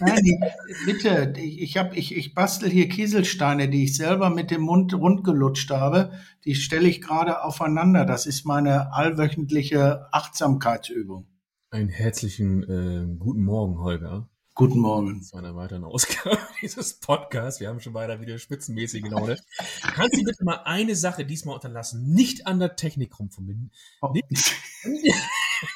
Nein, 0.00 0.22
bitte, 0.86 1.32
ich, 1.38 1.76
hab, 1.76 1.96
ich, 1.96 2.16
ich 2.16 2.34
bastel 2.34 2.68
hier 2.68 2.88
Kieselsteine, 2.88 3.68
die 3.68 3.84
ich 3.84 3.96
selber 3.96 4.28
mit 4.28 4.50
dem 4.50 4.62
Mund 4.62 4.92
rundgelutscht 4.92 5.70
habe. 5.70 6.12
Die 6.44 6.54
stelle 6.54 6.88
ich 6.88 7.00
gerade 7.00 7.42
aufeinander. 7.42 8.04
Das 8.04 8.26
ist 8.26 8.44
meine 8.44 8.92
allwöchentliche 8.92 10.06
Achtsamkeitsübung. 10.12 11.26
Einen 11.70 11.88
herzlichen 11.88 12.62
äh, 12.62 13.16
guten 13.18 13.44
Morgen, 13.44 13.78
Holger. 13.78 14.28
Guten 14.56 14.78
Morgen. 14.78 15.20
Zu 15.20 15.36
einer 15.36 15.56
weiteren 15.56 15.82
Ausgabe 15.82 16.38
dieses 16.62 17.00
Podcasts. 17.00 17.58
Wir 17.58 17.68
haben 17.68 17.80
schon 17.80 17.94
weiter 17.94 18.20
wieder 18.20 18.38
spitzenmäßig 18.38 19.04
Laune. 19.10 19.36
Kannst 19.82 20.16
du 20.16 20.22
bitte 20.22 20.44
mal 20.44 20.60
eine 20.64 20.94
Sache 20.94 21.24
diesmal 21.24 21.56
unterlassen? 21.56 22.14
Nicht 22.14 22.46
an 22.46 22.60
der 22.60 22.76
Technik 22.76 23.18
rumfummeln. 23.18 23.72
Oh. 24.00 24.12
Nimm, 24.12 24.22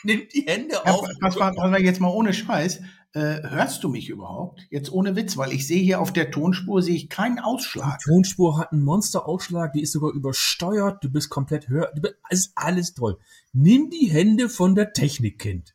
nimm, 0.04 0.28
die 0.32 0.42
Hände 0.46 0.74
ja, 0.74 0.92
auf. 0.92 1.08
Was 1.20 1.36
war, 1.36 1.56
was 1.56 1.72
war 1.72 1.80
jetzt 1.80 2.00
mal 2.00 2.10
ohne 2.10 2.32
Scheiß? 2.32 2.80
Äh, 3.14 3.42
hörst 3.42 3.82
du 3.82 3.88
mich 3.88 4.10
überhaupt? 4.10 4.60
Jetzt 4.70 4.92
ohne 4.92 5.16
Witz, 5.16 5.36
weil 5.38 5.52
ich 5.52 5.66
sehe 5.66 5.82
hier 5.82 6.00
auf 6.00 6.12
der 6.12 6.30
Tonspur 6.30 6.82
sehe 6.82 6.94
ich 6.94 7.08
keinen 7.08 7.38
Ausschlag. 7.38 7.98
Die 8.00 8.10
Tonspur 8.10 8.58
hat 8.58 8.72
einen 8.72 8.84
Monsterausschlag, 8.84 9.72
die 9.72 9.80
ist 9.80 9.92
sogar 9.92 10.12
übersteuert, 10.12 11.02
du 11.02 11.10
bist 11.10 11.30
komplett 11.30 11.68
hör, 11.68 11.90
es 12.28 12.40
ist 12.40 12.52
alles 12.54 12.94
toll. 12.94 13.18
Nimm 13.52 13.88
die 13.88 14.10
Hände 14.10 14.50
von 14.50 14.74
der 14.74 14.92
Technik, 14.92 15.38
Kind. 15.38 15.74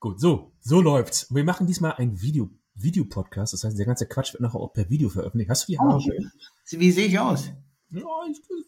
Gut, 0.00 0.20
so, 0.20 0.52
so 0.60 0.80
läuft's. 0.80 1.26
Wir 1.34 1.44
machen 1.44 1.66
diesmal 1.66 1.94
ein 1.94 2.20
Video, 2.20 2.50
Videopodcast. 2.74 3.54
Das 3.54 3.64
heißt, 3.64 3.78
der 3.78 3.86
ganze 3.86 4.06
Quatsch 4.06 4.32
wird 4.32 4.42
nachher 4.42 4.60
auch 4.60 4.72
per 4.72 4.88
Video 4.90 5.08
veröffentlicht. 5.08 5.50
Hast 5.50 5.66
du 5.66 5.72
die 5.72 5.78
Haare? 5.78 5.96
Oh, 5.96 6.78
wie 6.78 6.90
sehe 6.92 7.06
ich 7.06 7.18
aus? 7.18 7.50
Ja, 7.90 8.04
ich 8.30 8.40
bin 8.46 8.64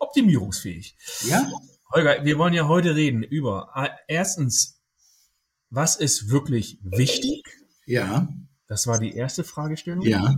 optimierungsfähig. 0.00 0.96
Ja? 1.28 1.46
Holger, 1.92 2.24
wir 2.24 2.38
wollen 2.38 2.54
ja 2.54 2.66
heute 2.66 2.96
reden 2.96 3.22
über 3.22 3.70
äh, 3.74 3.88
erstens, 4.08 4.75
was 5.76 5.94
ist 5.94 6.30
wirklich 6.30 6.78
wichtig? 6.82 7.42
Ja. 7.84 8.28
Das 8.66 8.86
war 8.86 8.98
die 8.98 9.12
erste 9.12 9.44
Fragestellung. 9.44 10.06
Ja. 10.06 10.34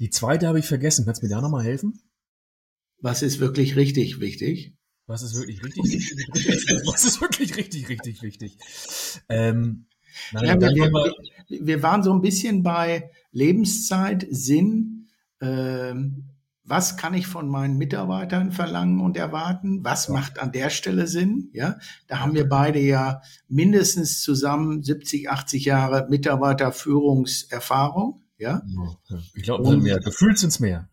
Die 0.00 0.10
zweite 0.10 0.48
habe 0.48 0.58
ich 0.58 0.66
vergessen. 0.66 1.04
Kannst 1.04 1.22
du 1.22 1.26
mir 1.26 1.30
da 1.30 1.40
nochmal 1.40 1.64
helfen? 1.64 2.02
Was 3.00 3.22
ist 3.22 3.38
wirklich 3.38 3.76
richtig 3.76 4.18
wichtig? 4.18 4.74
Was 5.06 5.22
ist 5.22 5.36
wirklich 5.36 5.62
richtig, 5.62 5.84
wichtig? 5.84 6.16
Was 6.86 7.04
ist 7.04 7.20
wirklich 7.20 7.56
richtig, 7.56 7.88
richtig 7.88 8.22
wichtig? 8.22 8.58
Ähm, 9.28 9.86
nein, 10.32 10.46
ja, 10.46 10.60
wir, 10.60 10.90
wir, 10.90 11.66
wir, 11.66 11.82
waren 11.82 12.02
so 12.02 12.12
ein 12.12 12.20
bisschen 12.20 12.64
bei 12.64 13.10
Lebenszeit, 13.30 14.26
Sinn. 14.30 15.10
Ähm, 15.40 16.24
was 16.66 16.96
kann 16.96 17.12
ich 17.12 17.26
von 17.26 17.46
meinen 17.48 17.76
Mitarbeitern 17.76 18.50
verlangen 18.50 19.00
und 19.00 19.18
erwarten? 19.18 19.84
Was 19.84 20.08
macht 20.08 20.38
an 20.38 20.50
der 20.50 20.70
Stelle 20.70 21.06
Sinn? 21.06 21.50
Ja, 21.52 21.76
da 22.06 22.20
haben 22.20 22.32
wir 22.34 22.48
beide 22.48 22.80
ja 22.80 23.20
mindestens 23.48 24.22
zusammen 24.22 24.82
70, 24.82 25.28
80 25.30 25.66
Jahre 25.66 26.06
Mitarbeiterführungserfahrung. 26.08 28.22
Ja, 28.38 28.62
ich 29.34 29.42
glaube, 29.42 29.76
mehr. 29.76 30.00
Gefühlt 30.00 30.38
sind 30.38 30.48
es 30.48 30.60
mehr. 30.60 30.88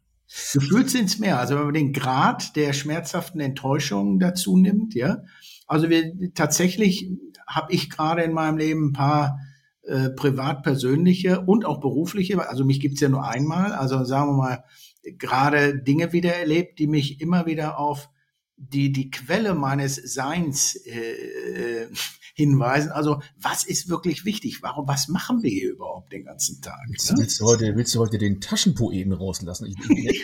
Gefühlt 0.53 0.89
sind 0.89 1.05
es 1.05 1.19
mehr. 1.19 1.39
Also 1.39 1.55
wenn 1.55 1.65
man 1.65 1.73
den 1.73 1.93
Grad 1.93 2.55
der 2.55 2.73
schmerzhaften 2.73 3.39
Enttäuschung 3.39 4.19
dazu 4.19 4.57
nimmt, 4.57 4.93
ja. 4.93 5.23
Also 5.67 5.89
wir 5.89 6.33
tatsächlich 6.33 7.09
habe 7.47 7.73
ich 7.73 7.89
gerade 7.89 8.23
in 8.23 8.33
meinem 8.33 8.57
Leben 8.57 8.89
ein 8.89 8.93
paar 8.93 9.39
äh, 9.83 10.09
privat 10.09 10.63
persönliche 10.63 11.41
und 11.41 11.65
auch 11.65 11.79
berufliche, 11.79 12.49
also 12.49 12.65
mich 12.65 12.79
gibt's 12.79 13.01
ja 13.01 13.09
nur 13.09 13.27
einmal, 13.27 13.73
also 13.73 14.03
sagen 14.03 14.31
wir 14.31 14.37
mal, 14.37 14.63
gerade 15.03 15.77
Dinge 15.77 16.13
wieder 16.13 16.35
erlebt, 16.35 16.79
die 16.79 16.87
mich 16.87 17.21
immer 17.21 17.45
wieder 17.45 17.77
auf 17.79 18.09
die, 18.57 18.91
die 18.91 19.09
Quelle 19.09 19.55
meines 19.55 19.95
Seins 19.95 20.75
äh, 20.85 21.87
hinweisen. 22.35 22.91
Also 22.91 23.21
was 23.35 23.63
ist 23.63 23.89
wirklich 23.89 24.23
wichtig? 24.23 24.61
Warum, 24.61 24.87
was 24.87 25.07
machen 25.07 25.41
wir 25.41 25.49
hier 25.49 25.71
überhaupt 25.71 26.13
den 26.13 26.25
ganzen 26.25 26.61
Tag? 26.61 26.79
Willst, 26.87 27.11
ne? 27.11 27.17
willst, 27.19 27.39
du, 27.39 27.45
heute, 27.45 27.75
willst 27.75 27.95
du 27.95 27.99
heute 27.99 28.17
den 28.17 28.39
Taschenpoeten 28.39 29.13
rauslassen? 29.13 29.65
Ich, 29.65 29.75
die, 29.75 30.21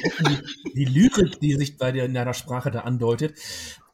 die 0.76 0.86
Lyrik, 0.86 1.40
die 1.40 1.56
sich 1.56 1.78
bei 1.78 1.92
dir 1.92 2.06
in 2.06 2.14
deiner 2.14 2.36
Sprache 2.36 2.70
da 2.70 2.82
andeutet. 2.82 3.38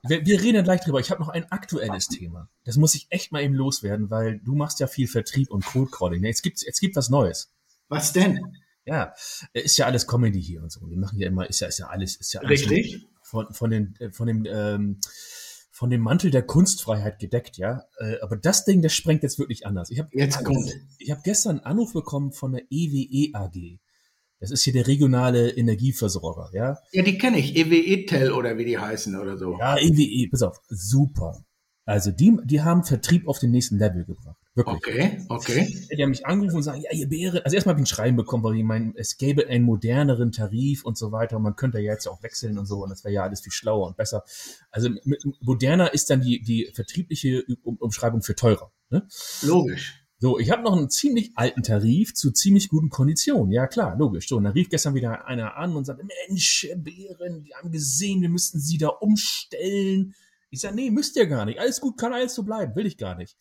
Wir, 0.05 0.25
wir 0.25 0.41
reden 0.41 0.63
gleich 0.65 0.81
drüber. 0.81 0.99
Ich 0.99 1.09
habe 1.11 1.21
noch 1.21 1.29
ein 1.29 1.49
aktuelles 1.49 2.07
Thema. 2.07 2.49
Das 2.65 2.75
muss 2.75 2.95
ich 2.95 3.07
echt 3.09 3.31
mal 3.31 3.41
eben 3.41 3.53
loswerden, 3.53 4.09
weil 4.09 4.39
du 4.39 4.55
machst 4.55 4.81
ja 4.81 4.87
viel 4.87 5.07
Vertrieb 5.07 5.49
und 5.49 5.65
Cold 5.65 5.91
Calling. 5.91 6.23
Jetzt 6.23 6.41
gibt 6.41 6.61
jetzt 6.61 6.81
gibt 6.81 6.97
was 6.97 7.09
Neues. 7.09 7.53
Was 7.87 8.11
denn? 8.11 8.57
Ja, 8.85 9.13
ist 9.53 9.77
ja 9.77 9.85
alles 9.85 10.07
Comedy 10.07 10.41
hier 10.41 10.61
und 10.61 10.71
so. 10.71 10.89
Wir 10.89 10.97
machen 10.97 11.19
ja 11.19 11.27
immer, 11.27 11.49
ist 11.49 11.61
ja, 11.61 11.67
ist 11.67 11.79
ja 11.79 11.87
alles, 11.87 12.15
ist 12.17 12.33
ja 12.33 12.41
alles 12.41 12.69
Richtig. 12.69 13.07
Von, 13.21 13.53
von 13.53 13.71
den, 13.71 13.95
von 14.11 14.27
dem, 14.27 14.45
ähm, 14.45 14.99
von 15.71 15.89
dem 15.89 16.01
Mantel 16.01 16.29
der 16.29 16.43
Kunstfreiheit 16.43 17.17
gedeckt, 17.17 17.57
ja. 17.57 17.85
Äh, 17.97 18.19
aber 18.21 18.35
das 18.35 18.65
Ding, 18.65 18.81
das 18.81 18.93
sprengt 18.93 19.23
jetzt 19.23 19.39
wirklich 19.39 19.65
anders. 19.65 19.89
Ich 19.89 19.99
habe 19.99 20.09
jetzt 20.11 20.43
kommt. 20.43 20.71
Ich 20.99 21.09
habe 21.11 21.21
gestern 21.23 21.57
einen 21.57 21.65
Anruf 21.65 21.93
bekommen 21.93 22.31
von 22.31 22.51
der 22.51 22.63
EWE 22.69 23.31
AG. 23.33 23.79
Das 24.39 24.51
ist 24.51 24.63
hier 24.63 24.73
der 24.73 24.87
regionale 24.87 25.51
Energieversorger, 25.51 26.49
ja. 26.53 26.77
Ja, 26.91 27.01
die 27.01 27.17
kenne 27.17 27.39
ich. 27.39 27.55
EWE 27.55 28.05
Tel 28.05 28.33
oder 28.33 28.57
wie 28.57 28.65
die 28.65 28.77
heißen 28.77 29.17
oder 29.17 29.37
so. 29.37 29.57
Ja, 29.57 29.77
EWE, 29.77 30.29
pass 30.29 30.43
auf, 30.43 30.59
super. 30.67 31.43
Also 31.85 32.11
die, 32.11 32.37
die 32.43 32.61
haben 32.61 32.83
Vertrieb 32.83 33.27
auf 33.27 33.39
den 33.39 33.51
nächsten 33.51 33.77
Level 33.77 34.05
gebracht. 34.05 34.42
Wirklich. 34.55 34.75
Okay, 34.75 35.25
okay. 35.29 35.87
Die 35.97 36.03
haben 36.03 36.11
mich 36.11 36.27
angerufen 36.27 36.57
und 36.57 36.63
sagen, 36.63 36.81
ja, 36.81 36.91
ihr 36.91 37.09
Bäre, 37.09 37.43
also 37.43 37.55
erstmal 37.55 37.73
habe 37.73 37.81
ich 37.81 37.91
ein 37.91 37.95
Schreiben 37.95 38.17
bekommen, 38.17 38.43
weil 38.43 38.55
ich 38.55 38.63
meine, 38.63 38.93
es 38.95 39.17
gäbe 39.17 39.47
einen 39.47 39.65
moderneren 39.65 40.31
Tarif 40.31 40.85
und 40.85 40.95
so 40.95 41.11
weiter 41.11 41.37
und 41.37 41.43
man 41.43 41.55
könnte 41.55 41.79
ja 41.79 41.93
jetzt 41.93 42.07
auch 42.07 42.21
wechseln 42.21 42.59
und 42.59 42.67
so 42.67 42.83
und 42.83 42.91
das 42.91 43.03
wäre 43.03 43.15
ja 43.15 43.23
alles 43.23 43.41
viel 43.41 43.51
schlauer 43.51 43.87
und 43.87 43.97
besser. 43.97 44.23
Also 44.69 44.89
mit, 45.05 45.23
moderner 45.41 45.91
ist 45.95 46.11
dann 46.11 46.21
die, 46.21 46.39
die 46.41 46.69
vertriebliche 46.71 47.43
um 47.63 47.77
Umschreibung 47.77 48.21
für 48.21 48.35
teurer. 48.35 48.71
Ne? 48.91 49.07
Logisch. 49.41 50.05
So, 50.19 50.37
ich 50.37 50.51
habe 50.51 50.61
noch 50.61 50.77
einen 50.77 50.89
ziemlich 50.91 51.31
alten 51.33 51.63
Tarif 51.63 52.13
zu 52.13 52.31
ziemlich 52.31 52.69
guten 52.69 52.89
Konditionen. 52.89 53.51
Ja, 53.51 53.65
klar, 53.65 53.97
logisch. 53.97 54.29
So, 54.29 54.37
und 54.37 54.43
dann 54.43 54.53
rief 54.53 54.69
gestern 54.69 54.93
wieder 54.93 55.25
einer 55.25 55.57
an 55.57 55.75
und 55.75 55.85
sagte, 55.85 56.05
Mensch, 56.29 56.67
Bären, 56.77 57.43
die 57.43 57.55
haben 57.55 57.71
gesehen, 57.71 58.21
wir 58.21 58.29
müssten 58.29 58.59
sie 58.59 58.77
da 58.77 58.89
umstellen. 58.89 60.13
Ich 60.51 60.61
sage, 60.61 60.75
nee, 60.75 60.91
müsst 60.91 61.15
ihr 61.17 61.25
gar 61.25 61.45
nicht. 61.45 61.59
Alles 61.59 61.81
gut, 61.81 61.97
kann 61.97 62.13
alles 62.13 62.35
so 62.35 62.43
bleiben, 62.43 62.75
will 62.75 62.85
ich 62.85 62.97
gar 62.97 63.15
nicht 63.15 63.35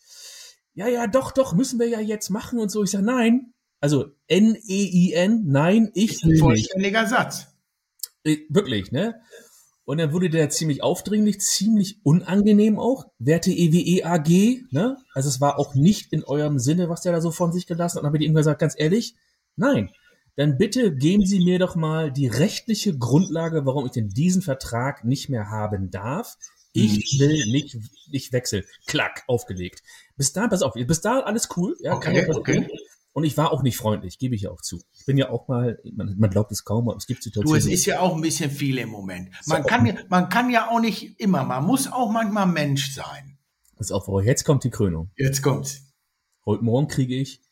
ja, 0.74 0.88
ja, 0.88 1.06
doch, 1.06 1.32
doch, 1.32 1.54
müssen 1.54 1.78
wir 1.78 1.88
ja 1.88 2.00
jetzt 2.00 2.30
machen 2.30 2.58
und 2.58 2.70
so. 2.70 2.82
Ich 2.82 2.90
sage, 2.90 3.04
nein. 3.04 3.52
Also 3.80 4.06
N-E-I-N, 4.28 5.42
nein, 5.46 5.90
ich 5.94 6.24
will 6.24 6.38
Vollständiger 6.38 7.06
Satz. 7.06 7.48
Äh, 8.24 8.38
wirklich, 8.48 8.92
ne? 8.92 9.20
Und 9.84 9.98
dann 9.98 10.12
wurde 10.12 10.30
der 10.30 10.48
ziemlich 10.48 10.82
aufdringlich, 10.82 11.40
ziemlich 11.40 11.98
unangenehm 12.04 12.78
auch. 12.78 13.06
Werte 13.18 13.50
EWE 13.50 14.06
AG, 14.06 14.62
ne? 14.70 14.96
Also 15.12 15.28
es 15.28 15.40
war 15.40 15.58
auch 15.58 15.74
nicht 15.74 16.12
in 16.12 16.22
eurem 16.22 16.58
Sinne, 16.60 16.88
was 16.88 17.02
der 17.02 17.12
da 17.12 17.20
so 17.20 17.32
von 17.32 17.52
sich 17.52 17.66
gelassen 17.66 17.96
hat. 17.96 18.02
Und 18.02 18.04
dann 18.04 18.14
habe 18.14 18.22
ich 18.22 18.28
ihm 18.28 18.34
gesagt, 18.34 18.60
ganz 18.60 18.74
ehrlich, 18.78 19.16
nein. 19.56 19.90
Dann 20.36 20.56
bitte 20.56 20.94
geben 20.94 21.26
Sie 21.26 21.40
mir 21.40 21.58
doch 21.58 21.74
mal 21.74 22.10
die 22.10 22.28
rechtliche 22.28 22.96
Grundlage, 22.96 23.66
warum 23.66 23.84
ich 23.84 23.92
denn 23.92 24.08
diesen 24.08 24.40
Vertrag 24.40 25.04
nicht 25.04 25.28
mehr 25.28 25.50
haben 25.50 25.90
darf. 25.90 26.36
Ich 26.72 27.14
mhm. 27.14 27.20
will 27.20 27.46
nicht, 27.52 27.76
nicht 28.08 28.32
wechseln. 28.32 28.64
Klack, 28.86 29.24
aufgelegt. 29.26 29.82
Bis 30.16 30.32
da, 30.32 30.48
pass 30.48 30.62
auf, 30.62 30.72
bis 30.74 31.00
da 31.00 31.20
alles 31.20 31.48
cool. 31.56 31.76
Ja, 31.80 31.94
okay, 31.94 32.26
okay. 32.30 32.66
Und 33.14 33.24
ich 33.24 33.36
war 33.36 33.52
auch 33.52 33.62
nicht 33.62 33.76
freundlich, 33.76 34.18
gebe 34.18 34.34
ich 34.34 34.42
ja 34.42 34.50
auch 34.50 34.62
zu. 34.62 34.80
Ich 34.94 35.04
bin 35.04 35.18
ja 35.18 35.28
auch 35.28 35.46
mal, 35.46 35.78
man, 35.92 36.16
man 36.18 36.30
glaubt 36.30 36.50
es 36.50 36.64
kaum, 36.64 36.88
aber 36.88 36.96
es 36.96 37.06
gibt 37.06 37.22
Situationen. 37.22 37.60
Du, 37.60 37.66
es 37.66 37.70
ist 37.70 37.84
ja 37.84 38.00
auch 38.00 38.14
ein 38.14 38.22
bisschen 38.22 38.50
viel 38.50 38.78
im 38.78 38.88
Moment. 38.88 39.28
Man 39.44 39.64
kann, 39.64 39.84
ja, 39.84 39.94
man 40.08 40.30
kann 40.30 40.48
ja 40.48 40.70
auch 40.70 40.80
nicht 40.80 41.20
immer, 41.20 41.44
man 41.44 41.64
muss 41.64 41.92
auch 41.92 42.10
manchmal 42.10 42.46
Mensch 42.46 42.94
sein. 42.94 43.36
Pass 43.76 43.92
auf, 43.92 44.08
jetzt 44.24 44.44
kommt 44.44 44.64
die 44.64 44.70
Krönung. 44.70 45.10
Jetzt 45.16 45.42
kommt's. 45.42 45.92
Heute 46.46 46.64
Morgen 46.64 46.88
kriege 46.88 47.14
ich 47.14 47.42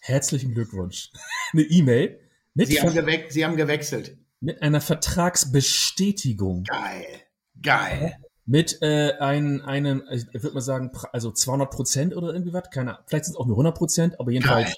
herzlichen 0.00 0.54
Glückwunsch. 0.54 1.10
Eine 1.52 1.62
E-Mail. 1.62 2.20
Sie, 2.54 2.80
haben 2.80 2.92
Sie 3.28 3.44
haben 3.44 3.56
gewechselt. 3.56 4.18
Mit 4.38 4.62
einer 4.62 4.80
Vertragsbestätigung. 4.80 6.62
Geil. 6.64 7.22
Geil 7.60 8.18
mit 8.44 8.82
äh, 8.82 9.12
ein, 9.18 9.60
einem, 9.62 10.02
ich 10.10 10.32
würde 10.32 10.54
mal 10.54 10.60
sagen, 10.60 10.90
also 11.12 11.30
200 11.30 11.70
Prozent 11.70 12.16
oder 12.16 12.32
irgendwie 12.32 12.52
was, 12.52 12.70
keine 12.70 12.98
vielleicht 13.06 13.26
sind 13.26 13.34
es 13.34 13.38
auch 13.38 13.46
nur 13.46 13.56
100 13.56 13.76
Prozent, 13.76 14.20
aber 14.20 14.30
jedenfalls 14.30 14.74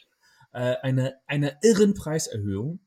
äh, 0.52 0.76
eine, 0.82 1.14
eine 1.26 1.58
irren 1.62 1.94
Preiserhöhung, 1.94 2.80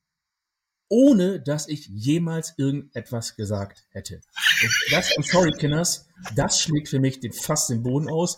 ohne 0.90 1.42
dass 1.42 1.68
ich 1.68 1.88
jemals 1.88 2.54
irgendetwas 2.57 3.36
gesagt 3.36 3.86
hätte. 3.90 4.22
Und 4.62 4.72
das, 4.92 5.10
I'm 5.18 5.30
sorry, 5.30 5.52
Kinders, 5.52 6.07
das 6.36 6.62
schlägt 6.62 6.90
für 6.90 7.00
mich 7.00 7.19
den 7.19 7.34
fast 7.34 7.69
den 7.69 7.84
Boden 7.84 8.10
aus. 8.10 8.38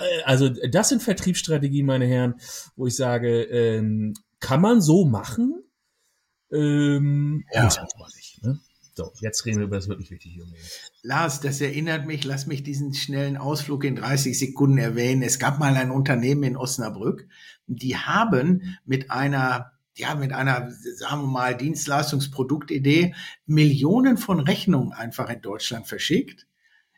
Äh, 0.00 0.22
also 0.24 0.48
das 0.48 0.88
sind 0.88 1.02
Vertriebsstrategien, 1.02 1.86
meine 1.86 2.06
Herren, 2.06 2.40
wo 2.76 2.86
ich 2.86 2.96
sage, 2.96 3.42
ähm, 3.42 4.14
kann 4.40 4.60
man 4.60 4.80
so 4.80 5.04
machen? 5.04 5.62
Ähm, 6.50 7.44
ja. 7.52 7.64
Muss 7.64 7.76
man 7.76 8.10
nicht. 8.16 8.42
Ne? 8.42 8.58
So, 8.98 9.12
jetzt 9.20 9.46
reden 9.46 9.58
wir 9.58 9.66
über 9.66 9.76
das 9.76 9.86
wirklich 9.86 10.10
wichtige. 10.10 10.44
Lars, 11.02 11.40
das 11.40 11.60
erinnert 11.60 12.04
mich, 12.04 12.24
lass 12.24 12.48
mich 12.48 12.64
diesen 12.64 12.94
schnellen 12.94 13.36
Ausflug 13.36 13.84
in 13.84 13.94
30 13.94 14.36
Sekunden 14.36 14.76
erwähnen. 14.76 15.22
Es 15.22 15.38
gab 15.38 15.60
mal 15.60 15.76
ein 15.76 15.92
Unternehmen 15.92 16.42
in 16.42 16.56
Osnabrück, 16.56 17.28
die 17.68 17.96
haben 17.96 18.76
mit 18.84 19.12
einer 19.12 19.70
ja, 19.94 20.16
mit 20.16 20.32
einer, 20.32 20.72
sagen 20.96 21.22
wir 21.22 21.28
mal, 21.28 21.56
Dienstleistungsproduktidee 21.56 23.14
Millionen 23.46 24.16
von 24.16 24.40
Rechnungen 24.40 24.92
einfach 24.92 25.28
in 25.30 25.42
Deutschland 25.42 25.86
verschickt 25.86 26.48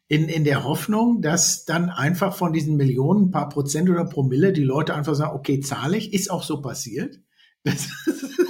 in, 0.08 0.31
in 0.31 0.44
der 0.44 0.64
Hoffnung, 0.64 1.20
dass 1.20 1.67
dann 1.67 1.91
einfach 1.91 2.35
von 2.35 2.55
diesen 2.55 2.79
Millionen, 2.79 3.26
ein 3.26 3.31
paar 3.31 3.50
Prozent 3.50 3.91
oder 3.91 4.06
Promille, 4.06 4.55
die 4.55 4.64
Leute 4.64 4.94
einfach 4.94 5.14
sagen, 5.14 5.37
okay, 5.37 5.61
zahle 5.61 5.99
ich, 5.99 6.14
ist 6.14 6.31
auch 6.31 6.44
so 6.44 6.62
passiert. 6.62 7.20
Das, 7.62 7.91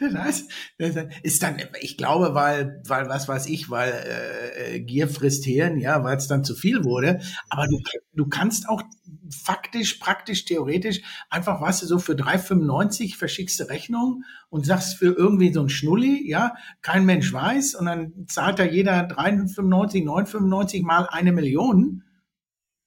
das 0.12 0.48
das 0.78 0.96
ist 1.22 1.42
dann, 1.42 1.56
ich 1.80 1.96
glaube, 1.96 2.34
weil, 2.34 2.82
weil 2.86 3.08
was 3.08 3.28
weiß 3.28 3.46
ich, 3.46 3.70
weil 3.70 3.92
äh, 3.92 4.76
äh 4.76 4.80
Gier 4.80 5.08
frisst 5.08 5.44
Hirn, 5.44 5.78
ja, 5.78 6.02
weil 6.04 6.16
es 6.16 6.26
dann 6.26 6.44
zu 6.44 6.54
viel 6.54 6.84
wurde. 6.84 7.20
Aber 7.48 7.66
du, 7.66 7.80
du 8.14 8.28
kannst 8.28 8.68
auch 8.68 8.82
faktisch, 9.30 9.94
praktisch, 9.94 10.44
theoretisch 10.44 11.02
einfach, 11.28 11.60
weißt 11.60 11.82
du, 11.82 11.86
so 11.86 11.98
für 11.98 12.14
3,95 12.14 13.16
verschickst 13.16 13.60
du 13.60 13.64
Rechnung 13.64 14.24
und 14.48 14.66
sagst 14.66 14.96
für 14.96 15.14
irgendwie 15.14 15.52
so 15.52 15.60
ein 15.60 15.68
Schnulli, 15.68 16.28
ja, 16.28 16.54
kein 16.82 17.04
Mensch 17.04 17.32
weiß 17.32 17.74
und 17.74 17.86
dann 17.86 18.26
zahlt 18.26 18.58
da 18.58 18.64
jeder 18.64 19.06
3,95, 19.08 20.04
9,95 20.04 20.82
mal 20.82 21.06
eine 21.10 21.32
Million. 21.32 22.04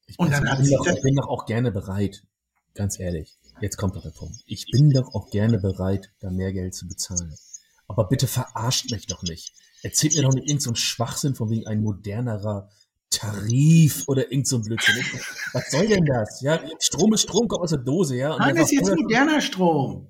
Ich 0.07 0.19
und 0.19 0.31
dann 0.31 0.43
ich 0.45 0.69
bin, 0.69 0.77
doch, 0.77 0.87
ich 0.87 1.01
bin 1.01 1.15
doch 1.15 1.27
auch 1.27 1.45
gerne 1.45 1.71
bereit, 1.71 2.23
ganz 2.73 2.99
ehrlich. 2.99 3.37
Jetzt 3.61 3.77
kommt 3.77 3.95
doch 3.95 4.01
der 4.01 4.11
Punkt. 4.11 4.35
Ich 4.45 4.67
bin 4.71 4.89
doch 4.89 5.13
auch 5.13 5.29
gerne 5.29 5.59
bereit, 5.59 6.11
da 6.19 6.29
mehr 6.29 6.53
Geld 6.53 6.73
zu 6.75 6.87
bezahlen. 6.87 7.35
Aber 7.87 8.07
bitte 8.07 8.27
verarscht 8.27 8.91
mich 8.91 9.07
doch 9.07 9.23
nicht. 9.23 9.53
Erzählt 9.83 10.15
mir 10.15 10.23
doch 10.23 10.33
nicht 10.33 10.47
irgendeinen 10.47 10.75
so 10.75 10.75
Schwachsinn 10.75 11.35
von 11.35 11.49
wegen 11.49 11.67
ein 11.67 11.81
modernerer 11.81 12.69
Tarif 13.09 14.05
oder 14.07 14.31
irgend 14.31 14.47
so 14.47 14.57
ein 14.57 14.63
Blödsinn. 14.63 14.95
Was 15.53 15.71
soll 15.71 15.87
denn 15.87 16.05
das? 16.05 16.41
Ja, 16.41 16.59
Strom 16.79 17.13
ist 17.13 17.21
Strom, 17.21 17.47
kommt 17.47 17.63
aus 17.63 17.69
der 17.69 17.79
Dose, 17.79 18.15
ja. 18.15 18.33
Und 18.33 18.39
Nein, 18.39 18.55
das 18.55 18.71
ist 18.71 18.79
jetzt 18.79 18.95
moderner 18.95 19.41
Strom. 19.41 20.07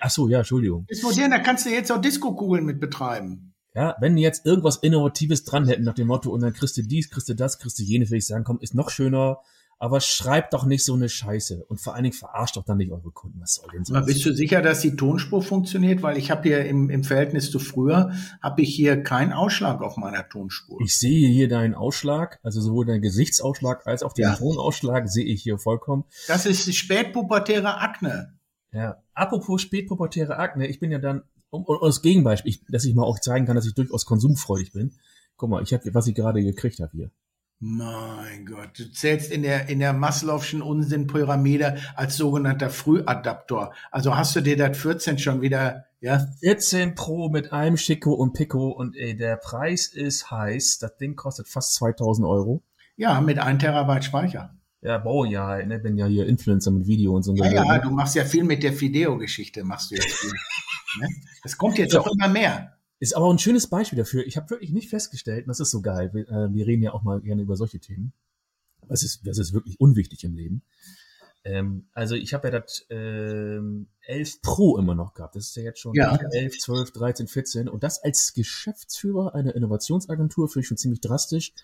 ach 0.00 0.10
so, 0.10 0.28
ja, 0.28 0.38
Entschuldigung. 0.38 0.84
Ist 0.88 1.02
modern, 1.02 1.30
da 1.30 1.38
kannst 1.38 1.66
du 1.66 1.70
jetzt 1.70 1.90
auch 1.90 2.00
Disco-Kugeln 2.00 2.64
mit 2.64 2.80
betreiben. 2.80 3.54
Ja, 3.74 3.96
wenn 4.00 4.16
die 4.16 4.22
jetzt 4.22 4.44
irgendwas 4.44 4.76
Innovatives 4.76 5.44
dran 5.44 5.66
hätten 5.66 5.84
nach 5.84 5.94
dem 5.94 6.06
Motto, 6.06 6.30
und 6.30 6.42
dann 6.42 6.52
kriegst 6.52 6.76
du 6.76 6.82
dies, 6.82 7.10
kriegst 7.10 7.28
du 7.28 7.34
das, 7.34 7.58
kriegst 7.58 7.78
du 7.78 7.82
jenes, 7.82 8.10
würde 8.10 8.18
ich 8.18 8.26
sagen, 8.26 8.44
komm, 8.44 8.60
ist 8.60 8.74
noch 8.74 8.90
schöner, 8.90 9.38
aber 9.82 10.00
schreibt 10.00 10.54
doch 10.54 10.64
nicht 10.64 10.84
so 10.84 10.94
eine 10.94 11.08
Scheiße 11.08 11.64
und 11.64 11.80
vor 11.80 11.94
allen 11.94 12.04
Dingen 12.04 12.14
verarscht 12.14 12.56
doch 12.56 12.62
dann 12.62 12.76
nicht 12.76 12.92
eure 12.92 13.10
Kunden. 13.10 13.40
Was 13.40 13.54
soll 13.54 13.66
denn 13.72 13.84
so? 13.84 14.00
Bist 14.02 14.24
du 14.24 14.32
sicher, 14.32 14.62
dass 14.62 14.80
die 14.80 14.94
Tonspur 14.94 15.42
funktioniert? 15.42 16.04
Weil 16.04 16.18
ich 16.18 16.30
habe 16.30 16.44
hier 16.44 16.64
im, 16.66 16.88
im 16.88 17.02
Verhältnis 17.02 17.50
zu 17.50 17.58
früher, 17.58 18.12
habe 18.40 18.62
ich 18.62 18.72
hier 18.72 19.02
keinen 19.02 19.32
Ausschlag 19.32 19.82
auf 19.82 19.96
meiner 19.96 20.28
Tonspur. 20.28 20.80
Ich 20.84 20.96
sehe 20.96 21.28
hier 21.28 21.48
deinen 21.48 21.74
Ausschlag, 21.74 22.38
also 22.44 22.60
sowohl 22.60 22.86
deinen 22.86 23.02
Gesichtsausschlag 23.02 23.84
als 23.84 24.04
auch 24.04 24.12
den 24.12 24.26
ja. 24.26 24.36
Tonausschlag 24.36 25.08
sehe 25.08 25.24
ich 25.24 25.42
hier 25.42 25.58
vollkommen. 25.58 26.04
Das 26.28 26.46
ist 26.46 26.72
spätpubertäre 26.72 27.78
Akne. 27.78 28.38
Ja, 28.70 29.02
apropos 29.14 29.62
spätpubertäre 29.62 30.36
Akne, 30.36 30.68
ich 30.68 30.78
bin 30.78 30.92
ja 30.92 31.00
dann, 31.00 31.22
um, 31.50 31.64
um 31.64 31.82
als 31.82 32.02
Gegenbeispiel, 32.02 32.50
ich, 32.50 32.64
dass 32.68 32.84
ich 32.84 32.94
mal 32.94 33.02
auch 33.02 33.18
zeigen 33.18 33.46
kann, 33.46 33.56
dass 33.56 33.66
ich 33.66 33.74
durchaus 33.74 34.06
konsumfreudig 34.06 34.70
bin. 34.70 34.92
Guck 35.36 35.50
mal, 35.50 35.60
ich 35.60 35.72
habe, 35.72 35.92
was 35.92 36.06
ich 36.06 36.14
gerade 36.14 36.40
gekriegt 36.40 36.78
habe 36.78 36.92
hier. 36.92 37.10
Mein 37.64 38.44
Gott, 38.44 38.76
du 38.76 38.90
zählst 38.90 39.30
in 39.30 39.42
der, 39.42 39.68
in 39.68 39.78
der 39.78 39.94
Maslow'schen 39.94 40.62
Unsinnpyramide 40.62 41.76
als 41.94 42.16
sogenannter 42.16 42.70
Frühadaptor. 42.70 43.72
Also 43.92 44.16
hast 44.16 44.34
du 44.34 44.40
dir 44.40 44.56
das 44.56 44.76
14 44.76 45.16
schon 45.18 45.42
wieder, 45.42 45.84
ja? 46.00 46.26
14 46.40 46.96
Pro 46.96 47.28
mit 47.28 47.52
einem 47.52 47.76
Chico 47.76 48.14
und 48.14 48.32
Pico 48.32 48.70
und 48.70 48.96
ey, 48.96 49.16
der 49.16 49.36
Preis 49.36 49.86
ist 49.86 50.28
heiß. 50.28 50.80
Das 50.80 50.96
Ding 50.96 51.14
kostet 51.14 51.46
fast 51.46 51.74
2000 51.74 52.26
Euro. 52.26 52.64
Ja, 52.96 53.20
mit 53.20 53.38
1 53.38 53.62
Terabyte 53.62 54.06
Speicher. 54.06 54.56
Ja, 54.80 54.98
boah, 54.98 55.24
ja, 55.24 55.64
ne, 55.64 55.78
bin 55.78 55.96
ja 55.96 56.06
hier 56.06 56.26
Influencer 56.26 56.72
mit 56.72 56.88
Video 56.88 57.14
und 57.14 57.22
so. 57.22 57.32
Ja, 57.36 57.46
ja, 57.46 57.78
du 57.78 57.90
machst 57.90 58.16
ja 58.16 58.24
viel 58.24 58.42
mit 58.42 58.64
der 58.64 58.72
Fideo-Geschichte, 58.72 59.62
machst 59.62 59.92
du 59.92 59.94
jetzt 59.94 60.12
viel. 60.12 60.32
ne? 61.00 61.08
Das 61.44 61.56
kommt 61.56 61.78
jetzt 61.78 61.94
ja. 61.94 62.00
auch 62.00 62.08
immer 62.08 62.26
mehr. 62.26 62.76
Ist 63.02 63.16
aber 63.16 63.28
ein 63.32 63.40
schönes 63.40 63.66
Beispiel 63.66 63.98
dafür. 63.98 64.24
Ich 64.28 64.36
habe 64.36 64.48
wirklich 64.50 64.70
nicht 64.70 64.88
festgestellt, 64.88 65.46
und 65.46 65.48
das 65.48 65.58
ist 65.58 65.72
so 65.72 65.82
geil, 65.82 66.14
wir, 66.14 66.28
äh, 66.28 66.54
wir, 66.54 66.68
reden 66.68 66.84
ja 66.84 66.92
auch 66.92 67.02
mal 67.02 67.20
gerne 67.20 67.42
über 67.42 67.56
solche 67.56 67.80
Themen. 67.80 68.12
Das 68.86 69.02
ist, 69.02 69.26
das 69.26 69.38
ist 69.38 69.52
wirklich 69.52 69.80
unwichtig 69.80 70.22
im 70.22 70.36
Leben. 70.36 70.62
Ähm, 71.42 71.88
also 71.94 72.14
ich 72.14 72.32
habe 72.32 72.46
ja 72.46 72.60
das 72.60 72.86
ähm, 72.90 73.88
11 74.02 74.40
Pro 74.42 74.78
immer 74.78 74.94
noch 74.94 75.14
gehabt. 75.14 75.34
Das 75.34 75.48
ist 75.48 75.56
ja 75.56 75.64
jetzt 75.64 75.80
schon 75.80 75.94
ja. 75.94 76.16
11, 76.16 76.60
12, 76.60 76.92
13, 76.92 77.26
14. 77.26 77.68
Und 77.68 77.82
das 77.82 78.00
als 78.04 78.34
Geschäftsführer 78.34 79.34
einer 79.34 79.56
Innovationsagentur 79.56 80.48
finde 80.48 80.60
ich 80.60 80.68
schon 80.68 80.76
ziemlich 80.76 81.00
drastisch 81.00 81.54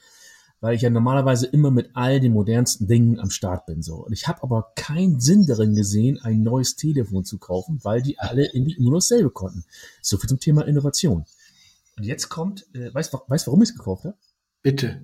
weil 0.60 0.74
ich 0.74 0.82
ja 0.82 0.90
normalerweise 0.90 1.46
immer 1.46 1.70
mit 1.70 1.90
all 1.94 2.20
den 2.20 2.32
modernsten 2.32 2.88
Dingen 2.88 3.20
am 3.20 3.30
Start 3.30 3.66
bin. 3.66 3.82
So. 3.82 3.96
Und 3.96 4.12
ich 4.12 4.26
habe 4.26 4.42
aber 4.42 4.72
keinen 4.74 5.20
Sinn 5.20 5.46
darin 5.46 5.74
gesehen, 5.74 6.18
ein 6.22 6.42
neues 6.42 6.76
Telefon 6.76 7.24
zu 7.24 7.38
kaufen, 7.38 7.80
weil 7.82 8.02
die 8.02 8.18
alle 8.18 8.46
irgendwie 8.52 8.76
nur 8.80 8.94
dasselbe 8.94 9.30
konnten. 9.30 9.64
So 10.02 10.16
viel 10.18 10.28
zum 10.28 10.40
Thema 10.40 10.66
Innovation. 10.66 11.24
Und 11.96 12.04
jetzt 12.04 12.28
kommt, 12.28 12.66
äh, 12.74 12.92
weißt 12.92 13.12
du, 13.12 13.18
weißt, 13.26 13.46
warum 13.46 13.62
ich 13.62 13.70
es 13.70 13.76
gekauft 13.76 14.04
habe? 14.04 14.16
Bitte. 14.62 15.00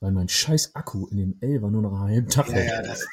Weil 0.00 0.12
mein 0.12 0.28
scheiß 0.28 0.74
Akku 0.74 1.06
in 1.06 1.16
dem 1.16 1.38
L 1.40 1.62
war 1.62 1.70
nur 1.70 1.82
noch 1.82 1.92
einen 1.92 2.00
halben 2.00 2.28
Tag 2.28 2.50
ja, 2.50 2.58
ja, 2.58 2.82
das, 2.82 3.06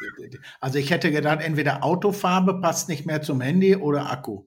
Also 0.60 0.80
ich 0.80 0.92
hätte 0.92 1.12
gedacht, 1.12 1.40
entweder 1.42 1.84
Autofarbe 1.84 2.60
passt 2.60 2.90
nicht 2.90 3.06
mehr 3.06 3.22
zum 3.22 3.40
Handy 3.40 3.76
oder 3.76 4.12
Akku. 4.12 4.46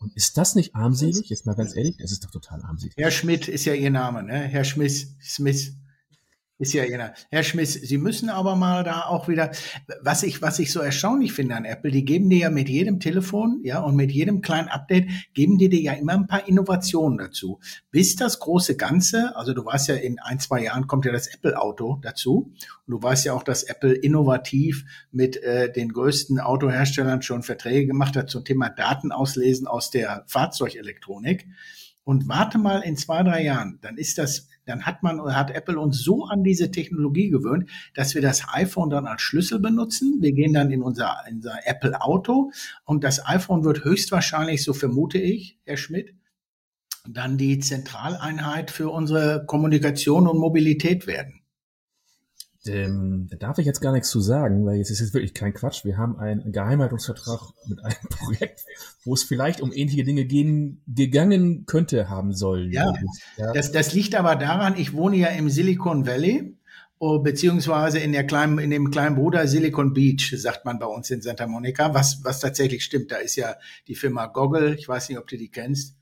Und 0.00 0.14
ist 0.14 0.36
das 0.36 0.54
nicht 0.54 0.74
armselig? 0.74 1.28
Jetzt 1.28 1.46
mal 1.46 1.54
ganz 1.54 1.74
ehrlich, 1.76 1.96
das 1.98 2.12
ist 2.12 2.24
doch 2.24 2.30
total 2.30 2.62
armselig. 2.62 2.94
Herr 2.96 3.10
Schmidt 3.10 3.48
ist 3.48 3.64
ja 3.64 3.74
Ihr 3.74 3.90
Name, 3.90 4.22
ne? 4.22 4.40
Herr 4.40 4.64
Schmidt, 4.64 4.92
Smith. 5.22 5.74
Ist 6.58 6.72
ja 6.72 6.86
genau. 6.86 7.08
Herr 7.28 7.42
Schmiss, 7.42 7.74
Sie 7.74 7.98
müssen 7.98 8.30
aber 8.30 8.56
mal 8.56 8.82
da 8.82 9.02
auch 9.02 9.28
wieder, 9.28 9.50
was 10.00 10.22
ich, 10.22 10.40
was 10.40 10.58
ich 10.58 10.72
so 10.72 10.80
erstaunlich 10.80 11.34
finde 11.34 11.54
an 11.54 11.66
Apple, 11.66 11.90
die 11.90 12.06
geben 12.06 12.30
dir 12.30 12.38
ja 12.38 12.50
mit 12.50 12.70
jedem 12.70 12.98
Telefon, 12.98 13.60
ja, 13.62 13.80
und 13.80 13.94
mit 13.94 14.10
jedem 14.10 14.40
kleinen 14.40 14.68
Update, 14.68 15.10
geben 15.34 15.58
die 15.58 15.68
dir 15.68 15.80
ja 15.80 15.92
immer 15.92 16.14
ein 16.14 16.26
paar 16.26 16.48
Innovationen 16.48 17.18
dazu. 17.18 17.60
Bis 17.90 18.16
das 18.16 18.38
große 18.38 18.78
Ganze, 18.78 19.36
also 19.36 19.52
du 19.52 19.66
weißt 19.66 19.88
ja, 19.88 19.96
in 19.96 20.18
ein, 20.18 20.40
zwei 20.40 20.62
Jahren 20.62 20.86
kommt 20.86 21.04
ja 21.04 21.12
das 21.12 21.26
Apple-Auto 21.26 21.98
dazu. 22.00 22.54
Und 22.86 22.92
du 22.92 23.02
weißt 23.02 23.26
ja 23.26 23.34
auch, 23.34 23.42
dass 23.42 23.62
Apple 23.62 23.92
innovativ 23.92 24.86
mit 25.12 25.36
äh, 25.42 25.70
den 25.70 25.92
größten 25.92 26.40
Autoherstellern 26.40 27.20
schon 27.20 27.42
Verträge 27.42 27.86
gemacht 27.86 28.16
hat 28.16 28.30
zum 28.30 28.46
Thema 28.46 28.70
Datenauslesen 28.70 29.66
aus 29.66 29.90
der 29.90 30.24
Fahrzeugelektronik. 30.26 31.46
Und 32.02 32.28
warte 32.28 32.56
mal 32.56 32.80
in 32.80 32.96
zwei, 32.96 33.22
drei 33.22 33.42
Jahren, 33.42 33.78
dann 33.82 33.98
ist 33.98 34.16
das 34.16 34.48
dann 34.66 34.84
hat 34.84 35.02
man 35.02 35.34
hat 35.34 35.50
Apple 35.50 35.78
uns 35.78 36.02
so 36.02 36.24
an 36.24 36.44
diese 36.44 36.70
Technologie 36.70 37.30
gewöhnt, 37.30 37.70
dass 37.94 38.14
wir 38.14 38.22
das 38.22 38.42
iPhone 38.52 38.90
dann 38.90 39.06
als 39.06 39.22
Schlüssel 39.22 39.60
benutzen. 39.60 40.18
Wir 40.20 40.32
gehen 40.32 40.52
dann 40.52 40.70
in 40.70 40.82
unser, 40.82 41.16
in 41.28 41.36
unser 41.36 41.58
Apple 41.64 42.00
Auto 42.00 42.50
und 42.84 43.04
das 43.04 43.24
iPhone 43.26 43.64
wird 43.64 43.84
höchstwahrscheinlich, 43.84 44.62
so 44.62 44.72
vermute 44.74 45.18
ich, 45.18 45.58
Herr 45.64 45.76
Schmidt, 45.76 46.14
dann 47.08 47.38
die 47.38 47.60
Zentraleinheit 47.60 48.70
für 48.70 48.90
unsere 48.90 49.46
Kommunikation 49.46 50.26
und 50.26 50.38
Mobilität 50.38 51.06
werden. 51.06 51.40
Ähm, 52.68 53.28
da 53.30 53.36
darf 53.36 53.58
ich 53.58 53.66
jetzt 53.66 53.80
gar 53.80 53.92
nichts 53.92 54.08
zu 54.08 54.20
sagen, 54.20 54.64
weil 54.66 54.76
jetzt 54.76 54.90
ist 54.90 55.00
es 55.00 55.14
wirklich 55.14 55.34
kein 55.34 55.54
Quatsch. 55.54 55.84
Wir 55.84 55.96
haben 55.96 56.18
einen 56.18 56.52
Geheimhaltungsvertrag 56.52 57.40
mit 57.66 57.84
einem 57.84 57.96
Projekt, 58.10 58.64
wo 59.04 59.14
es 59.14 59.22
vielleicht 59.22 59.60
um 59.60 59.72
ähnliche 59.72 60.04
Dinge 60.04 60.24
gehen, 60.24 60.82
gegangen 60.86 61.66
könnte 61.66 62.08
haben 62.08 62.32
sollen. 62.32 62.70
Ja, 62.72 62.92
ja. 63.36 63.52
Das, 63.52 63.72
das 63.72 63.92
liegt 63.92 64.14
aber 64.14 64.36
daran, 64.36 64.76
ich 64.76 64.92
wohne 64.92 65.16
ja 65.16 65.28
im 65.28 65.50
Silicon 65.50 66.06
Valley 66.06 66.56
oh, 66.98 67.18
beziehungsweise 67.18 67.98
in 67.98 68.12
der 68.12 68.24
kleinen, 68.24 68.58
in 68.58 68.70
dem 68.70 68.90
kleinen 68.90 69.16
Bruder 69.16 69.46
Silicon 69.46 69.92
Beach, 69.92 70.34
sagt 70.36 70.64
man 70.64 70.78
bei 70.78 70.86
uns 70.86 71.10
in 71.10 71.22
Santa 71.22 71.46
Monica, 71.46 71.94
was, 71.94 72.24
was 72.24 72.40
tatsächlich 72.40 72.84
stimmt. 72.84 73.12
Da 73.12 73.16
ist 73.16 73.36
ja 73.36 73.56
die 73.88 73.94
Firma 73.94 74.26
Goggle, 74.26 74.74
ich 74.74 74.88
weiß 74.88 75.08
nicht, 75.08 75.18
ob 75.18 75.26
du 75.26 75.36
die 75.36 75.50
kennst, 75.50 75.96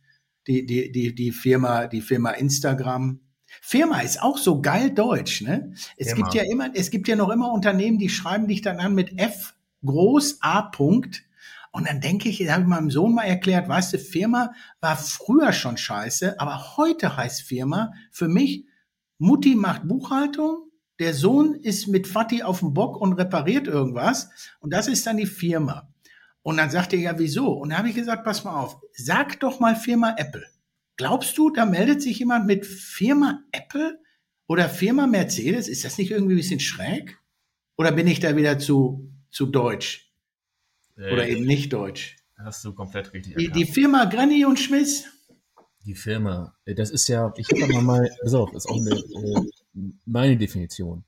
die, 0.47 0.67
die, 0.67 0.93
die, 0.93 1.15
die 1.15 1.33
Firma, 1.33 1.87
die 1.87 2.03
Firma 2.03 2.31
Instagram, 2.31 3.21
Firma 3.61 4.01
ist 4.01 4.23
auch 4.23 4.39
so 4.39 4.61
geil 4.61 4.91
deutsch, 4.91 5.43
ne? 5.43 5.73
Es 5.97 6.09
Firma. 6.09 6.23
gibt 6.23 6.35
ja 6.35 6.51
immer, 6.51 6.71
es 6.75 6.91
gibt 6.91 7.09
ja 7.09 7.17
noch 7.17 7.31
immer 7.31 7.53
Unternehmen, 7.53 7.99
die 7.99 8.09
schreiben 8.09 8.49
dich 8.49 8.63
dann 8.63 8.81
an 8.81 8.95
mit 8.95 9.19
F 9.19 9.55
groß 9.85 10.39
A 10.41 10.63
Punkt. 10.63 11.25
Und 11.73 11.89
dann 11.89 12.01
denke 12.01 12.29
ich, 12.29 12.49
habe 12.49 12.63
ich 12.63 12.69
meinem 12.69 12.91
Sohn 12.91 13.15
mal 13.15 13.25
erklärt, 13.25 13.69
weißt 13.69 13.95
du, 13.95 13.99
Firma 13.99 14.53
war 14.81 14.97
früher 14.97 15.53
schon 15.53 15.77
scheiße, 15.77 16.39
aber 16.39 16.77
heute 16.77 17.17
heißt 17.17 17.43
Firma 17.43 17.93
für 18.13 18.29
mich, 18.29 18.65
Mutti 19.19 19.57
macht 19.57 19.89
Buchhaltung, 19.89 20.71
der 21.01 21.15
Sohn 21.15 21.55
ist 21.55 21.89
mit 21.89 22.07
Vati 22.07 22.45
auf 22.45 22.61
dem 22.61 22.75
Bock 22.75 23.01
und 23.01 23.15
repariert 23.15 23.67
irgendwas 23.67 24.31
und 24.61 24.73
das 24.73 24.87
ist 24.87 25.07
dann 25.07 25.17
die 25.17 25.27
Firma. 25.27 25.89
Und 26.43 26.59
dann 26.59 26.71
sagt 26.71 26.93
er 26.93 27.01
ja, 27.01 27.19
wieso? 27.19 27.53
Und 27.55 27.71
dann 27.71 27.79
habe 27.79 27.89
ich 27.89 27.95
gesagt, 27.95 28.23
pass 28.23 28.45
mal 28.45 28.55
auf, 28.55 28.79
sag 28.93 29.41
doch 29.41 29.59
mal 29.61 29.75
Firma 29.75 30.15
Apple. 30.17 30.47
Glaubst 30.97 31.37
du, 31.39 31.51
da 31.51 31.67
meldet 31.67 32.03
sich 32.03 32.19
jemand 32.19 32.47
mit 32.47 32.67
Firma 32.67 33.43
Apple 33.53 34.01
oder 34.47 34.69
Firma 34.69 35.07
Mercedes? 35.07 35.69
Ist 35.69 35.85
das 35.85 35.99
nicht 35.99 36.11
irgendwie 36.11 36.35
ein 36.35 36.39
bisschen 36.39 36.61
schräg? 36.61 37.19
Oder 37.77 37.93
bin 37.93 38.07
ich 38.07 38.21
da 38.21 38.37
wieder 38.37 38.59
zu, 38.59 39.11
zu 39.31 39.47
deutsch? 39.47 40.13
Oder 40.97 41.27
äh, 41.27 41.33
eben 41.33 41.45
nicht 41.45 41.73
deutsch? 41.73 42.17
Hast 42.37 42.65
du 42.65 42.73
komplett 42.73 43.13
richtig 43.13 43.37
die, 43.37 43.51
die 43.51 43.65
Firma 43.65 44.05
Granny 44.05 44.45
und 44.45 44.59
Schmiss? 44.59 45.07
Die 45.85 45.95
Firma, 45.95 46.57
äh, 46.65 46.75
das 46.75 46.91
ist 46.91 47.09
ja, 47.09 47.33
ich 47.37 47.49
habe 47.49 47.81
mal, 47.83 48.11
pass 48.23 48.35
auf, 48.35 48.51
das 48.53 48.65
ist 48.65 48.71
auch 48.71 48.81
eine, 48.81 48.91
äh, 48.95 49.91
meine 50.05 50.37
Definition. 50.37 51.05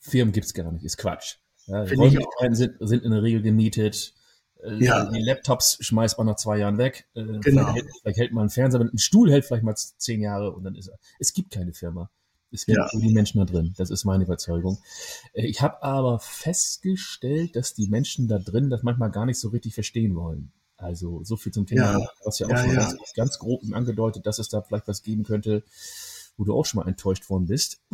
Firmen 0.00 0.32
gibt's 0.32 0.52
gar 0.52 0.70
nicht, 0.70 0.84
ist 0.84 0.98
Quatsch. 0.98 1.36
Ja, 1.66 1.82
Räumlichkeiten 1.82 2.54
sind, 2.54 2.76
sind 2.80 3.04
in 3.04 3.10
der 3.10 3.22
Regel 3.22 3.40
gemietet, 3.40 4.14
ja. 4.78 5.10
Die 5.10 5.22
Laptops 5.22 5.78
schmeißt 5.80 6.18
man 6.18 6.26
nach 6.26 6.36
zwei 6.36 6.58
Jahren 6.58 6.78
weg. 6.78 7.06
Äh, 7.14 7.24
genau. 7.24 7.40
Vielleicht 7.42 7.74
hält, 7.74 7.86
vielleicht 8.00 8.18
hält 8.18 8.32
man 8.32 8.42
einen 8.42 8.50
Fernseher, 8.50 8.80
ein 8.80 8.98
Stuhl 8.98 9.30
hält 9.30 9.44
vielleicht 9.44 9.64
mal 9.64 9.74
zehn 9.76 10.20
Jahre 10.20 10.52
und 10.52 10.64
dann 10.64 10.74
ist 10.74 10.88
er. 10.88 10.98
Es 11.18 11.32
gibt 11.32 11.50
keine 11.50 11.72
Firma. 11.72 12.10
Es 12.50 12.66
gibt 12.66 12.78
ja. 12.78 12.88
nur 12.92 13.02
die 13.02 13.12
Menschen 13.12 13.38
da 13.38 13.44
drin. 13.44 13.74
Das 13.76 13.90
ist 13.90 14.04
meine 14.04 14.24
Überzeugung. 14.24 14.78
Äh, 15.32 15.46
ich 15.46 15.60
habe 15.60 15.82
aber 15.82 16.18
festgestellt, 16.20 17.56
dass 17.56 17.74
die 17.74 17.88
Menschen 17.88 18.28
da 18.28 18.38
drin 18.38 18.70
das 18.70 18.82
manchmal 18.82 19.10
gar 19.10 19.26
nicht 19.26 19.40
so 19.40 19.48
richtig 19.48 19.74
verstehen 19.74 20.14
wollen. 20.14 20.52
Also 20.76 21.22
so 21.24 21.36
viel 21.36 21.52
zum 21.52 21.66
Thema, 21.66 21.98
ja. 21.98 22.06
was 22.24 22.38
ja 22.38 22.46
auch 22.46 22.50
ja, 22.50 22.58
schon 22.58 22.74
ja. 22.74 22.80
Ganz, 22.80 23.12
ganz 23.14 23.38
grob 23.38 23.62
angedeutet, 23.72 24.26
dass 24.26 24.38
es 24.38 24.48
da 24.48 24.62
vielleicht 24.62 24.88
was 24.88 25.02
geben 25.02 25.24
könnte, 25.24 25.62
wo 26.36 26.44
du 26.44 26.54
auch 26.54 26.64
schon 26.64 26.80
mal 26.80 26.88
enttäuscht 26.88 27.28
worden 27.30 27.46
bist. 27.46 27.80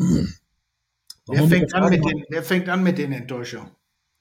Wer 1.26 1.46
fängt, 1.46 1.74
an 1.74 1.90
mit 1.90 2.04
den, 2.04 2.24
wer 2.28 2.42
fängt 2.42 2.68
an 2.68 2.82
mit 2.82 2.98
den 2.98 3.12
Enttäuschungen? 3.12 3.70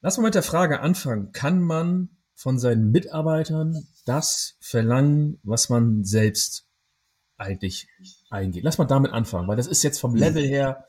Lass 0.00 0.16
mal 0.16 0.24
mit 0.24 0.36
der 0.36 0.44
Frage 0.44 0.80
anfangen. 0.80 1.32
Kann 1.32 1.60
man 1.60 2.08
von 2.40 2.58
seinen 2.58 2.90
Mitarbeitern 2.90 3.86
das 4.06 4.56
verlangen, 4.60 5.38
was 5.42 5.68
man 5.68 6.04
selbst 6.04 6.64
eigentlich 7.36 7.86
eingeht? 8.30 8.64
Lass 8.64 8.78
mal 8.78 8.86
damit 8.86 9.12
anfangen, 9.12 9.46
weil 9.46 9.58
das 9.58 9.66
ist 9.66 9.82
jetzt 9.82 10.00
vom 10.00 10.14
Level 10.14 10.42
her, 10.42 10.86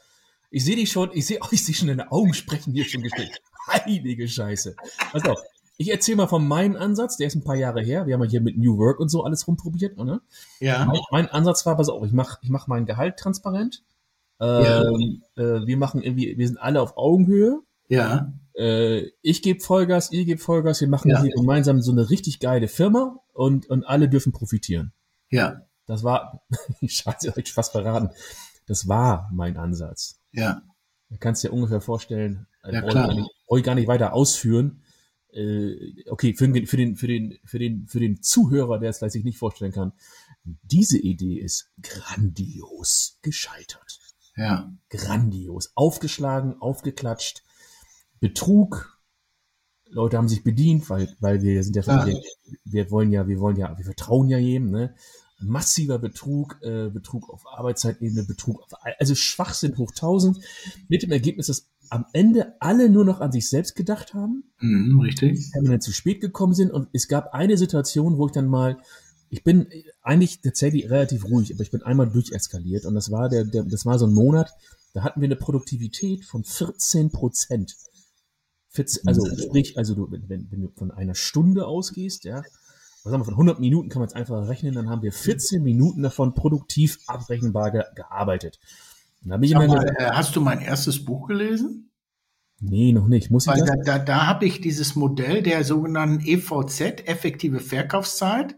ich 0.49 0.63
sehe 0.63 0.77
dich 0.77 0.89
schon, 0.89 1.09
ich 1.13 1.25
sehe 1.25 1.41
euch 1.41 1.61
oh, 1.69 1.73
schon 1.73 1.89
in 1.89 1.97
den 1.97 2.07
Augen 2.07 2.33
sprechen, 2.33 2.71
hier 2.71 2.85
schon 2.85 3.01
gestellt. 3.01 3.41
Heilige 3.67 4.29
Scheiße. 4.29 4.77
Pass 5.11 5.25
auf, 5.25 5.41
ich 5.75 5.91
erzähle 5.91 6.17
mal 6.17 6.27
von 6.27 6.47
meinem 6.47 6.77
Ansatz, 6.77 7.17
der 7.17 7.27
ist 7.27 7.35
ein 7.35 7.43
paar 7.43 7.57
Jahre 7.57 7.81
her. 7.81 8.07
Wir 8.07 8.13
haben 8.13 8.23
ja 8.23 8.29
hier 8.29 8.41
mit 8.41 8.57
New 8.57 8.77
Work 8.77 9.01
und 9.01 9.09
so 9.09 9.25
alles 9.25 9.45
rumprobiert, 9.45 9.97
ne? 9.97 10.21
Ja. 10.61 10.85
Mein, 10.85 11.01
mein 11.11 11.27
Ansatz 11.27 11.65
war, 11.65 11.75
pass 11.75 11.89
auf, 11.89 12.05
ich 12.05 12.13
mache 12.13 12.39
ich 12.43 12.49
mach 12.49 12.67
mein 12.67 12.85
Gehalt 12.85 13.17
transparent. 13.17 13.83
Ähm, 14.39 15.21
ja. 15.35 15.43
äh, 15.43 15.67
wir 15.67 15.75
machen 15.75 16.01
irgendwie, 16.01 16.37
wir 16.37 16.47
sind 16.47 16.57
alle 16.57 16.81
auf 16.81 16.95
Augenhöhe. 16.95 17.59
Ja. 17.91 18.33
Äh, 18.55 19.11
ich 19.21 19.41
gebe 19.41 19.59
Vollgas, 19.59 20.11
ihr 20.13 20.23
gebt 20.23 20.41
Vollgas, 20.41 20.79
wir 20.79 20.87
machen 20.87 21.11
ja. 21.11 21.21
hier 21.21 21.31
gemeinsam 21.31 21.81
so 21.81 21.91
eine 21.91 22.09
richtig 22.09 22.39
geile 22.39 22.69
Firma 22.69 23.19
und, 23.33 23.69
und 23.69 23.83
alle 23.83 24.07
dürfen 24.07 24.31
profitieren. 24.31 24.93
Ja. 25.29 25.65
Das 25.87 26.03
war, 26.03 26.41
scheiße, 26.85 27.33
ich 27.43 27.51
fast 27.51 27.73
verraten. 27.73 28.09
Das 28.65 28.87
war 28.87 29.29
mein 29.33 29.57
Ansatz. 29.57 30.21
Ja. 30.31 30.61
Du 31.09 31.17
kannst 31.17 31.43
dir 31.43 31.51
ungefähr 31.51 31.81
vorstellen, 31.81 32.47
ja, 32.63 32.79
brauche 32.79 33.11
ich, 33.11 33.27
brauch 33.45 33.57
ich 33.57 33.63
gar 33.63 33.75
nicht 33.75 33.89
weiter 33.89 34.13
ausführen. 34.13 34.83
Äh, 35.33 36.05
okay, 36.09 36.33
für 36.33 36.47
den, 36.47 36.65
für 36.65 36.77
den, 36.77 36.95
für 36.95 37.07
den, 37.07 37.39
für 37.43 37.59
den, 37.59 37.87
für 37.87 37.99
den 37.99 38.21
Zuhörer, 38.21 38.79
der 38.79 38.91
es 38.91 38.99
vielleicht 38.99 39.13
sich 39.13 39.25
nicht 39.25 39.37
vorstellen 39.37 39.73
kann, 39.73 39.91
diese 40.45 40.97
Idee 40.97 41.39
ist 41.39 41.71
grandios 41.81 43.19
gescheitert. 43.21 43.99
Ja. 44.37 44.71
Grandios. 44.89 45.73
Aufgeschlagen, 45.75 46.61
aufgeklatscht. 46.61 47.43
Betrug. 48.21 48.97
Leute 49.89 50.17
haben 50.17 50.29
sich 50.29 50.43
bedient, 50.43 50.89
weil, 50.89 51.13
weil 51.19 51.41
wir 51.41 51.61
sind 51.65 51.75
ja, 51.75 51.81
ja. 51.81 52.05
Wir, 52.05 52.21
wir 52.63 52.91
wollen 52.91 53.11
ja, 53.11 53.27
wir 53.27 53.39
wollen 53.41 53.57
ja, 53.57 53.77
wir 53.77 53.83
vertrauen 53.83 54.29
ja 54.29 54.37
jedem, 54.37 54.71
ne? 54.71 54.95
Massiver 55.43 55.99
Betrug, 55.99 56.59
äh, 56.61 56.89
Betrug 56.89 57.29
auf 57.29 57.43
Arbeitszeitebene, 57.47 58.23
Betrug 58.23 58.61
auf, 58.61 58.69
also 58.99 59.15
Schwachsinn 59.15 59.75
hoch 59.77 59.89
1000, 59.89 60.39
mit 60.87 61.01
dem 61.01 61.11
Ergebnis, 61.11 61.47
dass 61.47 61.67
am 61.89 62.05
Ende 62.13 62.53
alle 62.61 62.89
nur 62.89 63.03
noch 63.03 63.19
an 63.19 63.31
sich 63.31 63.49
selbst 63.49 63.75
gedacht 63.75 64.13
haben. 64.13 64.43
Mhm, 64.59 65.01
richtig. 65.01 65.51
Dann 65.51 65.81
zu 65.81 65.91
spät 65.91 66.21
gekommen 66.21 66.53
sind 66.53 66.71
und 66.71 66.87
es 66.93 67.07
gab 67.07 67.33
eine 67.33 67.57
Situation, 67.57 68.17
wo 68.17 68.27
ich 68.27 68.31
dann 68.31 68.47
mal 68.47 68.77
ich 69.31 69.43
bin 69.45 69.67
eigentlich 70.01 70.41
tatsächlich 70.41 70.89
relativ 70.89 71.23
ruhig, 71.25 71.53
aber 71.53 71.63
ich 71.63 71.71
bin 71.71 71.81
einmal 71.81 72.09
durcheskaliert 72.09 72.85
und 72.85 72.95
das 72.95 73.11
war 73.11 73.29
der, 73.29 73.45
der 73.45 73.63
das 73.63 73.85
war 73.85 73.97
so 73.97 74.05
ein 74.05 74.13
Monat, 74.13 74.51
da 74.93 75.03
hatten 75.03 75.21
wir 75.21 75.27
eine 75.27 75.37
Produktivität 75.37 76.25
von 76.25 76.43
14 76.43 77.11
Prozent. 77.11 77.77
Also 79.05 79.25
sprich, 79.37 79.77
also 79.77 79.95
du, 79.95 80.11
wenn, 80.11 80.49
wenn 80.49 80.61
du 80.61 80.71
von 80.75 80.91
einer 80.91 81.15
Stunde 81.15 81.67
ausgehst, 81.67 82.23
ja, 82.23 82.41
was 83.03 83.11
sagen 83.11 83.21
wir, 83.21 83.25
von 83.25 83.33
100 83.33 83.59
Minuten 83.59 83.89
kann 83.89 83.99
man 83.99 84.07
es 84.07 84.15
einfach 84.15 84.47
rechnen, 84.47 84.73
dann 84.75 84.89
haben 84.89 85.01
wir 85.01 85.11
14 85.11 85.61
Minuten 85.61 86.03
davon 86.03 86.33
produktiv 86.33 86.99
abrechenbar 87.07 87.71
ge 87.71 87.83
gearbeitet. 87.95 88.59
Mal, 89.23 89.39
gesagt, 89.39 89.91
hast 89.99 90.35
du 90.35 90.41
mein 90.41 90.61
erstes 90.61 91.03
Buch 91.03 91.27
gelesen? 91.27 91.91
Nee, 92.59 92.91
noch 92.91 93.07
nicht. 93.07 93.31
Muss 93.31 93.47
ich 93.47 93.53
Weil 93.53 93.65
da, 93.65 93.75
da, 93.75 93.99
da 93.99 94.27
habe 94.27 94.45
ich 94.45 94.61
dieses 94.61 94.95
Modell 94.95 95.41
der 95.41 95.63
sogenannten 95.63 96.23
EVZ, 96.23 97.07
effektive 97.07 97.59
Verkaufszeit, 97.59 98.55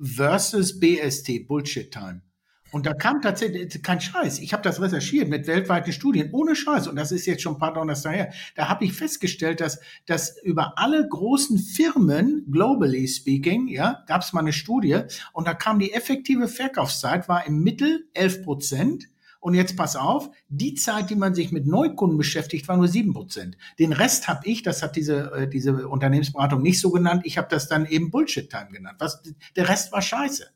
versus 0.00 0.78
BST, 0.78 1.46
Bullshit 1.46 1.90
Time. 1.92 2.22
Und 2.70 2.86
da 2.86 2.92
kam 2.92 3.22
tatsächlich 3.22 3.82
kein 3.82 4.00
Scheiß. 4.00 4.40
Ich 4.40 4.52
habe 4.52 4.62
das 4.62 4.80
recherchiert 4.80 5.28
mit 5.28 5.46
weltweiten 5.46 5.92
Studien, 5.92 6.30
ohne 6.32 6.54
Scheiß. 6.54 6.86
Und 6.88 6.96
das 6.96 7.12
ist 7.12 7.26
jetzt 7.26 7.42
schon 7.42 7.54
ein 7.54 7.58
paar 7.58 7.72
Donnerstag 7.72 8.14
her. 8.14 8.32
Da 8.56 8.68
habe 8.68 8.84
ich 8.84 8.92
festgestellt, 8.92 9.60
dass, 9.60 9.80
dass 10.06 10.40
über 10.42 10.74
alle 10.76 11.06
großen 11.08 11.58
Firmen, 11.58 12.46
globally 12.50 13.08
speaking, 13.08 13.68
ja, 13.68 14.04
gab 14.06 14.22
es 14.22 14.32
mal 14.32 14.40
eine 14.40 14.52
Studie. 14.52 15.00
Und 15.32 15.46
da 15.46 15.54
kam 15.54 15.78
die 15.78 15.92
effektive 15.92 16.48
Verkaufszeit, 16.48 17.28
war 17.28 17.46
im 17.46 17.62
Mittel 17.62 18.06
11 18.14 18.44
Prozent. 18.44 19.08
Und 19.40 19.54
jetzt 19.54 19.76
pass 19.76 19.94
auf, 19.96 20.30
die 20.48 20.74
Zeit, 20.74 21.10
die 21.10 21.14
man 21.14 21.32
sich 21.32 21.52
mit 21.52 21.66
Neukunden 21.66 22.18
beschäftigt, 22.18 22.66
war 22.68 22.76
nur 22.76 22.88
sieben 22.88 23.14
Prozent. 23.14 23.56
Den 23.78 23.92
Rest 23.92 24.28
habe 24.28 24.40
ich, 24.44 24.62
das 24.62 24.82
hat 24.82 24.96
diese, 24.96 25.32
äh, 25.32 25.48
diese 25.48 25.88
Unternehmensberatung 25.88 26.60
nicht 26.60 26.80
so 26.80 26.90
genannt, 26.90 27.22
ich 27.24 27.38
habe 27.38 27.48
das 27.48 27.68
dann 27.68 27.86
eben 27.86 28.10
Bullshit-Time 28.10 28.68
genannt. 28.72 28.96
Was, 28.98 29.22
der 29.54 29.68
Rest 29.68 29.92
war 29.92 30.02
scheiße. 30.02 30.48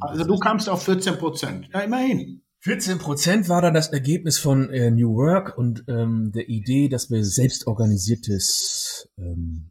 Also 0.00 0.24
du 0.24 0.38
kamst 0.38 0.68
auf 0.68 0.82
14 0.84 1.18
Prozent. 1.18 1.68
Ja, 1.72 1.80
immerhin. 1.80 2.42
14 2.60 2.98
Prozent 2.98 3.48
war 3.48 3.62
dann 3.62 3.72
das 3.72 3.88
Ergebnis 3.88 4.38
von 4.38 4.70
äh, 4.70 4.90
New 4.90 5.14
Work 5.14 5.56
und 5.56 5.84
ähm, 5.88 6.30
der 6.32 6.48
Idee, 6.48 6.88
dass 6.88 7.10
wir 7.10 7.24
selbstorganisiertes, 7.24 9.08
ähm, 9.16 9.70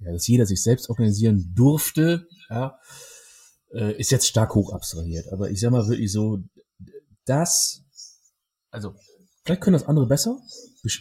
ja, 0.00 0.12
dass 0.12 0.26
jeder 0.28 0.44
sich 0.44 0.62
selbst 0.62 0.90
organisieren 0.90 1.52
durfte, 1.54 2.26
ja, 2.50 2.78
äh, 3.72 3.98
ist 3.98 4.10
jetzt 4.10 4.26
stark 4.26 4.54
hoch 4.54 4.72
abstrahiert. 4.74 5.32
Aber 5.32 5.50
ich 5.50 5.60
sag 5.60 5.70
mal 5.70 5.88
wirklich 5.88 6.12
so, 6.12 6.42
das, 7.24 7.84
also 8.70 8.94
vielleicht 9.44 9.62
können 9.62 9.74
das 9.74 9.86
andere 9.86 10.06
besser, 10.06 10.38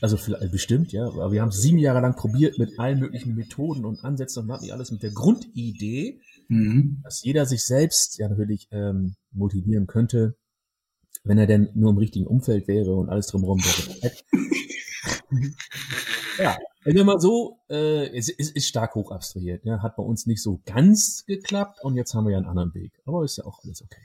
also 0.01 0.15
vielleicht, 0.15 0.51
bestimmt, 0.51 0.93
ja, 0.93 1.05
aber 1.05 1.31
wir 1.31 1.41
haben 1.41 1.49
es 1.49 1.61
sieben 1.61 1.79
Jahre 1.79 1.99
lang 2.01 2.15
probiert 2.15 2.57
mit 2.57 2.79
allen 2.79 2.99
möglichen 2.99 3.35
Methoden 3.35 3.83
und 3.83 4.03
Ansätzen 4.05 4.49
und 4.49 4.61
nicht 4.61 4.73
alles 4.73 4.91
mit 4.91 5.03
der 5.03 5.11
Grundidee, 5.11 6.21
mhm. 6.49 6.99
dass 7.03 7.23
jeder 7.23 7.45
sich 7.45 7.63
selbst 7.63 8.17
ja 8.19 8.27
natürlich 8.27 8.67
ähm, 8.71 9.15
motivieren 9.31 9.87
könnte, 9.87 10.35
wenn 11.23 11.37
er 11.37 11.47
denn 11.47 11.69
nur 11.73 11.91
im 11.91 11.97
richtigen 11.97 12.27
Umfeld 12.27 12.67
wäre 12.67 12.95
und 12.95 13.09
alles 13.09 13.27
drumherum 13.27 13.59
wäre. 13.59 14.11
ja, 16.37 16.57
also 16.83 17.03
mal 17.03 17.19
so, 17.19 17.59
äh, 17.69 18.07
es 18.17 18.29
ist, 18.29 18.55
ist 18.55 18.67
stark 18.67 18.95
hoch 18.95 19.11
abstrahiert, 19.11 19.63
ja, 19.65 19.81
hat 19.81 19.95
bei 19.95 20.03
uns 20.03 20.25
nicht 20.25 20.41
so 20.41 20.61
ganz 20.65 21.23
geklappt 21.25 21.79
und 21.83 21.95
jetzt 21.95 22.13
haben 22.13 22.25
wir 22.25 22.31
ja 22.31 22.37
einen 22.37 22.47
anderen 22.47 22.73
Weg, 22.73 22.91
aber 23.05 23.23
ist 23.23 23.37
ja 23.37 23.45
auch 23.45 23.63
alles 23.63 23.81
okay. 23.81 24.01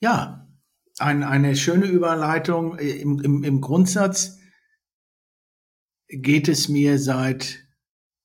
Ja, 0.00 0.48
ein, 0.98 1.22
eine 1.22 1.56
schöne 1.56 1.86
Überleitung. 1.86 2.78
Im, 2.78 3.20
im, 3.20 3.44
Im 3.44 3.60
Grundsatz 3.60 4.38
geht 6.08 6.48
es 6.48 6.68
mir 6.68 6.98
seit 6.98 7.67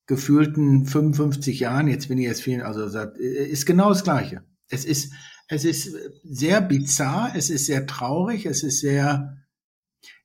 gefühlten 0.05 0.85
55 0.85 1.59
Jahren, 1.59 1.87
jetzt 1.87 2.07
bin 2.07 2.17
ich 2.17 2.25
jetzt 2.25 2.41
viel, 2.41 2.61
also 2.61 2.87
seit, 2.87 3.17
ist 3.17 3.65
genau 3.65 3.89
das 3.89 4.03
Gleiche. 4.03 4.43
Es 4.67 4.85
ist, 4.85 5.13
es 5.47 5.65
ist 5.65 5.95
sehr 6.23 6.61
bizarr, 6.61 7.33
es 7.35 7.49
ist 7.49 7.65
sehr 7.65 7.85
traurig, 7.85 8.45
es 8.45 8.63
ist 8.63 8.79
sehr, 8.79 9.37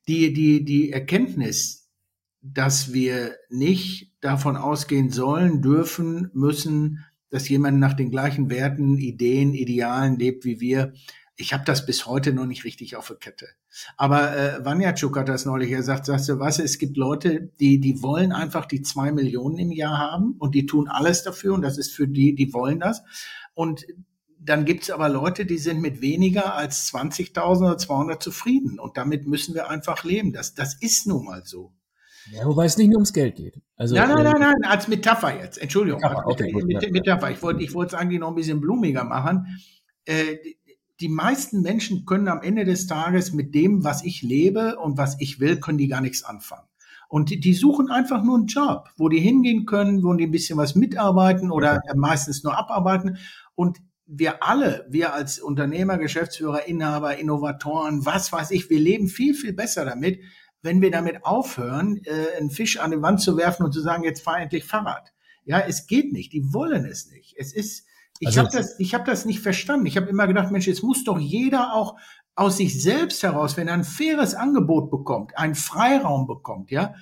die, 0.07 0.33
die, 0.33 0.65
die 0.65 0.91
Erkenntnis, 0.91 1.89
dass 2.41 2.93
wir 2.93 3.35
nicht 3.49 4.13
davon 4.21 4.57
ausgehen 4.57 5.09
sollen, 5.09 5.61
dürfen, 5.61 6.29
müssen, 6.33 7.05
dass 7.29 7.47
jemand 7.47 7.79
nach 7.79 7.93
den 7.93 8.11
gleichen 8.11 8.49
Werten, 8.49 8.97
Ideen, 8.97 9.53
Idealen 9.53 10.17
lebt 10.17 10.45
wie 10.45 10.59
wir, 10.59 10.93
ich 11.39 11.53
habe 11.53 11.63
das 11.63 11.85
bis 11.85 12.05
heute 12.05 12.33
noch 12.33 12.45
nicht 12.45 12.65
richtig 12.65 12.97
auf 12.97 13.07
der 13.07 13.15
Kette. 13.15 13.47
Aber 13.95 14.35
äh, 14.35 14.65
Vanjatschuk 14.65 15.17
hat 15.17 15.29
das 15.29 15.45
neulich 15.45 15.69
gesagt, 15.69 16.05
sagst 16.05 16.27
du 16.27 16.37
was, 16.37 16.59
es 16.59 16.77
gibt 16.77 16.97
Leute, 16.97 17.53
die, 17.61 17.79
die 17.79 18.03
wollen 18.03 18.33
einfach 18.33 18.65
die 18.65 18.81
zwei 18.81 19.13
Millionen 19.13 19.57
im 19.57 19.71
Jahr 19.71 19.97
haben 19.97 20.35
und 20.37 20.53
die 20.53 20.65
tun 20.65 20.89
alles 20.89 21.23
dafür 21.23 21.53
und 21.53 21.61
das 21.61 21.77
ist 21.77 21.95
für 21.95 22.09
die, 22.09 22.35
die 22.35 22.53
wollen 22.53 22.81
das. 22.81 23.03
Und 23.53 23.87
dann 24.37 24.65
gibt's 24.65 24.91
aber 24.91 25.07
Leute, 25.07 25.45
die 25.45 25.57
sind 25.57 25.79
mit 25.79 26.01
weniger 26.01 26.55
als 26.55 26.93
20.000 26.93 27.59
oder 27.59 27.77
200 27.77 28.21
zufrieden 28.21 28.77
und 28.77 28.97
damit 28.97 29.25
müssen 29.25 29.55
wir 29.55 29.69
einfach 29.69 30.03
leben. 30.03 30.33
Das, 30.33 30.55
das 30.55 30.73
ist 30.81 31.07
nun 31.07 31.23
mal 31.23 31.43
so. 31.45 31.71
Ja, 32.31 32.45
wobei 32.45 32.65
es 32.65 32.77
nicht 32.77 32.89
nur 32.89 32.97
ums 32.97 33.13
Geld 33.13 33.37
geht. 33.37 33.61
Also, 33.77 33.95
nein, 33.95 34.09
nein, 34.09 34.23
nein, 34.23 34.39
nein, 34.39 34.63
als 34.65 34.89
Metapher 34.89 35.39
jetzt. 35.39 35.57
Entschuldigung. 35.57 36.01
Metapher, 36.01 36.27
okay, 36.27 36.53
mit, 36.53 36.91
Metapher. 36.91 37.31
Ich 37.31 37.41
wollte 37.41 37.63
ich 37.63 37.73
wollte 37.73 37.95
es 37.95 38.01
eigentlich 38.01 38.19
noch 38.19 38.27
ein 38.27 38.35
bisschen 38.35 38.59
blumiger 38.59 39.05
machen. 39.05 39.47
Äh, 40.03 40.37
die 40.99 41.09
meisten 41.09 41.61
Menschen 41.61 42.05
können 42.05 42.27
am 42.27 42.41
Ende 42.41 42.65
des 42.65 42.87
Tages 42.87 43.31
mit 43.31 43.55
dem, 43.55 43.83
was 43.83 44.03
ich 44.03 44.21
lebe 44.21 44.77
und 44.77 44.97
was 44.97 45.15
ich 45.19 45.39
will, 45.39 45.59
können 45.59 45.77
die 45.77 45.87
gar 45.87 46.01
nichts 46.01 46.23
anfangen. 46.23 46.67
Und 47.07 47.31
die, 47.31 47.39
die 47.39 47.53
suchen 47.53 47.89
einfach 47.89 48.23
nur 48.23 48.37
einen 48.37 48.47
Job, 48.47 48.89
wo 48.97 49.09
die 49.09 49.19
hingehen 49.19 49.65
können, 49.65 50.03
wo 50.03 50.13
die 50.13 50.27
ein 50.27 50.31
bisschen 50.31 50.57
was 50.57 50.75
mitarbeiten 50.75 51.49
oder 51.49 51.81
okay. 51.83 51.97
meistens 51.97 52.43
nur 52.43 52.57
abarbeiten. 52.57 53.17
Und 53.55 53.79
wir 54.05 54.43
alle, 54.43 54.85
wir 54.89 55.13
als 55.13 55.39
Unternehmer, 55.39 55.97
Geschäftsführer, 55.97 56.67
Inhaber, 56.67 57.17
Innovatoren, 57.17 58.05
was 58.05 58.31
weiß 58.31 58.51
ich, 58.51 58.69
wir 58.69 58.79
leben 58.79 59.07
viel, 59.07 59.33
viel 59.33 59.53
besser 59.53 59.85
damit, 59.85 60.19
wenn 60.61 60.81
wir 60.81 60.91
damit 60.91 61.25
aufhören, 61.25 62.01
äh, 62.03 62.37
einen 62.37 62.51
Fisch 62.51 62.79
an 62.79 62.91
die 62.91 63.01
Wand 63.01 63.21
zu 63.21 63.37
werfen 63.37 63.65
und 63.65 63.71
zu 63.71 63.81
sagen, 63.81 64.03
jetzt 64.03 64.21
fahr 64.21 64.39
endlich 64.39 64.65
Fahrrad. 64.65 65.13
Ja, 65.45 65.59
es 65.59 65.87
geht 65.87 66.11
nicht. 66.11 66.33
Die 66.33 66.53
wollen 66.53 66.85
es 66.85 67.09
nicht. 67.09 67.33
Es 67.37 67.53
ist, 67.53 67.87
ich 68.19 68.27
also, 68.27 68.41
habe 68.41 68.49
das, 68.51 68.79
ich 68.79 68.93
habe 68.93 69.05
das 69.05 69.25
nicht 69.25 69.39
verstanden. 69.39 69.85
Ich 69.85 69.97
habe 69.97 70.07
immer 70.07 70.27
gedacht, 70.27 70.51
Mensch, 70.51 70.67
jetzt 70.67 70.83
muss 70.83 71.03
doch 71.03 71.17
jeder 71.17 71.73
auch 71.73 71.97
aus 72.35 72.57
sich 72.57 72.81
selbst 72.81 73.23
heraus, 73.23 73.57
wenn 73.57 73.67
er 73.67 73.73
ein 73.73 73.83
faires 73.83 74.35
Angebot 74.35 74.91
bekommt, 74.91 75.37
einen 75.37 75.55
Freiraum 75.55 76.27
bekommt, 76.27 76.71
ja, 76.71 76.95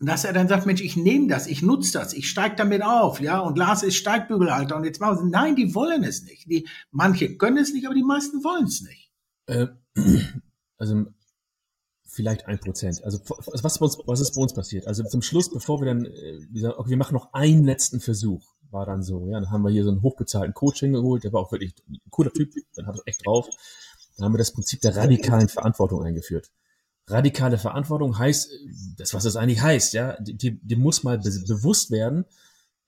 dass 0.00 0.24
er 0.24 0.32
dann 0.32 0.48
sagt, 0.48 0.66
Mensch, 0.66 0.80
ich 0.80 0.96
nehme 0.96 1.26
das, 1.28 1.46
ich 1.46 1.62
nutze 1.62 1.92
das, 1.92 2.12
ich 2.12 2.28
steige 2.28 2.56
damit 2.56 2.82
auf, 2.82 3.20
ja, 3.20 3.40
und 3.40 3.58
Lars 3.58 3.82
ist 3.82 3.96
Steigbügelhalter 3.96 4.76
und 4.76 4.84
jetzt 4.84 5.00
machen 5.00 5.18
sie, 5.18 5.30
nein, 5.30 5.56
die 5.56 5.74
wollen 5.74 6.04
es 6.04 6.22
nicht. 6.22 6.48
Die, 6.48 6.68
manche 6.90 7.36
können 7.36 7.58
es 7.58 7.72
nicht, 7.72 7.86
aber 7.86 7.94
die 7.94 8.04
meisten 8.04 8.42
wollen 8.44 8.64
es 8.64 8.80
nicht. 8.82 9.10
Äh, 9.46 9.66
also 10.78 11.06
vielleicht 12.04 12.46
ein 12.46 12.58
Prozent. 12.58 13.02
Also 13.04 13.18
was, 13.62 13.80
was 13.80 14.20
ist 14.20 14.34
bei 14.34 14.42
uns 14.42 14.54
passiert? 14.54 14.86
Also 14.86 15.04
zum 15.04 15.22
Schluss, 15.22 15.50
bevor 15.50 15.80
wir 15.80 15.86
dann, 15.86 16.04
äh, 16.04 16.40
wir 16.50 16.62
sagen, 16.62 16.74
okay, 16.78 16.90
wir 16.90 16.96
machen 16.96 17.14
noch 17.14 17.32
einen 17.32 17.64
letzten 17.64 18.00
Versuch, 18.00 18.44
war 18.70 18.86
dann 18.86 19.02
so, 19.02 19.26
ja, 19.26 19.40
dann 19.40 19.50
haben 19.50 19.62
wir 19.62 19.70
hier 19.70 19.84
so 19.84 19.90
einen 19.90 20.02
hochbezahlten 20.02 20.54
Coach 20.54 20.80
hingeholt, 20.80 21.24
der 21.24 21.32
war 21.32 21.40
auch 21.40 21.52
wirklich 21.52 21.74
ein 21.88 21.98
cooler 22.10 22.32
Typ, 22.32 22.52
dann 22.74 22.86
hat 22.86 22.96
er 22.96 23.02
echt 23.06 23.26
drauf. 23.26 23.48
Dann 24.16 24.26
haben 24.26 24.34
wir 24.34 24.38
das 24.38 24.52
Prinzip 24.52 24.80
der 24.80 24.96
radikalen 24.96 25.48
Verantwortung 25.48 26.02
eingeführt. 26.02 26.50
Radikale 27.06 27.56
Verantwortung 27.56 28.18
heißt, 28.18 28.50
das 28.96 29.14
was 29.14 29.24
das 29.24 29.36
eigentlich 29.36 29.62
heißt, 29.62 29.94
ja, 29.94 30.16
die, 30.20 30.58
die 30.60 30.76
muss 30.76 31.04
mal 31.04 31.18
be 31.18 31.30
bewusst 31.46 31.90
werden, 31.90 32.26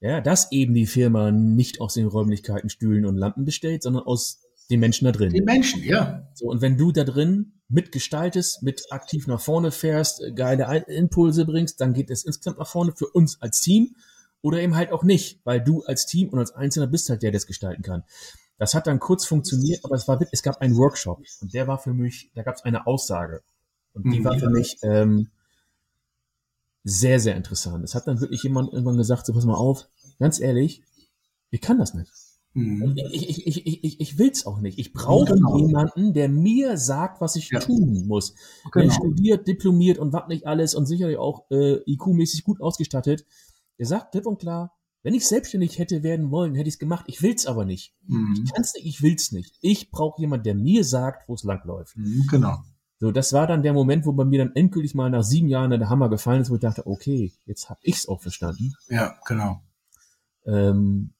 ja, 0.01 0.21
dass 0.21 0.51
eben 0.51 0.73
die 0.73 0.85
Firma 0.85 1.31
nicht 1.31 1.81
aus 1.81 1.93
den 1.93 2.07
Räumlichkeiten, 2.07 2.69
Stühlen 2.69 3.05
und 3.05 3.17
Lampen 3.17 3.45
besteht, 3.45 3.83
sondern 3.83 4.03
aus 4.03 4.41
den 4.69 4.79
Menschen 4.79 5.05
da 5.05 5.11
drin. 5.11 5.33
Die 5.33 5.41
Menschen, 5.41 5.83
ja. 5.83 6.27
So, 6.33 6.47
und 6.47 6.61
wenn 6.61 6.77
du 6.77 6.91
da 6.91 7.03
drin 7.03 7.53
mitgestaltest, 7.69 8.63
mit 8.63 8.91
aktiv 8.91 9.27
nach 9.27 9.39
vorne 9.39 9.71
fährst, 9.71 10.23
geile 10.35 10.85
Impulse 10.87 11.45
bringst, 11.45 11.81
dann 11.81 11.93
geht 11.93 12.09
es 12.09 12.23
insgesamt 12.23 12.59
nach 12.59 12.67
vorne 12.67 12.93
für 12.95 13.07
uns 13.07 13.41
als 13.41 13.61
Team 13.61 13.95
oder 14.41 14.59
eben 14.59 14.75
halt 14.75 14.91
auch 14.91 15.03
nicht, 15.03 15.39
weil 15.43 15.61
du 15.61 15.83
als 15.83 16.05
Team 16.05 16.29
und 16.29 16.39
als 16.39 16.51
Einzelner 16.51 16.87
bist 16.87 17.09
halt 17.09 17.21
der, 17.23 17.31
der 17.31 17.37
es 17.37 17.47
gestalten 17.47 17.83
kann. 17.83 18.03
Das 18.57 18.75
hat 18.75 18.87
dann 18.87 18.99
kurz 18.99 19.25
funktioniert, 19.25 19.83
aber 19.83 19.95
es 19.95 20.07
war, 20.07 20.19
es 20.31 20.43
gab 20.43 20.61
einen 20.61 20.77
Workshop 20.77 21.21
und 21.41 21.53
der 21.53 21.67
war 21.67 21.79
für 21.79 21.93
mich, 21.93 22.31
da 22.35 22.43
gab 22.43 22.55
es 22.55 22.63
eine 22.63 22.85
Aussage 22.85 23.41
und 23.93 24.11
die 24.11 24.19
mhm. 24.19 24.23
war 24.23 24.37
für 24.37 24.49
mich 24.49 24.77
ähm, 24.83 25.29
sehr, 26.83 27.19
sehr 27.19 27.35
interessant. 27.35 27.83
Es 27.83 27.95
hat 27.95 28.07
dann 28.07 28.21
wirklich 28.21 28.43
jemand 28.43 28.71
irgendwann 28.71 28.97
gesagt, 28.97 29.25
so 29.25 29.33
pass 29.33 29.45
mal 29.45 29.55
auf, 29.55 29.87
ganz 30.19 30.39
ehrlich, 30.39 30.83
ich 31.49 31.61
kann 31.61 31.79
das 31.79 31.93
nicht. 31.93 32.11
Mhm. 32.53 32.95
Ich, 33.11 33.29
ich, 33.29 33.47
ich, 33.47 33.65
ich, 33.65 33.83
ich, 33.83 34.01
ich 34.01 34.17
will 34.17 34.29
es 34.29 34.45
auch 34.45 34.59
nicht. 34.59 34.77
Ich 34.77 34.91
brauche 34.91 35.33
genau. 35.33 35.57
jemanden, 35.57 36.13
der 36.13 36.27
mir 36.27 36.77
sagt, 36.77 37.21
was 37.21 37.35
ich 37.35 37.49
ja. 37.49 37.59
tun 37.59 38.05
muss. 38.07 38.35
Genau. 38.71 38.85
Der 38.85 38.91
studiert, 38.91 39.47
diplomiert 39.47 39.99
und 39.99 40.11
was 40.11 40.27
nicht 40.27 40.47
alles 40.47 40.75
und 40.75 40.85
sicherlich 40.85 41.17
auch 41.17 41.49
äh, 41.49 41.79
IQ-mäßig 41.85 42.43
gut 42.43 42.59
ausgestattet. 42.59 43.25
Der 43.79 43.85
sagt 43.85 44.11
klipp 44.11 44.25
und 44.25 44.39
klar, 44.39 44.75
wenn 45.03 45.13
ich 45.13 45.27
selbstständig 45.27 45.79
hätte 45.79 46.03
werden 46.03 46.29
wollen, 46.29 46.53
hätte 46.53 46.67
ich 46.67 46.75
es 46.75 46.79
gemacht. 46.79 47.05
Ich 47.07 47.21
will's 47.23 47.47
aber 47.47 47.65
nicht. 47.65 47.95
Mhm. 48.07 48.43
Ich 48.45 48.53
kann's 48.53 48.73
nicht, 48.75 48.85
ich 48.85 49.01
will's 49.01 49.31
nicht. 49.31 49.57
Ich 49.61 49.89
brauche 49.89 50.21
jemanden, 50.21 50.43
der 50.43 50.55
mir 50.55 50.83
sagt, 50.83 51.27
wo 51.27 51.33
es 51.33 51.43
langläuft. 51.43 51.97
Mhm, 51.97 52.27
genau. 52.29 52.59
So, 52.99 53.11
das 53.11 53.33
war 53.33 53.47
dann 53.47 53.63
der 53.63 53.73
Moment, 53.73 54.05
wo 54.05 54.13
bei 54.13 54.25
mir 54.25 54.45
dann 54.45 54.55
endgültig 54.55 54.93
mal 54.93 55.09
nach 55.09 55.23
sieben 55.23 55.47
Jahren 55.47 55.71
der 55.71 55.89
Hammer 55.89 56.07
gefallen 56.07 56.41
ist, 56.41 56.51
wo 56.51 56.55
ich 56.55 56.61
dachte, 56.61 56.85
okay, 56.85 57.33
jetzt 57.45 57.67
hab 57.67 57.79
ich's 57.81 58.07
auch 58.07 58.21
verstanden. 58.21 58.75
Ja, 58.89 59.17
genau. 59.25 59.63
Ähm, 60.45 61.13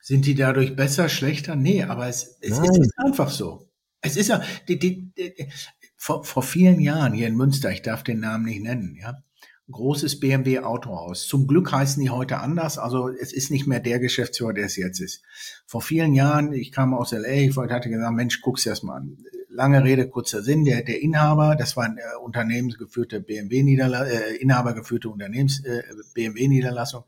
sind 0.00 0.24
die 0.24 0.34
dadurch 0.34 0.74
besser, 0.74 1.10
schlechter? 1.10 1.54
Nee, 1.54 1.82
aber 1.82 2.08
es, 2.08 2.38
es 2.40 2.58
ist 2.58 2.94
einfach 2.96 3.28
so. 3.28 3.68
Es 4.00 4.16
ist 4.16 4.28
ja, 4.28 4.40
die, 4.68 4.78
die, 4.78 5.12
die, 5.12 5.48
vor, 5.96 6.24
vor 6.24 6.42
vielen 6.42 6.80
Jahren 6.80 7.12
hier 7.12 7.26
in 7.26 7.36
Münster, 7.36 7.70
ich 7.72 7.82
darf 7.82 8.04
den 8.04 8.20
Namen 8.20 8.46
nicht 8.46 8.62
nennen, 8.62 8.96
ja, 8.98 9.22
großes 9.70 10.20
BMW 10.20 10.60
Autohaus. 10.60 11.26
Zum 11.26 11.46
Glück 11.46 11.72
heißen 11.72 12.02
die 12.02 12.10
heute 12.10 12.38
anders, 12.38 12.78
also 12.78 13.08
es 13.08 13.32
ist 13.32 13.50
nicht 13.50 13.66
mehr 13.66 13.80
der 13.80 13.98
Geschäftsführer, 13.98 14.52
der 14.52 14.66
es 14.66 14.76
jetzt 14.76 15.00
ist. 15.00 15.22
Vor 15.66 15.82
vielen 15.82 16.14
Jahren, 16.14 16.52
ich 16.52 16.72
kam 16.72 16.94
aus 16.94 17.12
LA, 17.12 17.28
ich 17.28 17.56
wollte, 17.56 17.74
hatte 17.74 17.90
gesagt, 17.90 18.14
Mensch, 18.14 18.40
guck's 18.40 18.66
erst 18.66 18.84
mal 18.84 18.96
an. 18.96 19.18
Lange 19.50 19.82
Rede, 19.82 20.08
kurzer 20.08 20.42
Sinn, 20.42 20.64
der, 20.64 20.82
der 20.82 21.02
Inhaber, 21.02 21.56
das 21.56 21.76
war 21.76 21.84
eine 21.84 22.00
unternehmensgeführte 22.22 23.20
BMW-Niederlassung, 23.20 24.12
äh, 24.12 24.36
inhabergeführte 24.36 25.08
Unternehmens, 25.08 25.64
äh, 25.64 25.82
BMW-Niederlassung, 26.14 27.04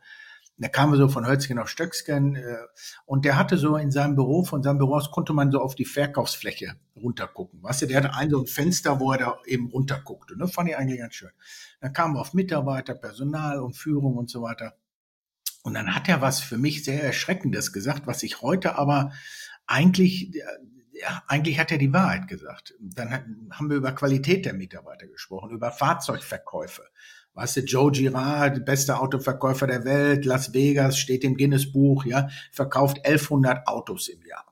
der 0.61 0.69
kam 0.71 0.95
so 0.95 1.09
von 1.09 1.27
Hölzgen 1.27 1.59
auf 1.59 1.71
Stöcksken 1.71 2.37
äh, 2.37 2.57
und 3.07 3.25
der 3.25 3.39
hatte 3.39 3.57
so 3.57 3.77
in 3.77 3.91
seinem 3.91 4.15
Büro, 4.15 4.45
von 4.45 4.63
seinem 4.63 4.77
Büro 4.77 4.97
aus 4.97 5.11
konnte 5.11 5.33
man 5.33 5.51
so 5.51 5.61
auf 5.61 5.75
die 5.75 5.87
Verkaufsfläche 5.87 6.77
runtergucken. 6.95 7.63
Weißt 7.63 7.83
du, 7.83 7.87
der 7.87 7.97
hatte 7.99 8.15
ein 8.15 8.29
so 8.29 8.41
ein 8.41 8.47
Fenster, 8.47 9.01
wo 9.01 9.11
er 9.13 9.19
da 9.19 9.39
eben 9.47 9.69
runterguckte. 9.69 10.37
Ne? 10.37 10.49
Fand 10.49 10.69
ich 10.69 10.77
eigentlich 10.77 11.01
ganz 11.01 11.15
schön. 11.15 11.31
Dann 11.81 11.95
kam 11.95 12.17
auf 12.17 12.35
Mitarbeiter, 12.35 12.95
Personal 12.95 13.61
und 13.61 13.75
Führung 13.75 14.19
und 14.19 14.29
so 14.29 14.43
weiter. 14.43 14.77
Und 15.63 15.75
dann 15.75 15.95
hat 15.95 16.09
er 16.09 16.21
was 16.21 16.41
für 16.41 16.59
mich 16.59 16.85
sehr 16.85 17.03
Erschreckendes 17.03 17.73
gesagt, 17.73 18.07
was 18.07 18.23
ich 18.23 18.43
heute 18.43 18.77
aber 18.77 19.13
eigentlich, 19.67 20.35
ja, 20.93 21.23
eigentlich 21.27 21.59
hat 21.59 21.73
er 21.73 21.79
die 21.79 21.93
Wahrheit 21.93 22.29
gesagt. 22.29 22.75
Dann 22.81 23.49
haben 23.51 23.71
wir 23.71 23.77
über 23.77 23.93
Qualität 23.93 24.45
der 24.45 24.53
Mitarbeiter 24.55 25.07
gesprochen, 25.07 25.53
über 25.53 25.71
Fahrzeugverkäufe. 25.71 26.83
Weißt 27.41 27.57
du, 27.57 27.61
Joe 27.61 27.91
Girard, 27.91 28.67
bester 28.67 29.01
Autoverkäufer 29.01 29.67
der 29.67 29.87
Welt, 29.87 30.27
Las 30.27 30.53
Vegas, 30.53 30.99
steht 30.99 31.25
im 31.25 31.39
Guinness-Buch, 31.39 32.05
ja, 32.05 32.29
verkauft 32.53 32.99
1100 32.99 33.67
Autos 33.67 34.09
im 34.09 34.21
Jahr. 34.27 34.45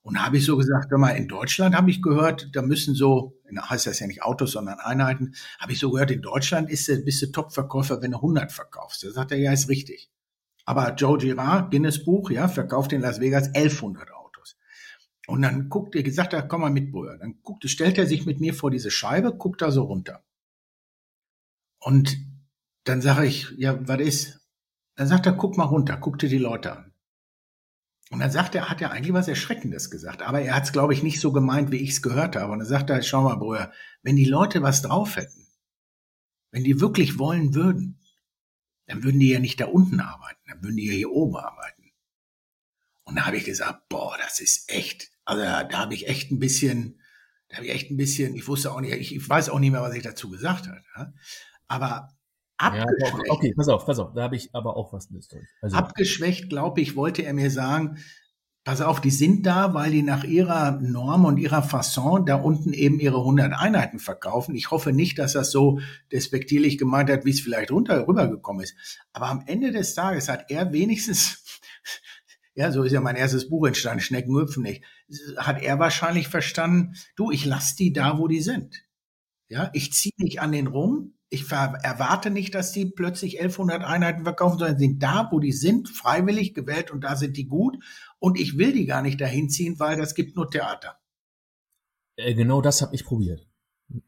Und 0.00 0.14
da 0.16 0.24
habe 0.24 0.38
ich 0.38 0.46
so 0.46 0.56
gesagt, 0.56 0.90
hör 0.90 0.96
mal, 0.96 1.10
in 1.10 1.28
Deutschland 1.28 1.76
habe 1.76 1.90
ich 1.90 2.00
gehört, 2.00 2.48
da 2.54 2.62
müssen 2.62 2.94
so, 2.94 3.38
heißt 3.54 3.86
das 3.86 4.00
ja 4.00 4.06
nicht 4.06 4.22
Autos, 4.22 4.52
sondern 4.52 4.78
Einheiten, 4.80 5.34
habe 5.58 5.72
ich 5.72 5.78
so 5.78 5.90
gehört, 5.90 6.12
in 6.12 6.22
Deutschland 6.22 6.70
ist, 6.70 6.86
bist 7.04 7.20
du 7.20 7.26
Top-Verkäufer, 7.26 8.00
wenn 8.00 8.12
du 8.12 8.16
100 8.16 8.50
verkaufst. 8.50 9.04
Da 9.04 9.10
sagt 9.10 9.32
er, 9.32 9.36
ja, 9.36 9.52
ist 9.52 9.68
richtig. 9.68 10.10
Aber 10.64 10.94
Joe 10.94 11.18
Girard, 11.18 11.72
Guinness-Buch, 11.72 12.30
ja, 12.30 12.48
verkauft 12.48 12.94
in 12.94 13.02
Las 13.02 13.20
Vegas 13.20 13.48
1100 13.48 14.10
Autos. 14.14 14.56
Und 15.26 15.42
dann 15.42 15.68
guckt 15.68 15.94
er, 15.94 16.02
gesagt 16.02 16.32
er, 16.32 16.40
komm 16.48 16.62
mal 16.62 16.70
mit, 16.70 16.90
Bruder. 16.90 17.18
Dann 17.18 17.40
guckt, 17.42 17.68
stellt 17.68 17.98
er 17.98 18.06
sich 18.06 18.24
mit 18.24 18.40
mir 18.40 18.54
vor 18.54 18.70
diese 18.70 18.90
Scheibe, 18.90 19.36
guckt 19.36 19.60
da 19.60 19.70
so 19.70 19.82
runter. 19.82 20.24
Und 21.84 22.16
dann 22.84 23.02
sage 23.02 23.26
ich, 23.26 23.50
ja, 23.58 23.78
was 23.86 24.00
ist? 24.00 24.40
Dann 24.96 25.06
sagt 25.06 25.26
er, 25.26 25.32
guck 25.32 25.58
mal 25.58 25.64
runter, 25.64 25.98
guck 25.98 26.18
dir 26.18 26.30
die 26.30 26.38
Leute 26.38 26.74
an. 26.74 26.92
Und 28.10 28.20
dann 28.20 28.30
sagt 28.30 28.54
er, 28.54 28.70
hat 28.70 28.80
er 28.80 28.90
eigentlich 28.90 29.12
was 29.12 29.28
Erschreckendes 29.28 29.90
gesagt. 29.90 30.22
Aber 30.22 30.40
er 30.40 30.54
hat 30.54 30.64
es, 30.64 30.72
glaube 30.72 30.94
ich, 30.94 31.02
nicht 31.02 31.20
so 31.20 31.30
gemeint, 31.30 31.70
wie 31.70 31.82
ich 31.82 31.90
es 31.90 32.02
gehört 32.02 32.36
habe. 32.36 32.52
Und 32.52 32.60
dann 32.60 32.68
sagt 32.68 32.88
er, 32.88 33.02
schau 33.02 33.22
mal, 33.22 33.36
Bruder, 33.36 33.70
wenn 34.02 34.16
die 34.16 34.24
Leute 34.24 34.62
was 34.62 34.80
drauf 34.80 35.16
hätten, 35.16 35.46
wenn 36.52 36.64
die 36.64 36.80
wirklich 36.80 37.18
wollen 37.18 37.54
würden, 37.54 38.00
dann 38.86 39.04
würden 39.04 39.20
die 39.20 39.30
ja 39.30 39.40
nicht 39.40 39.60
da 39.60 39.66
unten 39.66 40.00
arbeiten, 40.00 40.40
dann 40.46 40.62
würden 40.62 40.76
die 40.76 40.86
ja 40.86 40.94
hier 40.94 41.10
oben 41.10 41.36
arbeiten. 41.36 41.92
Und 43.02 43.16
da 43.16 43.26
habe 43.26 43.36
ich 43.36 43.44
gesagt, 43.44 43.90
boah, 43.90 44.16
das 44.18 44.40
ist 44.40 44.70
echt, 44.70 45.10
also 45.26 45.42
da, 45.42 45.64
da 45.64 45.78
habe 45.80 45.94
ich 45.94 46.08
echt 46.08 46.30
ein 46.30 46.38
bisschen, 46.38 47.00
da 47.48 47.56
habe 47.56 47.66
ich 47.66 47.72
echt 47.72 47.90
ein 47.90 47.98
bisschen, 47.98 48.34
ich 48.34 48.48
wusste 48.48 48.72
auch 48.72 48.80
nicht, 48.80 48.94
ich, 48.94 49.14
ich 49.14 49.28
weiß 49.28 49.50
auch 49.50 49.58
nicht 49.58 49.72
mehr, 49.72 49.82
was 49.82 49.94
ich 49.94 50.02
dazu 50.02 50.30
gesagt 50.30 50.68
habe. 50.68 51.12
Aber 51.68 52.08
abgeschwächt. 52.58 53.26
Ja, 53.26 53.32
okay, 53.32 53.52
pass 53.56 53.68
auf, 53.68 53.86
pass 53.86 53.98
auf, 53.98 54.12
da 54.14 54.22
habe 54.22 54.36
ich 54.36 54.54
aber 54.54 54.76
auch 54.76 54.92
was 54.92 55.08
durch. 55.08 55.26
Also, 55.60 55.76
abgeschwächt, 55.76 56.48
glaube 56.48 56.80
ich, 56.80 56.96
wollte 56.96 57.22
er 57.22 57.34
mir 57.34 57.50
sagen, 57.50 57.98
pass 58.64 58.80
auf, 58.80 59.00
die 59.00 59.10
sind 59.10 59.44
da, 59.46 59.74
weil 59.74 59.90
die 59.90 60.02
nach 60.02 60.24
ihrer 60.24 60.80
Norm 60.80 61.26
und 61.26 61.36
ihrer 61.36 61.62
Fasson 61.62 62.24
da 62.24 62.36
unten 62.36 62.72
eben 62.72 62.98
ihre 62.98 63.18
100 63.18 63.52
Einheiten 63.52 63.98
verkaufen. 63.98 64.54
Ich 64.54 64.70
hoffe 64.70 64.92
nicht, 64.92 65.18
dass 65.18 65.34
das 65.34 65.50
so 65.50 65.80
despektierlich 66.10 66.78
gemeint 66.78 67.10
hat, 67.10 67.26
wie 67.26 67.30
es 67.30 67.40
vielleicht 67.40 67.70
runter, 67.70 68.08
rübergekommen 68.08 68.62
ist. 68.62 68.74
Aber 69.12 69.28
am 69.28 69.44
Ende 69.46 69.70
des 69.70 69.94
Tages 69.94 70.28
hat 70.28 70.50
er 70.50 70.72
wenigstens, 70.72 71.44
ja, 72.54 72.72
so 72.72 72.82
ist 72.82 72.92
ja 72.92 73.02
mein 73.02 73.16
erstes 73.16 73.50
Buch 73.50 73.66
entstanden, 73.66 74.00
Schnecken 74.00 74.34
hüpfen 74.34 74.62
nicht, 74.62 74.82
hat 75.36 75.62
er 75.62 75.78
wahrscheinlich 75.78 76.28
verstanden, 76.28 76.94
du, 77.16 77.30
ich 77.30 77.44
lass 77.44 77.76
die 77.76 77.92
da, 77.92 78.18
wo 78.18 78.28
die 78.28 78.40
sind. 78.40 78.82
Ja, 79.48 79.70
ich 79.74 79.92
ziehe 79.92 80.14
nicht 80.16 80.40
an 80.40 80.52
den 80.52 80.68
rum, 80.68 81.13
ich 81.30 81.50
erwarte 81.50 82.30
nicht, 82.30 82.54
dass 82.54 82.72
die 82.72 82.86
plötzlich 82.86 83.40
1100 83.40 83.82
Einheiten 83.82 84.24
verkaufen, 84.24 84.58
sondern 84.58 84.78
sind 84.78 85.02
da, 85.02 85.28
wo 85.30 85.40
die 85.40 85.52
sind, 85.52 85.88
freiwillig 85.88 86.54
gewählt 86.54 86.90
und 86.90 87.02
da 87.02 87.16
sind 87.16 87.36
die 87.36 87.46
gut. 87.46 87.76
Und 88.18 88.38
ich 88.38 88.56
will 88.56 88.72
die 88.72 88.86
gar 88.86 89.02
nicht 89.02 89.20
dahin 89.20 89.50
ziehen, 89.50 89.78
weil 89.78 89.96
das 89.96 90.14
gibt 90.14 90.36
nur 90.36 90.50
Theater. 90.50 90.98
Äh, 92.16 92.34
genau 92.34 92.60
das 92.60 92.82
habe 92.82 92.94
ich 92.94 93.04
probiert. 93.04 93.46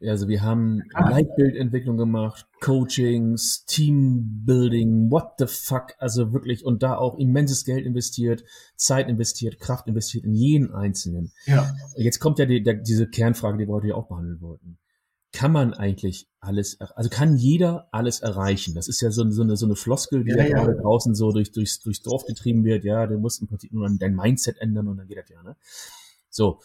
Also 0.03 0.27
wir 0.27 0.43
haben 0.43 0.83
ah. 0.95 1.11
Leitbildentwicklung 1.11 1.97
gemacht, 1.97 2.47
Coachings, 2.61 3.65
Teambuilding, 3.67 5.11
what 5.11 5.35
the 5.39 5.47
fuck, 5.47 5.95
also 5.99 6.33
wirklich 6.33 6.65
und 6.65 6.83
da 6.83 6.97
auch 6.97 7.19
immenses 7.19 7.65
Geld 7.65 7.85
investiert, 7.85 8.43
Zeit 8.77 9.09
investiert, 9.09 9.61
Kraft 9.61 9.87
investiert 9.87 10.25
in 10.25 10.33
jeden 10.33 10.73
einzelnen. 10.73 11.33
Ja. 11.45 11.75
Jetzt 11.97 12.21
kommt 12.21 12.39
ja 12.39 12.47
die, 12.47 12.63
der, 12.63 12.75
diese 12.75 13.09
Kernfrage, 13.09 13.59
die 13.59 13.69
wir 13.69 13.75
heute 13.75 13.89
ja 13.89 13.95
auch 13.97 14.09
behandeln 14.09 14.41
wollten 14.41 14.79
kann 15.33 15.53
man 15.53 15.75
eigentlich 15.75 16.29
alles, 16.41 16.81
also 16.81 17.11
kann 17.11 17.37
jeder 17.37 17.89
alles 17.93 18.21
erreichen? 18.21 18.75
Das 18.75 18.89
ist 18.89 19.01
ja 19.01 19.11
so, 19.11 19.29
so, 19.31 19.43
eine, 19.43 19.57
so 19.57 19.67
eine 19.67 19.77
Floskel, 19.77 20.25
die 20.25 20.31
ja, 20.31 20.45
ja 20.45 20.49
gerade 20.49 20.77
draußen 20.77 21.15
so 21.15 21.33
durch, 21.33 21.53
durchs, 21.53 21.81
durchs 21.81 22.03
Dorf 22.03 22.25
getrieben 22.25 22.65
wird. 22.65 22.85
Ja, 22.85 23.07
du 23.07 23.19
musst 23.19 23.41
im 23.41 23.49
Prinzip 23.49 23.73
nur 23.73 23.89
dein 23.99 24.15
Mindset 24.15 24.59
ändern 24.59 24.89
und 24.89 24.97
dann 24.99 25.07
geht 25.07 25.19
das 25.19 25.29
ja. 25.29 25.43
Ne? 25.43 25.57
So, 26.31 26.61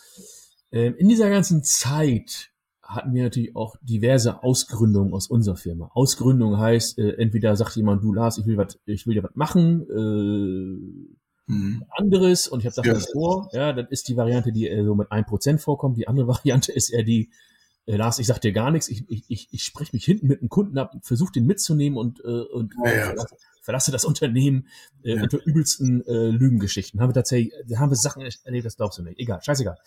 ähm, 0.71 0.95
in 0.97 1.09
dieser 1.09 1.29
ganzen 1.29 1.63
Zeit 1.63 2.51
hatten 2.81 3.13
wir 3.13 3.23
natürlich 3.23 3.55
auch 3.55 3.75
diverse 3.81 4.43
Ausgründungen 4.43 5.13
aus 5.13 5.27
unserer 5.27 5.55
Firma. 5.55 5.89
Ausgründung 5.93 6.57
heißt, 6.57 6.97
äh, 6.99 7.13
entweder 7.13 7.55
sagt 7.55 7.75
jemand, 7.75 8.03
du 8.03 8.13
Lars, 8.13 8.37
ich 8.37 8.45
will 8.45 8.57
was, 8.57 8.79
ich 8.85 9.07
will 9.07 9.15
dir 9.15 9.23
was 9.23 9.35
machen, 9.35 9.87
äh, 9.89 11.51
mhm. 11.51 11.85
anderes 11.89 12.47
und 12.47 12.59
ich 12.59 12.65
habe 12.65 12.75
das 12.75 13.05
ja. 13.05 13.11
vor. 13.13 13.49
Ja, 13.53 13.73
das 13.73 13.89
ist 13.89 14.07
die 14.09 14.17
Variante, 14.17 14.51
die 14.51 14.67
äh, 14.67 14.83
so 14.83 14.95
mit 14.95 15.11
ein 15.11 15.25
Prozent 15.25 15.61
vorkommt. 15.61 15.97
Die 15.97 16.07
andere 16.07 16.27
Variante 16.35 16.71
ist 16.71 16.89
eher 16.89 17.03
die, 17.03 17.31
äh, 17.85 17.95
Lars, 17.95 18.19
ich 18.19 18.27
sag 18.27 18.39
dir 18.39 18.51
gar 18.51 18.71
nichts, 18.71 18.89
ich, 18.89 19.09
ich, 19.09 19.25
ich, 19.27 19.47
ich 19.51 19.63
spreche 19.63 19.95
mich 19.95 20.05
hinten 20.05 20.27
mit 20.27 20.39
einem 20.39 20.49
Kunden 20.49 20.77
ab, 20.77 20.95
versuche 21.01 21.31
den 21.31 21.45
mitzunehmen 21.45 21.97
und, 21.97 22.19
äh, 22.19 22.27
und 22.27 22.73
ja, 22.85 22.91
ja. 22.91 23.05
Verlasse, 23.05 23.35
verlasse, 23.61 23.91
das 23.91 24.05
Unternehmen 24.05 24.67
äh, 25.03 25.15
ja. 25.15 25.23
unter 25.23 25.43
übelsten 25.45 26.05
äh, 26.05 26.29
Lügengeschichten. 26.29 27.01
Haben 27.01 27.09
wir 27.09 27.15
tatsächlich, 27.15 27.53
haben 27.75 27.91
wir 27.91 27.95
Sachen 27.95 28.21
erlebt, 28.43 28.65
das 28.65 28.77
glaubst 28.77 28.99
du 28.99 29.03
nicht. 29.03 29.19
Egal, 29.19 29.41
scheißegal. 29.41 29.77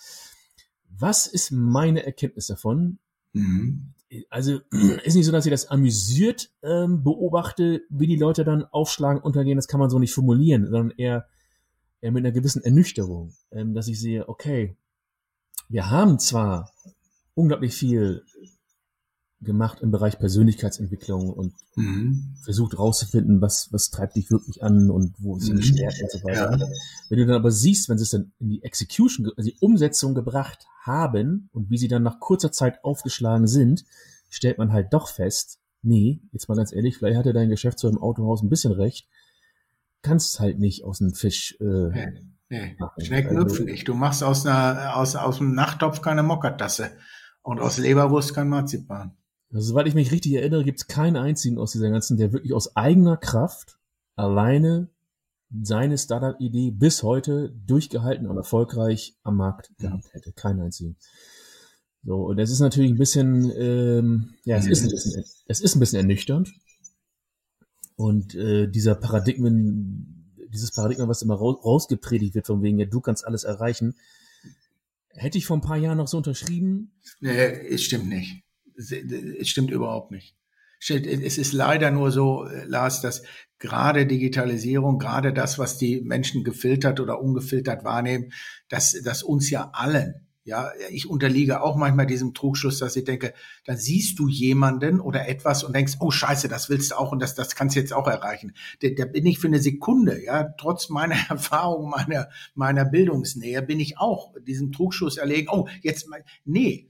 Was 0.89 1.27
ist 1.27 1.51
meine 1.51 2.05
Erkenntnis 2.05 2.47
davon? 2.47 2.99
Mhm. 3.33 3.95
Also 4.31 4.61
ist 5.05 5.15
nicht 5.15 5.27
so, 5.27 5.33
dass 5.33 5.47
ich 5.47 5.51
das 5.51 5.67
amüsiert 5.67 6.51
ähm, 6.63 7.03
beobachte, 7.05 7.83
wie 7.91 8.07
die 8.07 8.17
Leute 8.17 8.45
dann 8.45 8.65
aufschlagen, 8.65 9.23
untergehen, 9.23 9.57
das 9.57 9.69
kann 9.69 9.81
man 9.81 9.91
so 9.91 9.99
nicht 9.99 10.15
formulieren, 10.15 10.65
sondern 10.67 10.93
eher, 10.97 11.27
eher 12.01 12.13
mit 12.13 12.25
einer 12.25 12.33
gewissen 12.33 12.63
Ernüchterung, 12.63 13.33
ähm, 13.51 13.75
dass 13.75 13.89
ich 13.89 14.01
sehe, 14.01 14.29
okay, 14.29 14.77
wir 15.69 15.91
haben 15.91 16.19
zwar 16.19 16.71
unglaublich 17.35 17.75
viel 17.75 18.25
gemacht 19.45 19.81
im 19.81 19.91
Bereich 19.91 20.19
Persönlichkeitsentwicklung 20.19 21.31
und 21.31 21.55
mhm. 21.77 22.35
versucht 22.43 22.79
rauszufinden, 22.79 23.41
was, 23.41 23.69
was 23.73 23.91
treibt 23.91 24.17
dich 24.17 24.31
wirklich 24.31 24.63
an 24.63 24.91
und 24.91 25.15
wo 25.19 25.37
ist 25.37 25.49
deine 25.49 25.61
mhm. 25.61 25.65
Stärke 25.65 26.03
und 26.03 26.11
so 26.11 26.25
weiter. 26.25 26.59
Ja. 26.59 26.67
Wenn 27.09 27.19
du 27.19 27.27
dann 27.27 27.37
aber 27.37 27.51
siehst, 27.51 27.89
wenn 27.89 27.99
sie 27.99 28.05
es 28.05 28.11
dann 28.11 28.33
in 28.41 28.49
die 28.49 28.63
Execution, 28.63 29.31
also 29.37 29.49
die 29.49 29.57
Umsetzung 29.61 30.15
gebracht 30.15 30.65
haben 30.83 31.49
und 31.53 31.71
wie 31.71 31.79
sie 31.79 31.89
dann 31.89 32.03
nach 32.03 32.21
kurzer 32.21 32.53
Zeit 32.53 32.83
aufgeschlagen 32.83 33.47
sind, 33.47 33.85
stellt 34.31 34.59
man 34.59 34.73
halt 34.73 34.93
doch 34.93 35.09
fest, 35.09 35.61
nee, 35.83 36.21
jetzt 36.33 36.49
mal 36.49 36.57
ganz 36.57 36.73
ehrlich, 36.73 36.97
vielleicht 36.97 37.19
hatte 37.19 37.33
dein 37.33 37.51
Geschäftsführer 37.51 37.93
im 37.93 38.03
Autohaus 38.03 38.43
ein 38.43 38.49
bisschen 38.49 38.73
recht, 38.73 39.09
kannst 40.03 40.41
halt 40.41 40.59
nicht 40.59 40.85
aus 40.85 40.99
dem 40.99 41.15
Fisch 41.15 41.57
äh, 41.61 41.65
nee, 41.65 42.13
nee. 42.49 42.77
Schnecken 42.99 43.37
also, 43.37 43.49
hüpfen 43.49 43.67
nicht. 43.67 43.89
Du 43.89 43.95
machst 43.95 44.23
aus 44.23 44.47
einer 44.47 44.97
aus 44.97 45.17
aus 45.17 45.39
dem 45.39 45.55
Nachttopf 45.55 46.03
keine 46.03 46.23
Mockertasse 46.23 46.91
und 47.45 47.61
aus 47.61 47.79
Leberwurst 47.79 48.35
kein 48.35 48.49
Marzipan. 48.49 49.13
Also, 49.53 49.69
soweit 49.69 49.87
ich 49.87 49.95
mich 49.95 50.11
richtig 50.11 50.33
erinnere, 50.33 50.65
gibt 50.65 50.81
es 50.81 50.87
keinen 50.89 51.17
einzigen 51.17 51.59
aus 51.59 51.73
dieser 51.73 51.91
ganzen, 51.91 52.17
der 52.17 52.33
wirklich 52.33 52.53
aus 52.53 52.75
eigener 52.75 53.17
Kraft 53.17 53.79
alleine 54.17 54.89
seine 55.63 55.97
Startup-Idee 55.97 56.73
bis 56.73 57.05
heute 57.05 57.55
durchgehalten 57.67 58.27
und 58.27 58.37
erfolgreich 58.37 59.17
am 59.23 59.37
Markt 59.37 59.71
gehabt 59.79 60.13
hätte. 60.13 60.33
Keinen 60.33 60.63
einzigen. 60.63 60.97
So, 62.03 62.17
und 62.25 62.39
das 62.39 62.51
ist 62.51 62.61
natürlich 62.61 62.91
ein 62.91 62.99
bisschen, 62.99 63.53
ähm, 63.57 64.35
ja, 64.45 64.57
es 64.57 64.67
ist 64.67 64.83
ein 64.83 64.91
bisschen, 64.91 65.25
es 65.47 65.61
ist 65.61 65.77
ein 65.77 65.81
bisschen 65.81 66.01
ernüchternd. 66.01 66.51
Und 67.97 68.35
äh, 68.35 68.67
dieser 68.67 68.95
Paradigmen, 68.95 70.35
dieses 70.49 70.73
Paradigma, 70.73 71.07
was 71.07 71.23
immer 71.23 71.35
raus, 71.35 71.65
rausgepredigt 71.65 72.35
wird, 72.35 72.47
von 72.47 72.63
wegen, 72.63 72.79
ja, 72.79 72.87
du 72.87 73.01
kannst 73.01 73.25
alles 73.25 73.45
erreichen, 73.45 73.95
hätte 75.17 75.39
ich 75.39 75.47
vor 75.47 75.57
ein 75.57 75.63
paar 75.63 75.77
Jahren 75.77 75.99
noch 75.99 76.09
so 76.09 76.19
unterschrieben. 76.19 76.93
Nee, 77.21 77.33
es 77.33 77.83
stimmt 77.83 78.09
nicht. 78.09 78.43
Es 78.77 79.49
stimmt 79.49 79.71
überhaupt 79.71 80.11
nicht. 80.11 80.37
Es 80.81 81.39
ist 81.39 81.53
leider 81.53 81.91
nur 81.91 82.11
so, 82.11 82.45
äh, 82.45 82.65
Lars, 82.65 83.01
dass 83.01 83.23
gerade 83.59 84.07
Digitalisierung, 84.07 84.99
gerade 84.99 85.33
das, 85.33 85.59
was 85.59 85.79
die 85.79 86.03
Menschen 86.03 86.45
gefiltert 86.45 87.01
oder 87.01 87.23
ungefiltert 87.23 87.85
wahrnehmen, 87.85 88.33
dass, 88.69 88.93
dass 89.03 89.23
uns 89.23 89.49
ja 89.49 89.71
allen 89.73 90.27
ja, 90.45 90.71
ich 90.91 91.09
unterliege 91.09 91.63
auch 91.63 91.75
manchmal 91.75 92.07
diesem 92.07 92.35
Trugschluss, 92.35 92.79
dass 92.79 92.97
ich 92.97 93.05
denke, 93.05 93.33
dann 93.65 93.79
siehst 93.79 94.19
du 94.19 94.29
jemanden 94.29 95.01
oder 95.01 95.27
etwas 95.27 95.65
und 95.65 95.75
denkst, 95.75 95.95
oh 96.01 96.11
Scheiße, 96.11 96.49
das 96.49 96.69
willst 96.69 96.91
du 96.91 96.97
auch 96.97 97.13
und 97.13 97.21
das, 97.21 97.35
das 97.35 97.55
kannst 97.55 97.77
du 97.77 97.81
jetzt 97.81 97.95
auch 97.95 98.07
erreichen. 98.07 98.53
Da, 98.83 98.91
da 98.91 99.07
bin 99.07 99.25
ich 99.25 99.39
für 99.39 99.47
eine 99.47 99.59
Sekunde, 99.59 100.23
ja, 100.23 100.45
trotz 100.59 100.91
meiner 100.91 101.17
Erfahrung, 101.31 101.89
meiner, 101.89 102.29
meiner 102.55 102.85
Bildungsnähe, 102.85 103.63
bin 103.63 103.81
ich 103.81 103.97
auch 103.99 104.35
diesem 104.47 104.71
Trugschluss 104.71 105.17
erlegen, 105.17 105.49
oh, 105.51 105.67
jetzt 105.81 106.09
mal, 106.09 106.25
nee. 106.45 106.89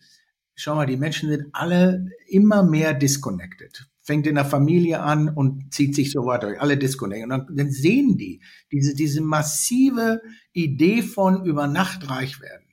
Schau 0.57 0.75
mal, 0.75 0.87
die 0.87 0.97
Menschen 0.97 1.31
sind 1.31 1.47
alle 1.53 2.11
immer 2.27 2.63
mehr 2.63 2.95
disconnected 2.95 3.89
fängt 4.07 4.27
in 4.27 4.35
der 4.35 4.45
Familie 4.45 5.01
an 5.01 5.31
und 5.31 5.73
zieht 5.73 5.95
sich 5.95 6.11
so 6.11 6.27
weiter, 6.27 6.57
alle 6.59 6.77
disconnected. 6.77 7.25
Und 7.25 7.31
dann, 7.31 7.57
dann 7.57 7.71
sehen 7.71 8.19
die 8.19 8.43
diese, 8.71 8.95
diese 8.95 9.23
massive 9.23 10.21
Idee 10.53 11.01
von 11.01 11.47
über 11.47 11.67
Nacht 11.67 12.11
reich 12.11 12.39
werden 12.43 12.64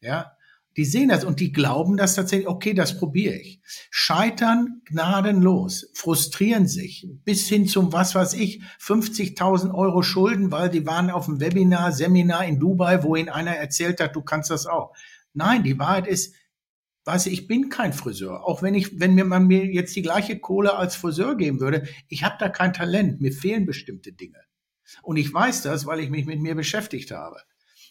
ja, 0.00 0.32
die 0.78 0.84
sehen 0.84 1.08
das 1.08 1.24
und 1.24 1.40
die 1.40 1.50
glauben 1.50 1.96
das 1.96 2.14
tatsächlich, 2.14 2.46
okay, 2.46 2.72
das 2.72 2.98
probiere 2.98 3.34
ich. 3.34 3.60
Scheitern 3.90 4.82
gnadenlos, 4.84 5.90
frustrieren 5.92 6.68
sich 6.68 7.08
bis 7.24 7.48
hin 7.48 7.66
zum, 7.66 7.92
was 7.92 8.14
weiß 8.14 8.34
ich, 8.34 8.62
50.000 8.80 9.74
Euro 9.74 10.02
Schulden, 10.02 10.52
weil 10.52 10.70
die 10.70 10.86
waren 10.86 11.10
auf 11.10 11.28
einem 11.28 11.40
Webinar, 11.40 11.90
Seminar 11.90 12.44
in 12.44 12.60
Dubai, 12.60 13.02
wo 13.02 13.16
ihnen 13.16 13.28
einer 13.28 13.56
erzählt 13.56 14.00
hat, 14.00 14.14
du 14.14 14.22
kannst 14.22 14.50
das 14.50 14.66
auch. 14.66 14.94
Nein, 15.34 15.64
die 15.64 15.80
Wahrheit 15.80 16.06
ist, 16.06 16.36
weiß 17.06 17.26
ich, 17.26 17.32
ich 17.32 17.46
bin 17.48 17.70
kein 17.70 17.92
Friseur. 17.92 18.46
Auch 18.46 18.62
wenn 18.62 18.74
ich, 18.74 19.00
wenn 19.00 19.14
mir 19.14 19.24
man 19.24 19.48
mir 19.48 19.66
jetzt 19.66 19.96
die 19.96 20.02
gleiche 20.02 20.38
Kohle 20.38 20.76
als 20.76 20.94
Friseur 20.94 21.36
geben 21.36 21.58
würde, 21.58 21.88
ich 22.06 22.22
habe 22.22 22.36
da 22.38 22.48
kein 22.48 22.72
Talent, 22.72 23.20
mir 23.20 23.32
fehlen 23.32 23.66
bestimmte 23.66 24.12
Dinge. 24.12 24.38
Und 25.02 25.16
ich 25.16 25.34
weiß 25.34 25.62
das, 25.62 25.86
weil 25.86 25.98
ich 25.98 26.08
mich 26.08 26.24
mit 26.24 26.40
mir 26.40 26.54
beschäftigt 26.54 27.10
habe. 27.10 27.40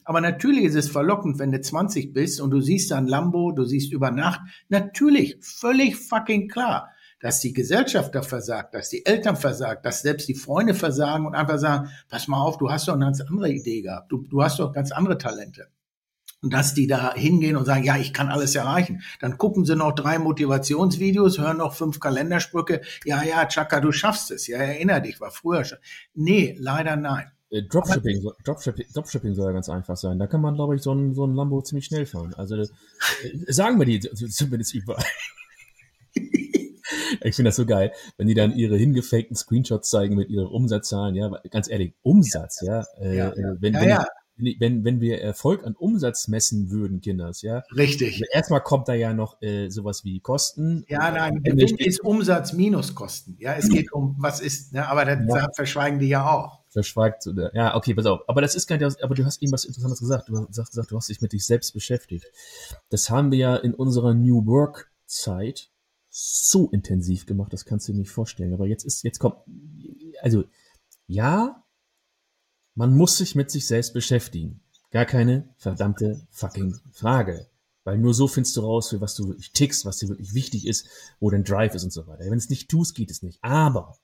Aber 0.08 0.22
natürlich 0.22 0.64
ist 0.64 0.76
es 0.76 0.90
verlockend, 0.90 1.38
wenn 1.38 1.52
du 1.52 1.60
20 1.60 2.14
bist 2.14 2.40
und 2.40 2.52
du 2.52 2.62
siehst 2.62 2.94
ein 2.94 3.08
Lambo, 3.08 3.52
du 3.52 3.66
siehst 3.66 3.92
über 3.92 4.10
Nacht. 4.10 4.40
Natürlich, 4.70 5.36
völlig 5.42 5.98
fucking 5.98 6.48
klar, 6.48 6.92
dass 7.20 7.42
die 7.42 7.52
Gesellschaft 7.52 8.16
da 8.16 8.22
versagt, 8.22 8.74
dass 8.74 8.88
die 8.88 9.06
Eltern 9.06 9.36
versagt, 9.36 9.86
dass 9.86 10.04
selbst 10.04 10.30
die 10.30 10.34
Freunde 10.34 10.74
versagen 10.76 11.26
und 11.26 11.36
einfach 11.36 11.58
sagen, 11.58 11.90
pass 12.08 12.30
mal 12.30 12.40
auf, 12.40 12.58
du 12.58 12.72
hast 12.72 12.88
doch 12.88 12.94
eine 12.94 13.04
ganz 13.04 13.20
andere 13.20 13.52
Idee 13.52 13.82
gehabt. 13.82 14.10
Du, 14.10 14.26
du 14.30 14.42
hast 14.42 14.60
doch 14.60 14.72
ganz 14.72 14.94
andere 14.94 15.18
Talente. 15.18 15.68
Und 16.42 16.54
dass 16.54 16.74
die 16.74 16.88
da 16.88 17.14
hingehen 17.14 17.58
und 17.58 17.66
sagen, 17.66 17.84
ja, 17.84 17.98
ich 17.98 18.14
kann 18.14 18.30
alles 18.30 18.56
erreichen. 18.56 19.02
Dann 19.20 19.38
gucken 19.38 19.66
sie 19.66 19.76
noch 19.76 19.92
drei 19.92 20.20
Motivationsvideos, 20.20 21.38
hören 21.38 21.58
noch 21.58 21.74
fünf 21.74 22.00
Kalendersprüche. 22.00 22.80
Ja, 23.04 23.24
ja, 23.24 23.46
Chaka, 23.48 23.82
du 23.82 23.92
schaffst 23.92 24.32
es. 24.32 24.48
Ja, 24.48 24.60
erinner 24.60 25.02
dich, 25.02 25.20
war 25.20 25.32
früher 25.32 25.66
schon. 25.66 25.80
Nee, 26.14 26.56
leider 26.58 26.96
nein. 26.96 27.30
Äh, 27.50 27.64
Dropshipping, 27.64 28.30
Dropshipping, 28.44 28.86
Dropshipping 28.94 29.34
soll 29.34 29.48
ja 29.48 29.52
ganz 29.54 29.70
einfach 29.70 29.96
sein. 29.96 30.20
Da 30.20 30.28
kann 30.28 30.42
man, 30.42 30.56
glaube 30.56 30.76
ich, 30.76 30.82
so 30.82 30.94
ein, 30.94 31.14
so 31.14 31.26
ein 31.26 31.34
Lambo 31.34 31.62
ziemlich 31.62 31.86
schnell 31.86 32.06
fahren. 32.06 32.34
Also 32.36 32.56
äh, 32.56 32.68
sagen 33.48 33.80
wir 33.80 33.86
die 33.86 34.00
zumindest 34.00 34.74
überall. 34.76 35.04
ich 37.22 37.36
finde 37.36 37.50
das 37.50 37.56
so 37.56 37.66
geil, 37.66 37.92
wenn 38.18 38.28
die 38.28 38.34
dann 38.34 38.54
ihre 38.54 38.78
hingefakten 38.78 39.36
Screenshots 39.36 39.90
zeigen 39.90 40.16
mit 40.16 40.30
ihren 40.30 40.48
Umsatzzahlen. 40.48 41.16
Ja, 41.16 41.30
ganz 41.50 41.70
ehrlich, 41.70 41.94
Umsatz, 42.02 42.62
ja. 42.62 42.84
ja, 43.00 43.14
ja, 43.14 43.30
äh, 43.30 43.42
ja. 43.42 43.56
Wenn, 43.60 43.74
wenn, 43.74 43.90
ja, 43.90 44.06
wenn, 44.60 44.84
wenn 44.84 45.02
wir 45.02 45.22
Erfolg 45.22 45.66
an 45.66 45.76
Umsatz 45.76 46.28
messen 46.28 46.70
würden, 46.70 47.02
Kinders, 47.02 47.42
ja. 47.42 47.64
Richtig. 47.76 48.14
Also 48.14 48.26
erstmal 48.34 48.62
kommt 48.62 48.88
da 48.88 48.94
ja 48.94 49.14
noch 49.14 49.42
äh, 49.42 49.70
sowas 49.70 50.04
wie 50.04 50.20
Kosten. 50.20 50.86
Ja, 50.88 51.12
nein, 51.12 51.42
Gewinn 51.44 51.78
ist 51.78 52.04
Umsatz 52.04 52.54
minus 52.54 52.94
Kosten. 52.94 53.38
Ja, 53.40 53.54
es 53.54 53.70
geht 53.70 53.92
um, 53.94 54.16
was 54.20 54.40
ist, 54.40 54.74
ne, 54.74 54.88
aber 54.88 55.06
das 55.06 55.20
ja. 55.28 55.48
verschweigen 55.56 56.00
die 56.00 56.10
ja 56.10 56.30
auch. 56.30 56.60
Verschweigt, 56.84 57.28
ja, 57.54 57.76
okay, 57.76 57.94
pass 57.96 58.06
auf. 58.06 58.22
Aber 58.28 58.42
das 58.42 58.56
ist 58.56 58.68
gar 58.68 58.78
nicht, 58.78 59.04
aber 59.04 59.16
du 59.16 59.26
hast 59.26 59.42
eben 59.42 59.52
was 59.52 59.66
Interessantes 59.66 60.00
gesagt. 60.00 60.30
Du 60.30 60.38
hast 60.38 60.70
gesagt, 60.70 60.92
du 60.92 60.98
hast 60.98 61.10
dich 61.10 61.22
mit 61.22 61.34
dich 61.34 61.46
selbst 61.46 61.74
beschäftigt. 61.74 62.26
Das 62.90 63.10
haben 63.10 63.32
wir 63.32 63.38
ja 63.38 63.56
in 63.56 63.74
unserer 63.74 64.14
New 64.14 64.46
Work 64.46 64.92
Zeit 65.06 65.72
so 66.10 66.70
intensiv 66.70 67.26
gemacht, 67.26 67.54
das 67.54 67.66
kannst 67.66 67.88
du 67.88 67.94
dir 67.94 68.00
nicht 68.00 68.12
vorstellen. 68.12 68.54
Aber 68.54 68.68
jetzt 68.68 68.84
ist, 68.86 69.04
jetzt 69.04 69.20
kommt, 69.20 69.38
also, 70.22 70.44
ja, 71.08 71.64
man 72.76 72.96
muss 72.96 73.18
sich 73.18 73.36
mit 73.36 73.50
sich 73.50 73.66
selbst 73.66 73.94
beschäftigen. 73.94 74.62
Gar 74.92 75.06
keine 75.06 75.50
verdammte 75.58 76.28
fucking 76.32 76.76
Frage. 76.92 77.48
Weil 77.84 77.98
nur 77.98 78.14
so 78.14 78.28
findest 78.28 78.56
du 78.58 78.62
raus, 78.62 78.90
für 78.90 79.02
was 79.02 79.16
du 79.16 79.30
wirklich 79.30 79.52
tickst, 79.52 79.86
was 79.86 79.98
dir 79.98 80.10
wirklich 80.10 80.34
wichtig 80.34 80.68
ist, 80.68 80.88
wo 81.20 81.30
dein 81.30 81.44
Drive 81.44 81.74
ist 81.74 81.84
und 81.84 81.94
so 81.94 82.06
weiter. 82.06 82.26
Wenn 82.26 82.38
es 82.38 82.50
nicht 82.50 82.70
tust, 82.70 82.96
geht 82.96 83.10
es 83.10 83.24
nicht. 83.24 83.40
Aber 83.44 83.98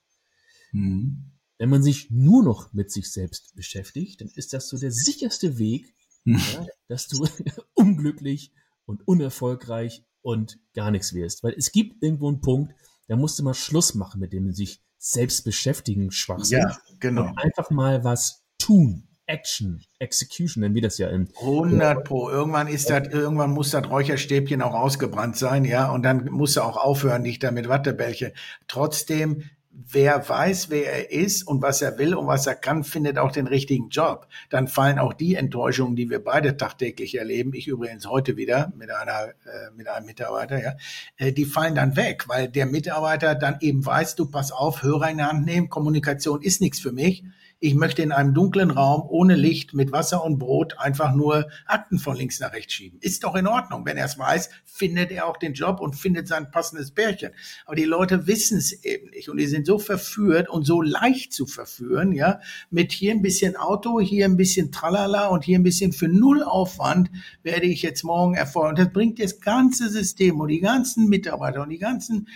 mhm. 0.72 1.32
Wenn 1.58 1.70
man 1.70 1.84
sich 1.84 2.10
nur 2.12 2.44
noch 2.44 2.74
mit 2.74 2.92
sich 2.92 3.12
selbst 3.12 3.56
beschäftigt, 3.56 4.22
dann 4.22 4.30
ist 4.30 4.54
das 4.54 4.70
so 4.70 4.78
der 4.78 4.92
sicherste 4.92 5.58
Weg, 5.58 5.94
ja, 6.26 6.66
dass 6.88 7.08
du 7.08 7.28
unglücklich 7.74 8.52
und 8.86 9.08
unerfolgreich 9.08 10.04
und 10.22 10.60
gar 10.74 10.92
nichts 10.92 11.13
wirst. 11.13 11.44
Weil 11.44 11.54
es 11.58 11.72
gibt 11.72 12.02
irgendwo 12.02 12.28
einen 12.28 12.42
Punkt, 12.42 12.74
da 13.08 13.16
musst 13.16 13.38
du 13.39 13.44
mal 13.44 13.54
Schluss 13.54 13.94
machen 13.94 14.20
mit 14.20 14.34
dem 14.34 14.52
sich 14.54 14.82
selbst 14.98 15.44
beschäftigen, 15.44 16.12
Schwachsinn. 16.12 16.60
Ja, 16.60 16.78
genau. 17.00 17.28
Und 17.28 17.38
einfach 17.38 17.70
mal 17.70 18.04
was 18.04 18.44
tun. 18.58 19.08
Action, 19.26 19.82
Execution, 20.00 20.62
nennen 20.62 20.76
wir 20.76 20.82
das 20.82 20.98
ja 20.98 21.10
im. 21.10 21.30
100 21.39 22.04
pro. 22.04 22.30
Irgendwann 22.30 22.68
ist 22.68 22.89
das, 22.89 23.08
irgendwann 23.08 23.52
muss 23.52 23.72
das 23.72 23.89
Räucherstäbchen 23.89 24.62
auch 24.62 24.74
ausgebrannt 24.74 25.38
sein, 25.38 25.63
ja, 25.63 25.92
und 25.92 26.04
dann 26.04 26.26
musst 26.30 26.58
du 26.58 26.62
auch 26.62 26.78
aufhören, 26.78 27.24
dich 27.24 27.39
da 27.39 27.52
mit 27.52 27.70
Wattebällchen. 27.70 28.32
Trotzdem, 28.68 29.44
wer 29.74 30.28
weiß, 30.28 30.70
wer 30.70 30.94
er 30.94 31.12
ist 31.12 31.44
und 31.44 31.62
was 31.62 31.82
er 31.82 31.98
will 31.98 32.14
und 32.14 32.28
was 32.28 32.46
er 32.46 32.56
kann, 32.56 32.84
findet 32.84 33.18
auch 33.18 33.32
den 33.32 33.48
richtigen 33.48 33.90
Job. 33.90 34.28
Dann 34.50 34.68
fallen 34.68 35.00
auch 35.00 35.14
die 35.14 35.36
Enttäuschungen, 35.36 35.96
die 35.96 36.10
wir 36.10 36.24
beide 36.24 36.58
tagtäglich 36.58 37.18
erleben, 37.18 37.54
ich 37.54 37.68
übrigens 37.68 38.08
heute 38.08 38.38
wieder 38.38 38.72
mit 38.78 38.92
einer 38.92 39.30
äh, 39.30 39.72
mit 39.76 39.88
einem 39.88 40.06
Mitarbeiter, 40.06 40.62
ja, 40.62 40.74
äh, 41.18 41.32
die 41.32 41.46
fallen 41.46 41.76
dann 41.76 41.96
weg, 41.96 42.26
weil 42.28 42.48
der 42.48 42.68
Mitarbeiter 42.68 43.36
dann 43.36 43.58
eben 43.62 43.86
weiß, 43.86 44.16
du 44.16 44.28
pass 44.28 44.52
auf, 44.52 44.84
Hörer 44.84 45.10
in 45.10 45.18
die 45.18 45.24
Hand 45.24 45.46
nehmen, 45.46 45.70
Kommunikation 45.70 46.42
ist 46.42 46.62
nichts 46.62 46.80
für 46.80 46.92
mich 46.92 47.24
ich 47.63 47.76
möchte 47.76 48.02
in 48.02 48.12
einem 48.12 48.34
dunklen 48.34 48.71
Raum 48.71 49.06
ohne 49.08 49.36
Licht 49.36 49.73
mit 49.73 49.93
Wasser 49.93 50.26
und 50.26 50.38
Brot 50.38 50.78
einfach 50.80 51.15
nur 51.15 51.47
Akten 51.65 51.97
von 51.97 52.17
links 52.17 52.41
nach 52.41 52.52
rechts 52.52 52.73
schieben. 52.73 52.99
Ist 52.99 53.23
doch 53.23 53.36
in 53.36 53.47
Ordnung. 53.47 53.86
Wenn 53.86 53.95
er 53.95 54.04
es 54.04 54.19
weiß, 54.19 54.49
findet 54.65 55.12
er 55.12 55.28
auch 55.28 55.38
den 55.38 55.54
Job 55.54 55.80
und 55.80 55.95
findet 55.95 56.28
sein 56.28 56.52
passendes 56.52 56.91
Pärchen. 56.91 57.32
Aber 57.65 57.78
die 57.78 57.86
Leute 57.86 58.28
wissen 58.28 58.58
es 58.58 58.84
eben 58.84 59.12
nicht 59.12 59.30
und 59.30 59.38
die 59.38 59.45
sind 59.45 59.65
so 59.65 59.80
verführt 59.80 60.49
und 60.49 60.65
so 60.65 60.82
leicht 60.82 61.32
zu 61.32 61.45
verführen, 61.45 62.12
ja, 62.12 62.41
mit 62.69 62.91
hier 62.91 63.13
ein 63.13 63.21
bisschen 63.21 63.56
Auto, 63.56 64.02
hier 64.02 64.26
ein 64.26 64.36
bisschen 64.36 64.73
Tralala 64.73 65.28
und 65.28 65.45
hier 65.45 65.58
ein 65.58 65.63
bisschen 65.63 65.93
für 65.93 66.10
null 66.10 66.43
Aufwand 66.43 67.12
werde 67.43 67.67
ich 67.67 67.82
jetzt 67.82 68.04
morgen 68.04 68.34
erfolgen. 68.36 68.71
Und 68.71 68.80
das 68.80 68.91
bringt 68.91 69.23
das 69.23 69.39
ganze 69.39 69.88
System 69.88 70.41
und 70.41 70.49
die 70.49 70.60
ganzen 70.60 71.08
Mitarbeiter 71.08 71.62
und 71.62 71.69
die 71.69 71.80
ganzen 71.80 72.28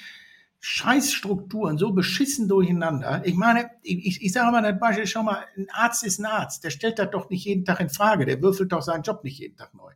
Scheißstrukturen 0.59 1.77
so 1.77 1.91
beschissen 1.91 2.47
durcheinander. 2.47 3.21
Ich 3.25 3.35
meine, 3.35 3.69
ich, 3.83 4.21
ich 4.21 4.31
sage 4.31 4.51
mal 4.51 4.61
das 4.61 4.79
Beispiel, 4.79 5.07
schau 5.07 5.23
mal, 5.23 5.45
ein 5.55 5.67
Arzt 5.71 6.03
ist 6.03 6.19
ein 6.19 6.25
Arzt, 6.25 6.63
der 6.63 6.71
stellt 6.71 6.99
das 6.99 7.11
doch 7.11 7.29
nicht 7.29 7.45
jeden 7.45 7.65
Tag 7.65 7.79
in 7.79 7.89
Frage, 7.89 8.25
der 8.25 8.41
würfelt 8.41 8.71
doch 8.71 8.81
seinen 8.81 9.03
Job 9.03 9.23
nicht 9.23 9.39
jeden 9.39 9.55
Tag 9.55 9.73
neu. 9.73 9.91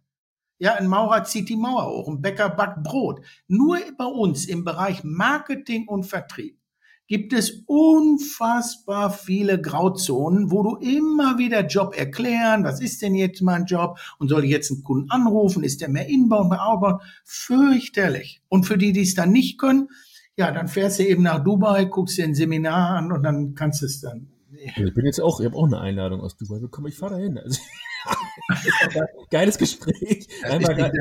Ja, 0.60 0.76
ein 0.76 0.88
Maurer 0.88 1.24
zieht 1.24 1.50
die 1.50 1.56
Mauer 1.56 1.88
hoch, 1.88 2.08
ein 2.08 2.22
Bäcker 2.22 2.50
backt 2.50 2.84
Brot. 2.84 3.22
Nur 3.48 3.80
bei 3.98 4.06
uns 4.06 4.46
im 4.46 4.64
Bereich 4.64 5.04
Marketing 5.04 5.88
und 5.88 6.04
Vertrieb 6.04 6.62
gibt 7.08 7.34
es 7.34 7.64
unfassbar 7.66 9.12
viele 9.12 9.60
Grauzonen, 9.60 10.50
wo 10.50 10.64
du 10.64 10.76
immer 10.78 11.38
wieder 11.38 11.66
Job 11.66 11.94
erklären, 11.98 12.64
was 12.64 12.80
ist 12.80 13.02
denn 13.02 13.16
jetzt 13.16 13.42
mein 13.42 13.66
Job 13.66 14.00
und 14.18 14.30
soll 14.30 14.46
ich 14.46 14.52
jetzt 14.52 14.72
einen 14.72 14.84
Kunden 14.84 15.12
anrufen, 15.12 15.64
ist 15.64 15.82
der 15.82 15.90
mehr 15.90 16.08
Inbound, 16.08 16.52
mehr 16.52 16.66
Outbound? 16.66 17.02
Fürchterlich. 17.26 18.42
Und 18.48 18.66
für 18.66 18.78
die, 18.78 18.94
die 18.94 19.02
es 19.02 19.14
dann 19.14 19.32
nicht 19.34 19.58
können, 19.60 19.90
ja, 20.38 20.52
dann 20.52 20.68
fährst 20.68 21.00
du 21.00 21.04
eben 21.04 21.24
nach 21.24 21.44
Dubai, 21.44 21.86
guckst 21.86 22.18
dir 22.18 22.26
ein 22.26 22.36
Seminar 22.36 22.98
an 22.98 23.12
und 23.12 23.24
dann 23.24 23.56
kannst 23.56 23.82
du 23.82 23.86
es 23.86 24.02
dann. 24.02 24.28
Also 24.76 24.88
ich 24.88 24.94
bin 24.94 25.06
jetzt 25.06 25.20
auch, 25.20 25.40
ich 25.40 25.46
habe 25.46 25.56
auch 25.56 25.66
eine 25.66 25.80
Einladung 25.80 26.22
aus 26.22 26.38
Dubai 26.38 26.60
bekommen, 26.60 26.88
ich 26.88 26.98
fahre 26.98 27.16
dahin. 27.16 27.38
Also, 27.38 27.60
geiles 29.30 29.58
Gespräch. 29.58 30.28
Einmal. 30.44 30.92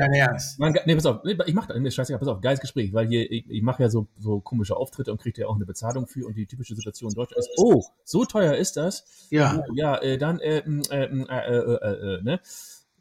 Man, 0.57 0.77
nee, 0.85 0.95
pass 0.95 1.05
auf, 1.05 1.21
ich 1.25 1.53
mache 1.53 1.79
das, 1.79 1.95
scheißegal, 1.95 2.19
pass 2.19 2.27
auf, 2.27 2.41
geiles 2.41 2.59
Gespräch, 2.59 2.93
weil 2.93 3.07
hier, 3.07 3.29
ich, 3.29 3.49
ich 3.49 3.61
mache 3.61 3.83
ja 3.83 3.89
so, 3.89 4.07
so 4.17 4.39
komische 4.39 4.75
Auftritte 4.75 5.11
und 5.11 5.21
kriege 5.21 5.41
ja 5.41 5.47
auch 5.47 5.55
eine 5.55 5.65
Bezahlung 5.65 6.07
für 6.07 6.25
und 6.25 6.35
die 6.35 6.45
typische 6.45 6.75
Situation 6.75 7.11
in 7.11 7.15
Deutschland 7.15 7.39
ist, 7.39 7.51
oh, 7.57 7.83
so 8.03 8.25
teuer 8.25 8.55
ist 8.55 8.77
das? 8.77 9.27
Ja. 9.29 9.57
Oh, 9.57 9.73
ja, 9.75 9.97
äh, 9.97 10.17
dann, 10.17 10.39
äh, 10.39 10.59
äh, 10.59 10.83
äh, 10.91 11.23
äh, 11.29 12.15
äh, 12.15 12.21
ne? 12.23 12.39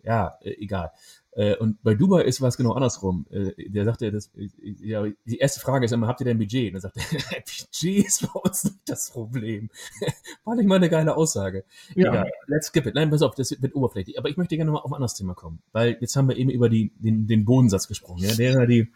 Ja, 0.02 0.38
äh, 0.42 0.50
egal. 0.62 0.92
Äh, 1.32 1.56
und 1.56 1.82
bei 1.82 1.94
Dubai 1.94 2.22
ist 2.22 2.40
was 2.40 2.56
genau 2.56 2.72
andersrum. 2.72 3.26
Äh, 3.30 3.52
der 3.70 3.84
sagte, 3.84 4.10
das, 4.10 4.30
äh, 4.36 4.48
ja, 4.80 5.04
die 5.24 5.38
erste 5.38 5.60
Frage 5.60 5.84
ist 5.84 5.92
immer, 5.92 6.08
habt 6.08 6.20
ihr 6.20 6.24
denn 6.24 6.38
Budget? 6.38 6.68
Und 6.68 6.74
dann 6.74 6.80
sagt 6.80 6.96
er, 6.96 7.40
Budget 7.40 8.06
ist 8.06 8.22
bei 8.22 8.40
uns 8.40 8.64
nicht 8.64 8.78
das 8.86 9.10
Problem. 9.10 9.70
War 10.44 10.56
nicht 10.56 10.66
mal 10.66 10.76
eine 10.76 10.90
geile 10.90 11.16
Aussage. 11.16 11.64
Ja. 11.94 12.10
Egal, 12.10 12.32
let's 12.46 12.68
skip 12.68 12.86
it. 12.86 12.94
Nein, 12.94 13.10
pass 13.10 13.22
auf, 13.22 13.34
das 13.34 13.50
wird 13.50 13.74
oberflächlich. 13.74 14.18
Aber 14.18 14.28
ich 14.28 14.36
möchte 14.36 14.56
gerne 14.56 14.72
mal 14.72 14.78
auf 14.78 14.90
ein 14.90 14.94
anderes 14.94 15.14
Thema 15.14 15.34
kommen. 15.34 15.62
Weil 15.72 15.96
jetzt 16.00 16.16
haben 16.16 16.28
wir 16.28 16.36
eben 16.36 16.50
über 16.50 16.68
die, 16.68 16.92
den, 16.96 17.26
den 17.26 17.44
Bodensatz 17.44 17.86
gesprochen. 17.86 18.24
Ja? 18.24 18.34
Derer, 18.34 18.66
die, 18.66 18.92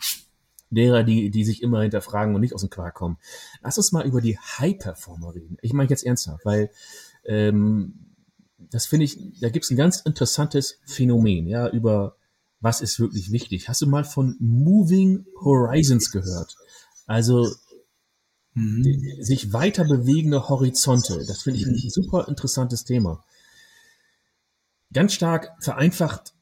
derer, 0.70 1.04
die, 1.04 1.30
die 1.30 1.44
sich 1.44 1.62
immer 1.62 1.82
hinterfragen 1.82 2.34
und 2.34 2.40
nicht 2.40 2.54
aus 2.54 2.62
dem 2.62 2.70
Quark 2.70 2.94
kommen. 2.94 3.16
Lass 3.62 3.78
uns 3.78 3.92
mal 3.92 4.04
über 4.04 4.20
die 4.20 4.38
High-Performer 4.38 5.36
reden. 5.36 5.56
Ich 5.62 5.72
meine 5.72 5.88
jetzt 5.88 6.04
ernsthaft, 6.04 6.44
weil 6.44 6.70
ähm, 7.24 8.14
das 8.58 8.86
finde 8.86 9.04
ich, 9.04 9.38
da 9.40 9.50
gibt 9.50 9.64
es 9.64 9.70
ein 9.70 9.76
ganz 9.76 10.00
interessantes 10.00 10.80
Phänomen, 10.84 11.46
ja, 11.46 11.68
über 11.68 12.16
was 12.64 12.80
ist 12.80 12.98
wirklich 12.98 13.30
wichtig. 13.30 13.68
Hast 13.68 13.82
du 13.82 13.86
mal 13.86 14.04
von 14.04 14.36
Moving 14.40 15.26
Horizons 15.38 16.10
gehört? 16.10 16.56
Also 17.06 17.54
mhm. 18.54 18.82
sich 19.20 19.52
weiter 19.52 19.84
bewegende 19.84 20.48
Horizonte. 20.48 21.22
Das 21.26 21.42
finde 21.42 21.60
ich 21.60 21.66
ein 21.66 21.90
super 21.90 22.26
interessantes 22.26 22.84
Thema. 22.84 23.22
Ganz 24.94 25.12
stark 25.12 25.52
vereinfacht 25.60 26.34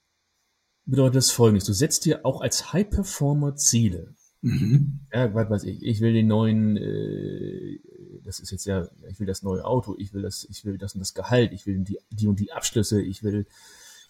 bedeutet 0.87 1.17
das 1.17 1.33
folgendes. 1.33 1.65
Du 1.65 1.73
setzt 1.73 2.05
dir 2.05 2.25
auch 2.25 2.41
als 2.41 2.73
High 2.73 2.89
Performer 2.89 3.57
Ziele. 3.57 4.15
Mhm. 4.43 5.01
Ja, 5.13 5.35
was 5.35 5.51
weiß 5.51 5.65
ich. 5.65 5.83
Ich 5.83 6.01
will 6.01 6.13
den 6.13 6.29
neuen, 6.29 6.77
äh, 6.77 7.81
das 8.23 8.39
ist 8.39 8.53
jetzt 8.53 8.65
ja, 8.65 8.87
ich 9.09 9.19
will 9.19 9.27
das 9.27 9.43
neue 9.43 9.65
Auto, 9.65 9.97
ich 9.99 10.15
will 10.15 10.23
das, 10.23 10.47
ich 10.49 10.65
will 10.65 10.79
das 10.79 10.95
und 10.95 11.01
das 11.01 11.15
Gehalt, 11.15 11.53
ich 11.53 11.67
will 11.67 11.81
die, 11.81 11.99
die 12.11 12.29
und 12.29 12.39
die 12.39 12.53
Abschlüsse, 12.53 13.03
ich 13.03 13.25
will 13.25 13.47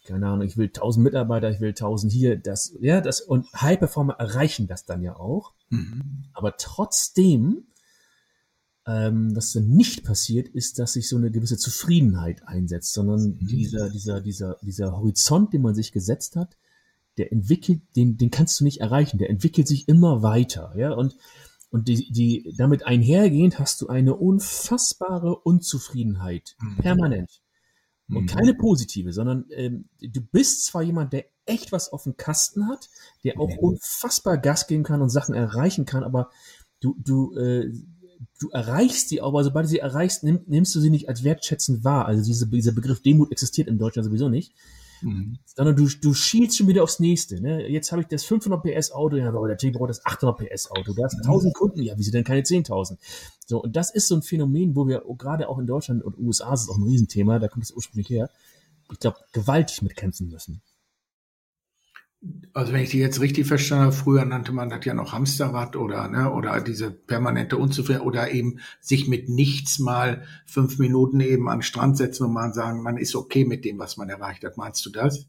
keine 0.04 0.26
Ahnung, 0.26 0.46
ich 0.46 0.56
will 0.56 0.66
1000 0.66 1.04
Mitarbeiter, 1.04 1.50
ich 1.50 1.60
will 1.60 1.70
1000 1.70 2.12
hier, 2.12 2.36
das, 2.36 2.76
ja, 2.80 3.00
das, 3.00 3.20
und 3.20 3.46
High 3.54 3.78
Performer 3.78 4.14
erreichen 4.14 4.66
das 4.66 4.84
dann 4.84 5.02
ja 5.02 5.16
auch. 5.16 5.52
Mhm. 5.70 6.24
Aber 6.32 6.56
trotzdem, 6.56 7.64
ähm, 8.86 9.34
was 9.36 9.52
dann 9.52 9.68
nicht 9.68 10.04
passiert, 10.04 10.48
ist, 10.48 10.78
dass 10.78 10.94
sich 10.94 11.08
so 11.08 11.16
eine 11.16 11.30
gewisse 11.30 11.56
Zufriedenheit 11.56 12.46
einsetzt, 12.46 12.92
sondern 12.92 13.38
mhm. 13.40 13.46
dieser, 13.46 13.90
dieser, 13.90 14.20
dieser, 14.20 14.56
dieser 14.62 14.96
Horizont, 14.96 15.52
den 15.52 15.62
man 15.62 15.74
sich 15.74 15.92
gesetzt 15.92 16.34
hat, 16.36 16.56
der 17.16 17.30
entwickelt, 17.30 17.82
den, 17.94 18.16
den 18.16 18.30
kannst 18.30 18.58
du 18.58 18.64
nicht 18.64 18.80
erreichen, 18.80 19.18
der 19.18 19.30
entwickelt 19.30 19.68
sich 19.68 19.88
immer 19.88 20.22
weiter, 20.22 20.72
ja, 20.76 20.92
und, 20.92 21.14
und 21.70 21.86
die, 21.88 22.10
die, 22.10 22.54
damit 22.56 22.86
einhergehend 22.86 23.58
hast 23.58 23.80
du 23.82 23.88
eine 23.88 24.16
unfassbare 24.16 25.36
Unzufriedenheit, 25.36 26.56
mhm. 26.60 26.76
permanent. 26.78 27.42
Und 28.14 28.24
mhm. 28.24 28.26
keine 28.26 28.54
positive, 28.54 29.12
sondern 29.12 29.46
ähm, 29.50 29.86
du 30.00 30.20
bist 30.20 30.64
zwar 30.64 30.82
jemand, 30.82 31.12
der 31.12 31.26
echt 31.46 31.72
was 31.72 31.92
auf 31.92 32.04
dem 32.04 32.16
Kasten 32.16 32.68
hat, 32.68 32.88
der 33.24 33.38
auch 33.40 33.56
unfassbar 33.56 34.38
Gas 34.38 34.66
geben 34.66 34.84
kann 34.84 35.02
und 35.02 35.10
Sachen 35.10 35.34
erreichen 35.34 35.86
kann, 35.86 36.04
aber 36.04 36.30
du, 36.80 36.94
du, 36.98 37.34
äh, 37.36 37.72
du 38.38 38.50
erreichst 38.50 39.08
sie, 39.08 39.20
aber 39.20 39.42
sobald 39.44 39.64
du 39.64 39.70
sie 39.70 39.78
erreichst, 39.78 40.24
nimm, 40.24 40.40
nimmst 40.46 40.74
du 40.74 40.80
sie 40.80 40.90
nicht 40.90 41.08
als 41.08 41.24
wertschätzend 41.24 41.84
wahr. 41.84 42.06
Also 42.06 42.22
diese, 42.24 42.46
dieser 42.48 42.72
Begriff 42.72 43.02
Demut 43.02 43.32
existiert 43.32 43.68
in 43.68 43.78
Deutschland 43.78 44.06
sowieso 44.06 44.28
nicht. 44.28 44.52
Mhm. 45.02 45.38
Sondern 45.44 45.76
du, 45.76 45.88
du 45.88 46.14
schielst 46.14 46.56
schon 46.56 46.68
wieder 46.68 46.82
aufs 46.82 47.00
nächste. 47.00 47.40
Ne? 47.40 47.68
Jetzt 47.68 47.92
habe 47.92 48.02
ich 48.02 48.08
das 48.08 48.24
500 48.24 48.62
PS 48.62 48.92
Auto, 48.92 49.16
ja, 49.16 49.28
aber 49.28 49.48
der 49.48 49.56
T 49.56 49.70
braucht 49.70 49.90
das 49.90 50.04
800 50.04 50.38
PS 50.38 50.70
Auto. 50.70 50.92
Du 50.92 51.04
hast 51.04 51.16
1000 51.16 51.54
Kunden, 51.54 51.82
ja, 51.82 51.94
wieso 51.96 52.12
denn 52.12 52.24
keine 52.24 52.42
10.000? 52.42 52.96
So, 53.46 53.62
und 53.62 53.76
das 53.76 53.92
ist 53.92 54.08
so 54.08 54.14
ein 54.14 54.22
Phänomen, 54.22 54.76
wo 54.76 54.86
wir 54.86 55.02
gerade 55.18 55.48
auch 55.48 55.58
in 55.58 55.66
Deutschland 55.66 56.02
und 56.02 56.18
USA 56.18 56.52
ist 56.54 56.62
es 56.62 56.68
auch 56.68 56.78
ein 56.78 56.84
Riesenthema, 56.84 57.38
da 57.38 57.48
kommt 57.48 57.64
es 57.64 57.72
ursprünglich 57.72 58.10
her, 58.10 58.30
ich 58.90 58.98
glaube, 58.98 59.18
gewaltig 59.32 59.82
mitkämpfen 59.82 60.28
müssen. 60.28 60.62
Also 62.52 62.72
wenn 62.72 62.82
ich 62.82 62.90
die 62.90 62.98
jetzt 62.98 63.20
richtig 63.20 63.46
verstanden 63.46 63.86
habe, 63.86 63.94
früher 63.94 64.24
nannte 64.24 64.52
man 64.52 64.68
das 64.68 64.84
ja 64.84 64.94
noch 64.94 65.12
Hamsterrad 65.12 65.74
oder 65.74 66.06
ne, 66.08 66.32
oder 66.32 66.60
diese 66.60 66.90
permanente 66.90 67.56
Unzufriedenheit 67.56 68.06
oder 68.06 68.30
eben 68.30 68.60
sich 68.80 69.08
mit 69.08 69.28
nichts 69.28 69.80
mal 69.80 70.24
fünf 70.46 70.78
Minuten 70.78 71.18
eben 71.20 71.48
an 71.48 71.58
den 71.58 71.62
Strand 71.62 71.96
setzen 71.96 72.26
und 72.26 72.32
mal 72.32 72.52
sagen, 72.52 72.82
man 72.82 72.96
ist 72.96 73.16
okay 73.16 73.44
mit 73.44 73.64
dem, 73.64 73.78
was 73.78 73.96
man 73.96 74.08
erreicht 74.08 74.44
hat. 74.44 74.56
Meinst 74.56 74.86
du 74.86 74.90
das? 74.90 75.26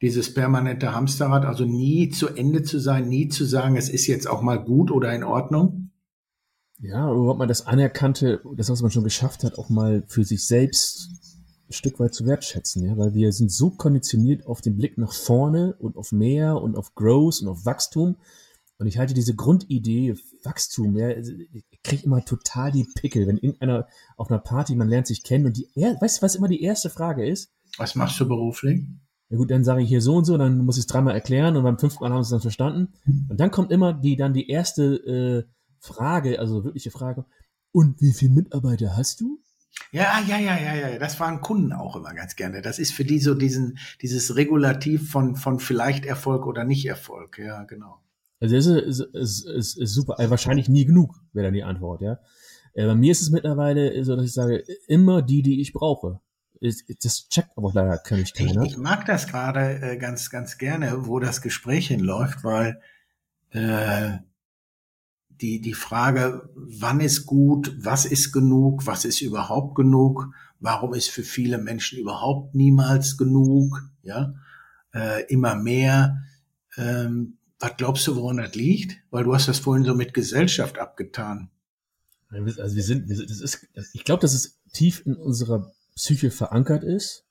Dieses 0.00 0.32
permanente 0.32 0.94
Hamsterrad, 0.94 1.44
also 1.44 1.64
nie 1.64 2.10
zu 2.10 2.28
Ende 2.28 2.62
zu 2.62 2.78
sein, 2.78 3.08
nie 3.08 3.28
zu 3.28 3.44
sagen, 3.44 3.76
es 3.76 3.88
ist 3.88 4.06
jetzt 4.06 4.28
auch 4.28 4.42
mal 4.42 4.62
gut 4.62 4.90
oder 4.92 5.12
in 5.12 5.24
Ordnung? 5.24 5.90
Ja, 6.78 7.10
überhaupt 7.12 7.38
mal 7.38 7.46
das 7.46 7.66
Anerkannte, 7.66 8.42
das, 8.56 8.70
was 8.70 8.80
man 8.80 8.90
schon 8.90 9.04
geschafft 9.04 9.44
hat, 9.44 9.58
auch 9.58 9.68
mal 9.68 10.04
für 10.06 10.24
sich 10.24 10.46
selbst 10.46 11.19
Stück 11.70 12.00
weit 12.00 12.14
zu 12.14 12.26
wertschätzen, 12.26 12.84
ja, 12.84 12.96
weil 12.96 13.14
wir 13.14 13.32
sind 13.32 13.50
so 13.50 13.70
konditioniert 13.70 14.46
auf 14.46 14.60
den 14.60 14.76
Blick 14.76 14.98
nach 14.98 15.12
vorne 15.12 15.74
und 15.78 15.96
auf 15.96 16.12
mehr 16.12 16.60
und 16.60 16.76
auf 16.76 16.94
Growth 16.94 17.42
und 17.42 17.48
auf 17.48 17.64
Wachstum. 17.64 18.16
Und 18.78 18.86
ich 18.86 18.98
halte 18.98 19.14
diese 19.14 19.34
Grundidee 19.34 20.14
Wachstum, 20.42 20.96
ja, 20.96 21.08
also, 21.08 21.32
ich 21.32 21.82
kriege 21.82 22.04
immer 22.04 22.24
total 22.24 22.72
die 22.72 22.86
Pickel, 22.94 23.26
wenn 23.26 23.36
irgendeiner 23.36 23.86
auf 24.16 24.30
einer 24.30 24.40
Party, 24.40 24.74
man 24.74 24.88
lernt 24.88 25.06
sich 25.06 25.22
kennen 25.22 25.46
und 25.46 25.56
die, 25.56 25.68
weißt 25.74 26.18
du, 26.18 26.22
was 26.22 26.34
immer 26.34 26.48
die 26.48 26.62
erste 26.62 26.90
Frage 26.90 27.28
ist? 27.28 27.52
Was 27.76 27.94
machst 27.94 28.18
du 28.18 28.26
beruflich? 28.26 28.82
Ja 29.28 29.36
gut, 29.36 29.50
dann 29.50 29.64
sage 29.64 29.82
ich 29.82 29.88
hier 29.88 30.00
so 30.00 30.16
und 30.16 30.24
so, 30.24 30.36
dann 30.36 30.64
muss 30.64 30.76
ich 30.76 30.82
es 30.82 30.86
dreimal 30.86 31.14
erklären 31.14 31.56
und 31.56 31.62
beim 31.62 31.78
fünften 31.78 32.02
Mal 32.02 32.10
haben 32.10 32.22
sie 32.24 32.28
es 32.28 32.30
dann 32.30 32.40
verstanden. 32.40 32.94
Und 33.28 33.38
dann 33.38 33.50
kommt 33.50 33.70
immer 33.70 33.92
die, 33.92 34.16
dann 34.16 34.32
die 34.32 34.48
erste 34.48 34.96
äh, 34.96 35.44
Frage, 35.78 36.40
also 36.40 36.64
wirkliche 36.64 36.90
Frage, 36.90 37.26
und 37.72 38.00
wie 38.00 38.12
viele 38.12 38.32
Mitarbeiter 38.32 38.96
hast 38.96 39.20
du? 39.20 39.40
Ja, 39.92 40.20
ja, 40.26 40.38
ja, 40.38 40.56
ja, 40.58 40.74
ja. 40.74 40.98
Das 40.98 41.18
waren 41.20 41.40
Kunden 41.40 41.72
auch 41.72 41.96
immer 41.96 42.14
ganz 42.14 42.36
gerne. 42.36 42.62
Das 42.62 42.78
ist 42.78 42.92
für 42.92 43.04
die 43.04 43.18
so 43.18 43.34
diesen, 43.34 43.78
dieses 44.02 44.36
Regulativ 44.36 45.10
von, 45.10 45.36
von 45.36 45.58
vielleicht 45.58 46.06
Erfolg 46.06 46.46
oder 46.46 46.64
nicht 46.64 46.86
Erfolg. 46.86 47.38
Ja, 47.38 47.64
genau. 47.64 48.00
Also 48.40 48.56
das 48.56 48.66
ist, 48.66 49.00
ist, 49.00 49.46
ist, 49.46 49.78
ist 49.78 49.94
super. 49.94 50.18
Also 50.18 50.30
wahrscheinlich 50.30 50.68
nie 50.68 50.84
genug, 50.84 51.20
wäre 51.32 51.46
dann 51.46 51.54
die 51.54 51.64
Antwort, 51.64 52.00
ja. 52.00 52.18
Äh, 52.72 52.86
bei 52.86 52.94
mir 52.94 53.12
ist 53.12 53.20
es 53.20 53.30
mittlerweile 53.30 54.02
so, 54.04 54.16
dass 54.16 54.24
ich 54.24 54.32
sage, 54.32 54.64
immer 54.86 55.22
die, 55.22 55.42
die 55.42 55.60
ich 55.60 55.72
brauche. 55.72 56.20
Das 56.60 57.28
checkt 57.28 57.56
aber 57.56 57.72
leider 57.72 57.96
kann 57.98 58.20
ich 58.20 58.34
keiner. 58.34 58.62
Ich, 58.62 58.72
ich 58.72 58.76
mag 58.76 59.06
das 59.06 59.26
gerade 59.26 59.80
äh, 59.80 59.96
ganz, 59.96 60.30
ganz 60.30 60.58
gerne, 60.58 61.06
wo 61.06 61.18
das 61.18 61.40
Gespräch 61.40 61.88
hinläuft, 61.88 62.44
weil 62.44 62.80
äh, 63.50 64.18
die, 65.40 65.60
die 65.60 65.74
Frage, 65.74 66.48
wann 66.54 67.00
ist 67.00 67.26
gut, 67.26 67.74
was 67.78 68.04
ist 68.04 68.32
genug, 68.32 68.86
was 68.86 69.04
ist 69.04 69.20
überhaupt 69.20 69.74
genug, 69.74 70.28
warum 70.58 70.94
ist 70.94 71.08
für 71.10 71.22
viele 71.22 71.58
Menschen 71.58 71.98
überhaupt 71.98 72.54
niemals 72.54 73.16
genug, 73.16 73.82
ja, 74.02 74.34
äh, 74.94 75.24
immer 75.26 75.54
mehr. 75.56 76.22
Ähm, 76.76 77.38
was 77.58 77.76
glaubst 77.76 78.06
du, 78.06 78.16
woran 78.16 78.38
das 78.38 78.54
liegt? 78.54 78.98
Weil 79.10 79.24
du 79.24 79.34
hast 79.34 79.48
das 79.48 79.58
vorhin 79.58 79.84
so 79.84 79.94
mit 79.94 80.14
Gesellschaft 80.14 80.78
abgetan. 80.78 81.50
Also 82.28 82.76
wir 82.76 82.82
sind, 82.82 83.08
wir 83.08 83.16
sind 83.16 83.30
das 83.30 83.40
ist, 83.40 83.66
ich 83.92 84.04
glaube, 84.04 84.20
dass 84.20 84.34
es 84.34 84.60
tief 84.72 85.04
in 85.04 85.16
unserer 85.16 85.72
Psyche 85.96 86.30
verankert 86.30 86.84
ist 86.84 87.24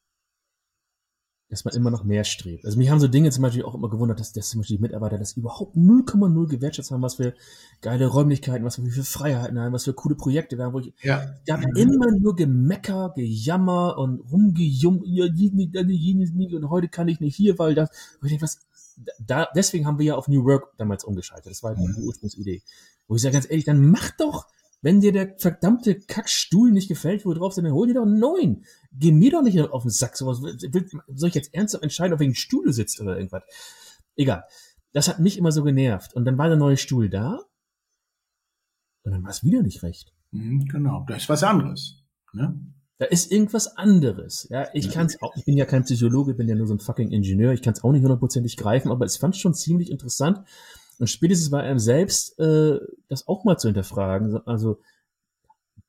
dass 1.49 1.65
man 1.65 1.73
immer 1.73 1.89
noch 1.89 2.03
mehr 2.03 2.23
strebt. 2.23 2.63
Also 2.63 2.77
mich 2.77 2.91
haben 2.91 2.99
so 2.99 3.07
Dinge 3.07 3.31
zum 3.31 3.41
Beispiel 3.41 3.63
auch 3.63 3.73
immer 3.73 3.89
gewundert, 3.89 4.19
dass, 4.19 4.31
dass 4.33 4.49
zum 4.49 4.62
Beispiel 4.62 4.77
die 4.77 4.83
Mitarbeiter 4.83 5.17
das 5.17 5.33
überhaupt 5.33 5.75
0,0 5.75 6.47
gewertschätzt 6.47 6.91
haben, 6.91 7.01
was 7.01 7.15
für 7.15 7.33
geile 7.81 8.05
Räumlichkeiten, 8.05 8.63
was 8.63 8.81
wir 8.81 8.91
für 8.91 9.03
Freiheiten 9.03 9.59
haben, 9.59 9.73
was 9.73 9.85
für 9.85 9.93
coole 9.93 10.15
Projekte 10.15 10.57
wir 10.57 10.65
haben, 10.65 10.73
wo 10.73 10.79
ich, 10.79 10.93
ja. 11.01 11.33
da 11.47 11.57
mhm. 11.57 11.75
immer 11.75 12.12
nur 12.12 12.35
Gemecker, 12.35 13.13
Gejammer 13.15 13.97
und 13.97 14.19
rumgejummt, 14.31 15.01
ja, 15.05 15.25
jenes 15.25 16.33
nicht 16.33 16.53
und 16.53 16.69
heute 16.69 16.88
kann 16.88 17.07
ich 17.07 17.19
nicht 17.19 17.35
hier, 17.35 17.57
weil 17.57 17.73
das, 17.73 17.89
wo 18.21 18.25
ich 18.25 18.31
denke, 18.31 18.43
was, 18.43 18.59
da, 19.19 19.47
deswegen 19.55 19.88
haben 19.88 19.97
wir 19.97 20.05
ja 20.05 20.15
auf 20.15 20.27
New 20.27 20.45
Work 20.45 20.73
damals 20.77 21.03
umgeschaltet. 21.03 21.51
Das 21.51 21.63
war 21.63 21.75
halt 21.75 21.79
mhm. 21.79 21.95
die 21.95 22.01
Ursprungsidee. 22.01 22.62
Wo 23.07 23.15
ich 23.15 23.21
sage 23.21 23.33
ganz 23.33 23.49
ehrlich, 23.49 23.65
dann 23.65 23.89
mach 23.89 24.12
doch, 24.12 24.45
wenn 24.81 25.01
dir 25.01 25.11
der 25.11 25.35
verdammte 25.37 25.99
Kackstuhl 25.99 26.71
nicht 26.71 26.87
gefällt, 26.87 27.25
wo 27.25 27.33
du 27.33 27.39
drauf 27.39 27.53
sind, 27.53 27.65
dann 27.65 27.73
hol 27.73 27.87
dir 27.87 27.95
doch 27.95 28.03
einen 28.03 28.19
neuen. 28.19 28.65
Geh 28.91 29.11
mir 29.11 29.31
doch 29.31 29.41
nicht 29.41 29.59
auf 29.59 29.83
den 29.83 29.91
Sack. 29.91 30.15
Sowas. 30.15 30.39
Soll 30.39 31.29
ich 31.29 31.35
jetzt 31.35 31.53
ernsthaft 31.53 31.83
entscheiden, 31.83 32.13
ob 32.13 32.21
ich 32.21 32.27
einen 32.27 32.35
Stuhl 32.35 32.71
sitzt 32.71 33.01
oder 33.01 33.17
irgendwas? 33.17 33.43
Egal. 34.15 34.43
Das 34.93 35.07
hat 35.07 35.19
mich 35.19 35.37
immer 35.37 35.51
so 35.51 35.63
genervt. 35.63 36.13
Und 36.13 36.25
dann 36.25 36.37
war 36.37 36.47
der 36.47 36.57
neue 36.57 36.77
Stuhl 36.77 37.09
da. 37.09 37.39
Und 39.03 39.11
dann 39.11 39.23
war 39.23 39.31
es 39.31 39.43
wieder 39.43 39.61
nicht 39.61 39.83
recht. 39.83 40.13
Mhm, 40.31 40.65
genau. 40.65 41.05
Da 41.07 41.15
ist 41.15 41.29
was 41.29 41.43
anderes. 41.43 42.03
Ne? 42.33 42.59
Da 42.99 43.05
ist 43.05 43.31
irgendwas 43.31 43.77
anderes. 43.77 44.47
Ja, 44.49 44.67
ich 44.73 44.85
ja. 44.85 44.91
kann 44.91 45.07
es 45.07 45.21
auch, 45.21 45.33
ich 45.35 45.45
bin 45.45 45.57
ja 45.57 45.65
kein 45.65 45.83
Psychologe, 45.83 46.33
bin 46.33 46.49
ja 46.49 46.55
nur 46.55 46.67
so 46.67 46.73
ein 46.73 46.79
fucking 46.79 47.11
Ingenieur, 47.11 47.53
ich 47.53 47.61
kann 47.61 47.73
es 47.73 47.83
auch 47.83 47.93
nicht 47.93 48.01
hundertprozentig 48.01 48.57
greifen, 48.57 48.91
aber 48.91 49.05
es 49.05 49.15
fand 49.15 49.37
schon 49.37 49.53
ziemlich 49.53 49.89
interessant, 49.89 50.45
und 50.99 51.07
spätestens 51.07 51.49
bei 51.49 51.62
einem 51.62 51.79
selbst 51.79 52.38
äh, 52.39 52.77
das 53.07 53.27
auch 53.27 53.45
mal 53.45 53.57
zu 53.57 53.69
hinterfragen. 53.69 54.45
Also 54.45 54.79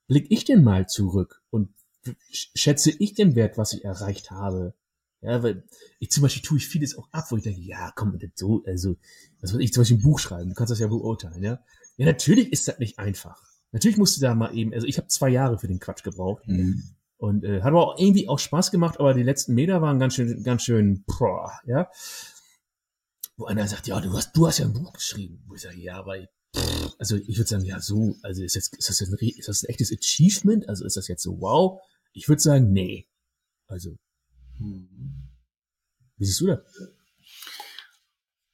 blick 0.07 0.27
ich 0.29 0.45
denn 0.45 0.63
mal 0.63 0.87
zurück 0.87 1.41
und 1.51 1.69
schätze 2.31 2.91
ich 2.91 3.13
den 3.13 3.35
Wert, 3.35 3.57
was 3.57 3.73
ich 3.73 3.85
erreicht 3.85 4.31
habe? 4.31 4.73
Ja, 5.21 5.43
weil 5.43 5.63
ich 5.99 6.09
zum 6.09 6.23
Beispiel 6.23 6.41
tue 6.41 6.57
ich 6.57 6.67
vieles 6.67 6.97
auch 6.97 7.07
ab, 7.11 7.25
wo 7.29 7.37
ich 7.37 7.43
denke, 7.43 7.61
ja, 7.61 7.91
komm, 7.95 8.17
das 8.17 8.31
so, 8.35 8.63
also, 8.65 8.95
was 9.39 9.53
will 9.53 9.61
ich 9.61 9.71
zum 9.71 9.81
Beispiel 9.81 9.97
ein 9.97 10.01
Buch 10.01 10.17
schreiben, 10.17 10.49
du 10.49 10.55
kannst 10.55 10.71
das 10.71 10.79
ja 10.79 10.87
beurteilen, 10.87 11.43
ja. 11.43 11.59
Ja, 11.97 12.07
natürlich 12.07 12.51
ist 12.51 12.67
das 12.67 12.79
nicht 12.79 12.97
einfach. 12.97 13.39
Natürlich 13.71 13.97
musst 13.97 14.17
du 14.17 14.21
da 14.21 14.33
mal 14.33 14.57
eben, 14.57 14.73
also 14.73 14.87
ich 14.87 14.97
habe 14.97 15.09
zwei 15.09 15.29
Jahre 15.29 15.59
für 15.59 15.67
den 15.67 15.79
Quatsch 15.79 16.03
gebraucht. 16.03 16.47
Mhm. 16.47 16.83
Und 17.17 17.43
äh, 17.43 17.61
hat 17.61 17.67
aber 17.67 17.85
auch 17.85 17.99
irgendwie 17.99 18.27
auch 18.27 18.39
Spaß 18.39 18.71
gemacht, 18.71 18.99
aber 18.99 19.13
die 19.13 19.21
letzten 19.21 19.53
Meter 19.53 19.79
waren 19.83 19.99
ganz 19.99 20.15
schön, 20.15 20.41
ganz 20.41 20.63
schön, 20.63 21.03
boah, 21.05 21.51
ja 21.67 21.87
wo 23.41 23.45
einer 23.45 23.67
sagt, 23.67 23.87
ja, 23.87 23.99
du 23.99 24.13
hast, 24.13 24.33
du 24.33 24.47
hast 24.47 24.59
ja 24.59 24.65
ein 24.65 24.73
Buch 24.73 24.93
geschrieben. 24.93 25.43
Wo 25.47 25.55
ich 25.55 25.61
sage, 25.61 25.79
ja, 25.79 25.95
aber 25.95 26.15
pff, 26.55 26.95
also 26.99 27.15
ich 27.15 27.37
würde 27.37 27.49
sagen, 27.49 27.65
ja, 27.65 27.79
so, 27.81 28.15
also 28.21 28.43
ist, 28.43 28.55
jetzt, 28.55 28.77
ist, 28.77 28.87
das 28.87 28.99
jetzt 28.99 29.11
ein, 29.11 29.27
ist 29.27 29.47
das 29.47 29.63
ein 29.63 29.69
echtes 29.69 29.91
Achievement? 29.91 30.69
Also 30.69 30.85
ist 30.85 30.95
das 30.95 31.07
jetzt 31.07 31.23
so, 31.23 31.41
wow? 31.41 31.81
Ich 32.13 32.29
würde 32.29 32.41
sagen, 32.41 32.71
nee. 32.71 33.07
Also, 33.67 33.97
hm. 34.57 34.87
wie 36.17 36.25
siehst 36.25 36.41
du 36.41 36.47
das? 36.47 36.59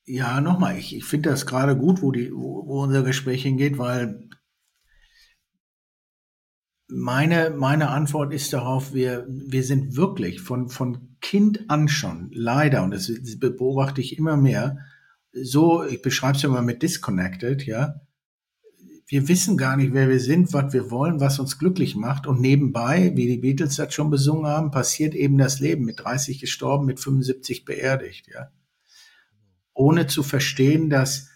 Ja, 0.05 0.39
nochmal, 0.39 0.77
ich, 0.77 0.95
ich 0.95 1.03
finde 1.03 1.31
das 1.31 1.45
gerade 1.45 1.75
gut, 1.75 2.01
wo, 2.01 2.13
die, 2.13 2.31
wo, 2.31 2.65
wo 2.65 2.83
unser 2.83 3.03
Gespräch 3.03 3.43
hingeht, 3.43 3.77
weil 3.77 4.29
meine, 6.87 7.49
meine 7.49 7.89
Antwort 7.89 8.33
ist 8.33 8.53
darauf, 8.53 8.93
wir, 8.93 9.25
wir 9.27 9.63
sind 9.63 9.97
wirklich 9.97 10.39
von, 10.39 10.69
von 10.69 11.16
Kind 11.27 11.69
an 11.69 11.89
schon, 11.89 12.31
leider, 12.31 12.83
und 12.83 12.91
das, 12.91 13.11
beobachte 13.37 13.99
ich 13.99 14.17
immer 14.17 14.37
mehr, 14.37 14.77
so, 15.33 15.83
ich 15.83 16.01
beschreibe 16.01 16.37
es 16.37 16.41
ja 16.41 16.47
mal 16.47 16.61
mit 16.61 16.81
disconnected, 16.81 17.65
ja. 17.65 17.99
Wir 19.07 19.27
wissen 19.27 19.57
gar 19.57 19.75
nicht, 19.75 19.93
wer 19.93 20.07
wir 20.07 20.21
sind, 20.21 20.53
was 20.53 20.71
wir 20.71 20.89
wollen, 20.89 21.19
was 21.19 21.39
uns 21.39 21.59
glücklich 21.59 21.97
macht. 21.97 22.27
Und 22.27 22.39
nebenbei, 22.39 23.11
wie 23.15 23.27
die 23.27 23.39
Beatles 23.39 23.75
das 23.75 23.93
schon 23.93 24.09
besungen 24.09 24.47
haben, 24.47 24.71
passiert 24.71 25.15
eben 25.15 25.37
das 25.37 25.59
Leben. 25.59 25.83
Mit 25.83 25.99
30 25.99 26.39
gestorben, 26.39 26.85
mit 26.85 27.01
75 27.01 27.65
beerdigt, 27.65 28.29
ja. 28.33 28.49
Ohne 29.73 30.07
zu 30.07 30.23
verstehen, 30.23 30.89
dass 30.89 31.27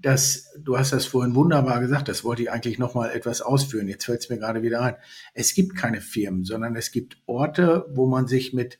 dass 0.00 0.52
du 0.58 0.78
hast 0.78 0.92
das 0.92 1.06
vorhin 1.06 1.34
wunderbar 1.34 1.80
gesagt, 1.80 2.08
das 2.08 2.22
wollte 2.22 2.42
ich 2.42 2.50
eigentlich 2.50 2.78
noch 2.78 2.94
mal 2.94 3.10
etwas 3.10 3.40
ausführen. 3.40 3.88
Jetzt 3.88 4.04
fällt 4.04 4.20
es 4.20 4.30
mir 4.30 4.38
gerade 4.38 4.62
wieder 4.62 4.82
ein. 4.82 4.96
Es 5.34 5.54
gibt 5.54 5.76
keine 5.76 6.00
Firmen, 6.00 6.44
sondern 6.44 6.76
es 6.76 6.90
gibt 6.90 7.18
Orte, 7.26 7.86
wo 7.94 8.06
man 8.06 8.26
sich 8.26 8.52
mit 8.52 8.78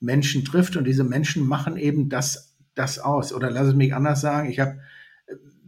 Menschen 0.00 0.44
trifft 0.44 0.76
und 0.76 0.84
diese 0.84 1.04
Menschen 1.04 1.46
machen 1.46 1.76
eben 1.76 2.08
das 2.08 2.56
das 2.74 2.98
aus. 2.98 3.32
Oder 3.32 3.50
lass 3.50 3.68
es 3.68 3.74
mich 3.74 3.94
anders 3.94 4.20
sagen, 4.20 4.50
ich 4.50 4.60
habe 4.60 4.78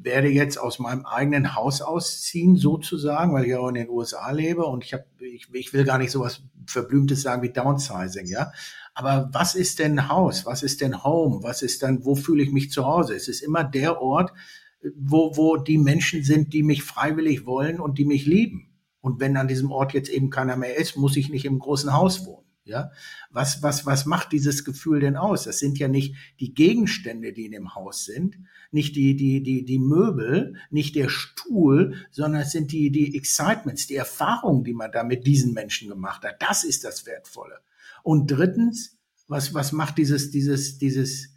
werde 0.00 0.28
jetzt 0.28 0.58
aus 0.58 0.78
meinem 0.78 1.04
eigenen 1.04 1.56
Haus 1.56 1.82
ausziehen, 1.82 2.56
sozusagen, 2.56 3.32
weil 3.32 3.46
ich 3.46 3.56
auch 3.56 3.68
in 3.68 3.74
den 3.74 3.90
USA 3.90 4.30
lebe 4.30 4.64
und 4.64 4.84
ich 4.84 4.92
habe, 4.92 5.04
ich, 5.18 5.48
ich 5.52 5.72
will 5.72 5.84
gar 5.84 5.98
nicht 5.98 6.12
so 6.12 6.20
was 6.20 6.42
Verblümtes 6.66 7.22
sagen 7.22 7.42
wie 7.42 7.52
Downsizing, 7.52 8.26
ja. 8.26 8.52
Aber 8.94 9.28
was 9.32 9.54
ist 9.54 9.78
denn 9.78 10.08
Haus? 10.08 10.46
Was 10.46 10.62
ist 10.62 10.80
denn 10.80 11.04
Home? 11.04 11.42
Was 11.42 11.62
ist 11.62 11.82
dann, 11.82 12.04
wo 12.04 12.14
fühle 12.14 12.42
ich 12.42 12.52
mich 12.52 12.70
zu 12.70 12.86
Hause? 12.86 13.14
Es 13.14 13.28
ist 13.28 13.42
immer 13.42 13.64
der 13.64 14.00
Ort, 14.00 14.32
wo, 14.96 15.36
wo 15.36 15.56
die 15.56 15.78
Menschen 15.78 16.22
sind, 16.22 16.52
die 16.52 16.62
mich 16.62 16.82
freiwillig 16.82 17.46
wollen 17.46 17.80
und 17.80 17.98
die 17.98 18.04
mich 18.04 18.26
lieben. 18.26 18.70
Und 19.00 19.20
wenn 19.20 19.36
an 19.36 19.48
diesem 19.48 19.70
Ort 19.70 19.94
jetzt 19.94 20.10
eben 20.10 20.30
keiner 20.30 20.56
mehr 20.56 20.76
ist, 20.76 20.96
muss 20.96 21.16
ich 21.16 21.28
nicht 21.28 21.44
im 21.44 21.58
großen 21.58 21.92
Haus 21.92 22.26
wohnen. 22.26 22.47
Ja, 22.68 22.90
was, 23.30 23.62
was, 23.62 23.86
was 23.86 24.04
macht 24.04 24.30
dieses 24.32 24.62
Gefühl 24.62 25.00
denn 25.00 25.16
aus? 25.16 25.44
Das 25.44 25.58
sind 25.58 25.78
ja 25.78 25.88
nicht 25.88 26.14
die 26.38 26.52
Gegenstände, 26.52 27.32
die 27.32 27.46
in 27.46 27.52
dem 27.52 27.74
Haus 27.74 28.04
sind, 28.04 28.38
nicht 28.70 28.94
die, 28.94 29.16
die, 29.16 29.42
die, 29.42 29.64
die 29.64 29.78
Möbel, 29.78 30.56
nicht 30.70 30.94
der 30.94 31.08
Stuhl, 31.08 31.94
sondern 32.10 32.42
es 32.42 32.52
sind 32.52 32.70
die, 32.70 32.90
die 32.90 33.16
Excitements, 33.16 33.86
die 33.86 33.96
Erfahrungen, 33.96 34.64
die 34.64 34.74
man 34.74 34.92
da 34.92 35.02
mit 35.02 35.26
diesen 35.26 35.54
Menschen 35.54 35.88
gemacht 35.88 36.24
hat. 36.24 36.42
Das 36.42 36.62
ist 36.62 36.84
das 36.84 37.06
Wertvolle. 37.06 37.60
Und 38.02 38.30
drittens, 38.30 38.98
was, 39.28 39.54
was 39.54 39.72
macht 39.72 39.96
dieses, 39.96 40.30
dieses, 40.30 40.76
dieses, 40.76 41.34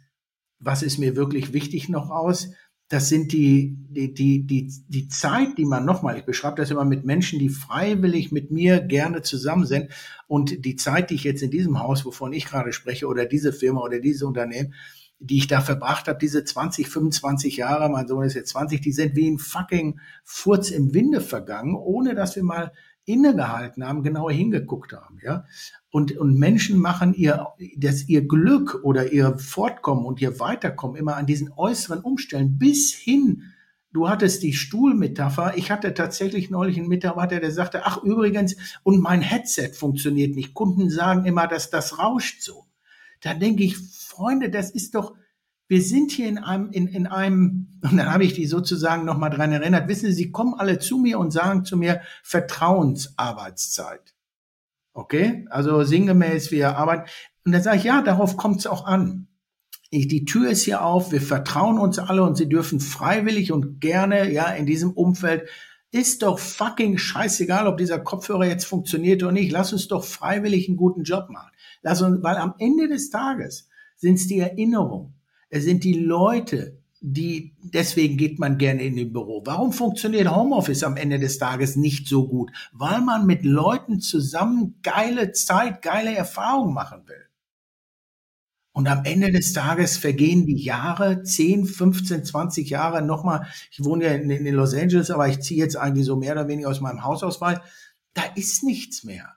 was 0.58 0.82
ist 0.82 0.98
mir 0.98 1.16
wirklich 1.16 1.54
wichtig 1.54 1.88
noch 1.88 2.10
aus? 2.10 2.50
Das 2.92 3.08
sind 3.08 3.32
die, 3.32 3.74
die, 3.88 4.12
die, 4.12 4.46
die, 4.46 4.70
die 4.86 5.08
Zeit, 5.08 5.56
die 5.56 5.64
man 5.64 5.86
nochmal, 5.86 6.18
ich 6.18 6.26
beschreibe 6.26 6.56
das 6.56 6.70
immer 6.70 6.84
mit 6.84 7.06
Menschen, 7.06 7.38
die 7.38 7.48
freiwillig 7.48 8.32
mit 8.32 8.50
mir 8.50 8.80
gerne 8.80 9.22
zusammen 9.22 9.64
sind. 9.64 9.88
Und 10.26 10.66
die 10.66 10.76
Zeit, 10.76 11.08
die 11.08 11.14
ich 11.14 11.24
jetzt 11.24 11.42
in 11.42 11.50
diesem 11.50 11.80
Haus, 11.80 12.04
wovon 12.04 12.34
ich 12.34 12.44
gerade 12.44 12.74
spreche, 12.74 13.06
oder 13.06 13.24
diese 13.24 13.54
Firma 13.54 13.80
oder 13.80 13.98
dieses 13.98 14.22
Unternehmen, 14.22 14.74
die 15.20 15.38
ich 15.38 15.46
da 15.46 15.62
verbracht 15.62 16.06
habe, 16.06 16.18
diese 16.18 16.44
20, 16.44 16.86
25 16.86 17.56
Jahre, 17.56 17.88
mein 17.88 18.06
Sohn 18.06 18.26
ist 18.26 18.34
jetzt 18.34 18.50
20, 18.50 18.82
die 18.82 18.92
sind 18.92 19.16
wie 19.16 19.30
ein 19.30 19.38
fucking 19.38 19.98
Furz 20.22 20.70
im 20.70 20.92
Winde 20.92 21.22
vergangen, 21.22 21.74
ohne 21.74 22.14
dass 22.14 22.36
wir 22.36 22.42
mal 22.42 22.72
innegehalten 23.04 23.86
haben, 23.86 24.02
genauer 24.02 24.32
hingeguckt 24.32 24.92
haben, 24.92 25.18
ja. 25.22 25.44
Und, 25.90 26.16
und 26.16 26.38
Menschen 26.38 26.78
machen 26.78 27.14
ihr, 27.14 27.48
das, 27.76 28.08
ihr 28.08 28.26
Glück 28.26 28.80
oder 28.82 29.12
ihr 29.12 29.36
Fortkommen 29.38 30.06
und 30.06 30.22
ihr 30.22 30.40
Weiterkommen 30.40 30.96
immer 30.96 31.16
an 31.16 31.26
diesen 31.26 31.52
äußeren 31.52 32.00
Umständen 32.00 32.58
bis 32.58 32.94
hin, 32.94 33.42
du 33.92 34.08
hattest 34.08 34.42
die 34.42 34.54
Stuhlmetapher. 34.54 35.54
Ich 35.56 35.70
hatte 35.70 35.94
tatsächlich 35.94 36.50
neulich 36.50 36.78
einen 36.78 36.88
Mitarbeiter, 36.88 37.40
der 37.40 37.52
sagte, 37.52 37.84
ach 37.84 38.02
übrigens, 38.02 38.56
und 38.82 39.00
mein 39.00 39.20
Headset 39.20 39.72
funktioniert 39.74 40.34
nicht. 40.34 40.54
Kunden 40.54 40.88
sagen 40.88 41.26
immer, 41.26 41.46
dass 41.46 41.70
das 41.70 41.98
rauscht 41.98 42.40
so. 42.40 42.66
Da 43.20 43.34
denke 43.34 43.62
ich, 43.62 43.76
Freunde, 43.76 44.50
das 44.50 44.70
ist 44.70 44.94
doch, 44.94 45.14
wir 45.72 45.80
sind 45.80 46.10
hier 46.12 46.28
in 46.28 46.36
einem, 46.36 46.70
in, 46.70 46.86
in 46.86 47.06
einem, 47.06 47.66
und 47.82 47.96
dann 47.96 48.12
habe 48.12 48.24
ich 48.24 48.34
die 48.34 48.44
sozusagen 48.44 49.06
nochmal 49.06 49.30
dran 49.30 49.52
erinnert, 49.52 49.88
wissen 49.88 50.10
Sie, 50.10 50.12
Sie 50.12 50.30
kommen 50.30 50.52
alle 50.52 50.78
zu 50.78 50.98
mir 50.98 51.18
und 51.18 51.30
sagen 51.30 51.64
zu 51.64 51.78
mir 51.78 52.02
Vertrauensarbeitszeit. 52.22 54.14
Okay, 54.92 55.46
also 55.48 55.82
sinngemäß, 55.82 56.50
wir 56.50 56.76
arbeiten. 56.76 57.08
Und 57.46 57.52
dann 57.52 57.62
sage 57.62 57.78
ich, 57.78 57.84
ja, 57.84 58.02
darauf 58.02 58.36
kommt 58.36 58.58
es 58.58 58.66
auch 58.66 58.84
an. 58.84 59.28
Ich, 59.88 60.08
die 60.08 60.26
Tür 60.26 60.50
ist 60.50 60.64
hier 60.64 60.84
auf, 60.84 61.10
wir 61.10 61.22
vertrauen 61.22 61.78
uns 61.78 61.98
alle 61.98 62.22
und 62.22 62.36
sie 62.36 62.50
dürfen 62.50 62.78
freiwillig 62.78 63.50
und 63.50 63.80
gerne, 63.80 64.30
ja, 64.30 64.50
in 64.50 64.66
diesem 64.66 64.92
Umfeld, 64.92 65.48
ist 65.90 66.22
doch 66.22 66.38
fucking 66.38 66.98
scheißegal, 66.98 67.66
ob 67.66 67.78
dieser 67.78 67.98
Kopfhörer 67.98 68.44
jetzt 68.44 68.66
funktioniert 68.66 69.22
oder 69.22 69.32
nicht. 69.32 69.50
Lass 69.50 69.72
uns 69.72 69.88
doch 69.88 70.04
freiwillig 70.04 70.68
einen 70.68 70.76
guten 70.76 71.04
Job 71.04 71.30
machen. 71.30 71.50
Lass 71.80 72.02
uns, 72.02 72.22
weil 72.22 72.36
am 72.36 72.56
Ende 72.58 72.88
des 72.88 73.08
Tages 73.08 73.70
sind 73.96 74.16
es 74.16 74.26
die 74.26 74.38
Erinnerungen. 74.38 75.14
Es 75.54 75.64
sind 75.64 75.84
die 75.84 75.92
Leute, 75.92 76.78
die, 77.02 77.54
deswegen 77.62 78.16
geht 78.16 78.38
man 78.38 78.56
gerne 78.56 78.82
in 78.84 78.96
den 78.96 79.12
Büro. 79.12 79.42
Warum 79.44 79.74
funktioniert 79.74 80.34
Homeoffice 80.34 80.82
am 80.82 80.96
Ende 80.96 81.18
des 81.18 81.36
Tages 81.36 81.76
nicht 81.76 82.08
so 82.08 82.26
gut? 82.26 82.50
Weil 82.72 83.02
man 83.02 83.26
mit 83.26 83.44
Leuten 83.44 84.00
zusammen 84.00 84.76
geile 84.82 85.32
Zeit, 85.32 85.82
geile 85.82 86.16
Erfahrungen 86.16 86.72
machen 86.72 87.06
will. 87.06 87.26
Und 88.72 88.88
am 88.88 89.04
Ende 89.04 89.30
des 89.30 89.52
Tages 89.52 89.98
vergehen 89.98 90.46
die 90.46 90.56
Jahre, 90.56 91.22
10, 91.22 91.66
15, 91.66 92.24
20 92.24 92.70
Jahre 92.70 93.02
nochmal. 93.02 93.46
Ich 93.70 93.84
wohne 93.84 94.06
ja 94.06 94.12
in, 94.12 94.30
in 94.30 94.54
Los 94.54 94.72
Angeles, 94.72 95.10
aber 95.10 95.28
ich 95.28 95.40
ziehe 95.40 95.62
jetzt 95.62 95.76
eigentlich 95.76 96.06
so 96.06 96.16
mehr 96.16 96.32
oder 96.32 96.48
weniger 96.48 96.70
aus 96.70 96.80
meinem 96.80 97.04
Hausauswahl. 97.04 97.60
Da 98.14 98.22
ist 98.36 98.64
nichts 98.64 99.04
mehr. 99.04 99.34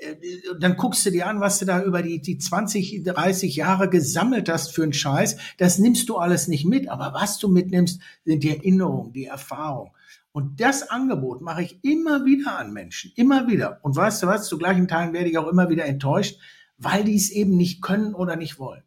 Äh, 0.00 0.16
dann 0.58 0.76
guckst 0.76 1.04
du 1.06 1.10
dir 1.10 1.26
an, 1.26 1.40
was 1.40 1.58
du 1.58 1.64
da 1.64 1.82
über 1.82 2.02
die, 2.02 2.20
die 2.20 2.38
20, 2.38 3.02
30 3.04 3.56
Jahre 3.56 3.88
gesammelt 3.88 4.48
hast 4.48 4.74
für 4.74 4.82
einen 4.82 4.92
Scheiß. 4.92 5.36
Das 5.58 5.78
nimmst 5.78 6.08
du 6.08 6.16
alles 6.16 6.48
nicht 6.48 6.64
mit. 6.64 6.88
Aber 6.88 7.12
was 7.14 7.38
du 7.38 7.48
mitnimmst, 7.48 8.00
sind 8.24 8.42
die 8.42 8.50
Erinnerungen, 8.50 9.12
die 9.12 9.26
Erfahrung. 9.26 9.92
Und 10.32 10.60
das 10.60 10.88
Angebot 10.88 11.40
mache 11.40 11.62
ich 11.62 11.82
immer 11.82 12.24
wieder 12.24 12.58
an 12.58 12.72
Menschen. 12.72 13.12
Immer 13.16 13.48
wieder. 13.48 13.80
Und 13.82 13.96
weißt 13.96 14.22
du 14.22 14.26
was? 14.26 14.48
Zu 14.48 14.58
gleichen 14.58 14.86
Teilen 14.86 15.12
werde 15.12 15.30
ich 15.30 15.38
auch 15.38 15.48
immer 15.48 15.68
wieder 15.68 15.86
enttäuscht 15.86 16.38
weil 16.78 17.04
die 17.04 17.16
es 17.16 17.30
eben 17.30 17.56
nicht 17.56 17.82
können 17.82 18.14
oder 18.14 18.36
nicht 18.36 18.58
wollen. 18.58 18.82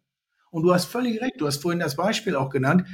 Und 0.50 0.64
du 0.64 0.74
hast 0.74 0.86
völlig 0.86 1.20
recht, 1.20 1.34
du 1.38 1.46
hast 1.46 1.62
vorhin 1.62 1.80
das 1.80 1.96
Beispiel 1.96 2.34
auch 2.34 2.50
genannt. 2.50 2.86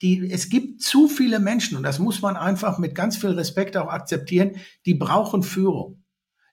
Die, 0.00 0.30
es 0.30 0.48
gibt 0.48 0.82
zu 0.82 1.08
viele 1.08 1.40
Menschen, 1.40 1.76
und 1.76 1.82
das 1.82 1.98
muss 1.98 2.22
man 2.22 2.36
einfach 2.36 2.78
mit 2.78 2.94
ganz 2.94 3.16
viel 3.16 3.30
Respekt 3.30 3.76
auch 3.76 3.88
akzeptieren, 3.88 4.56
die 4.86 4.94
brauchen 4.94 5.42
Führung. 5.42 6.04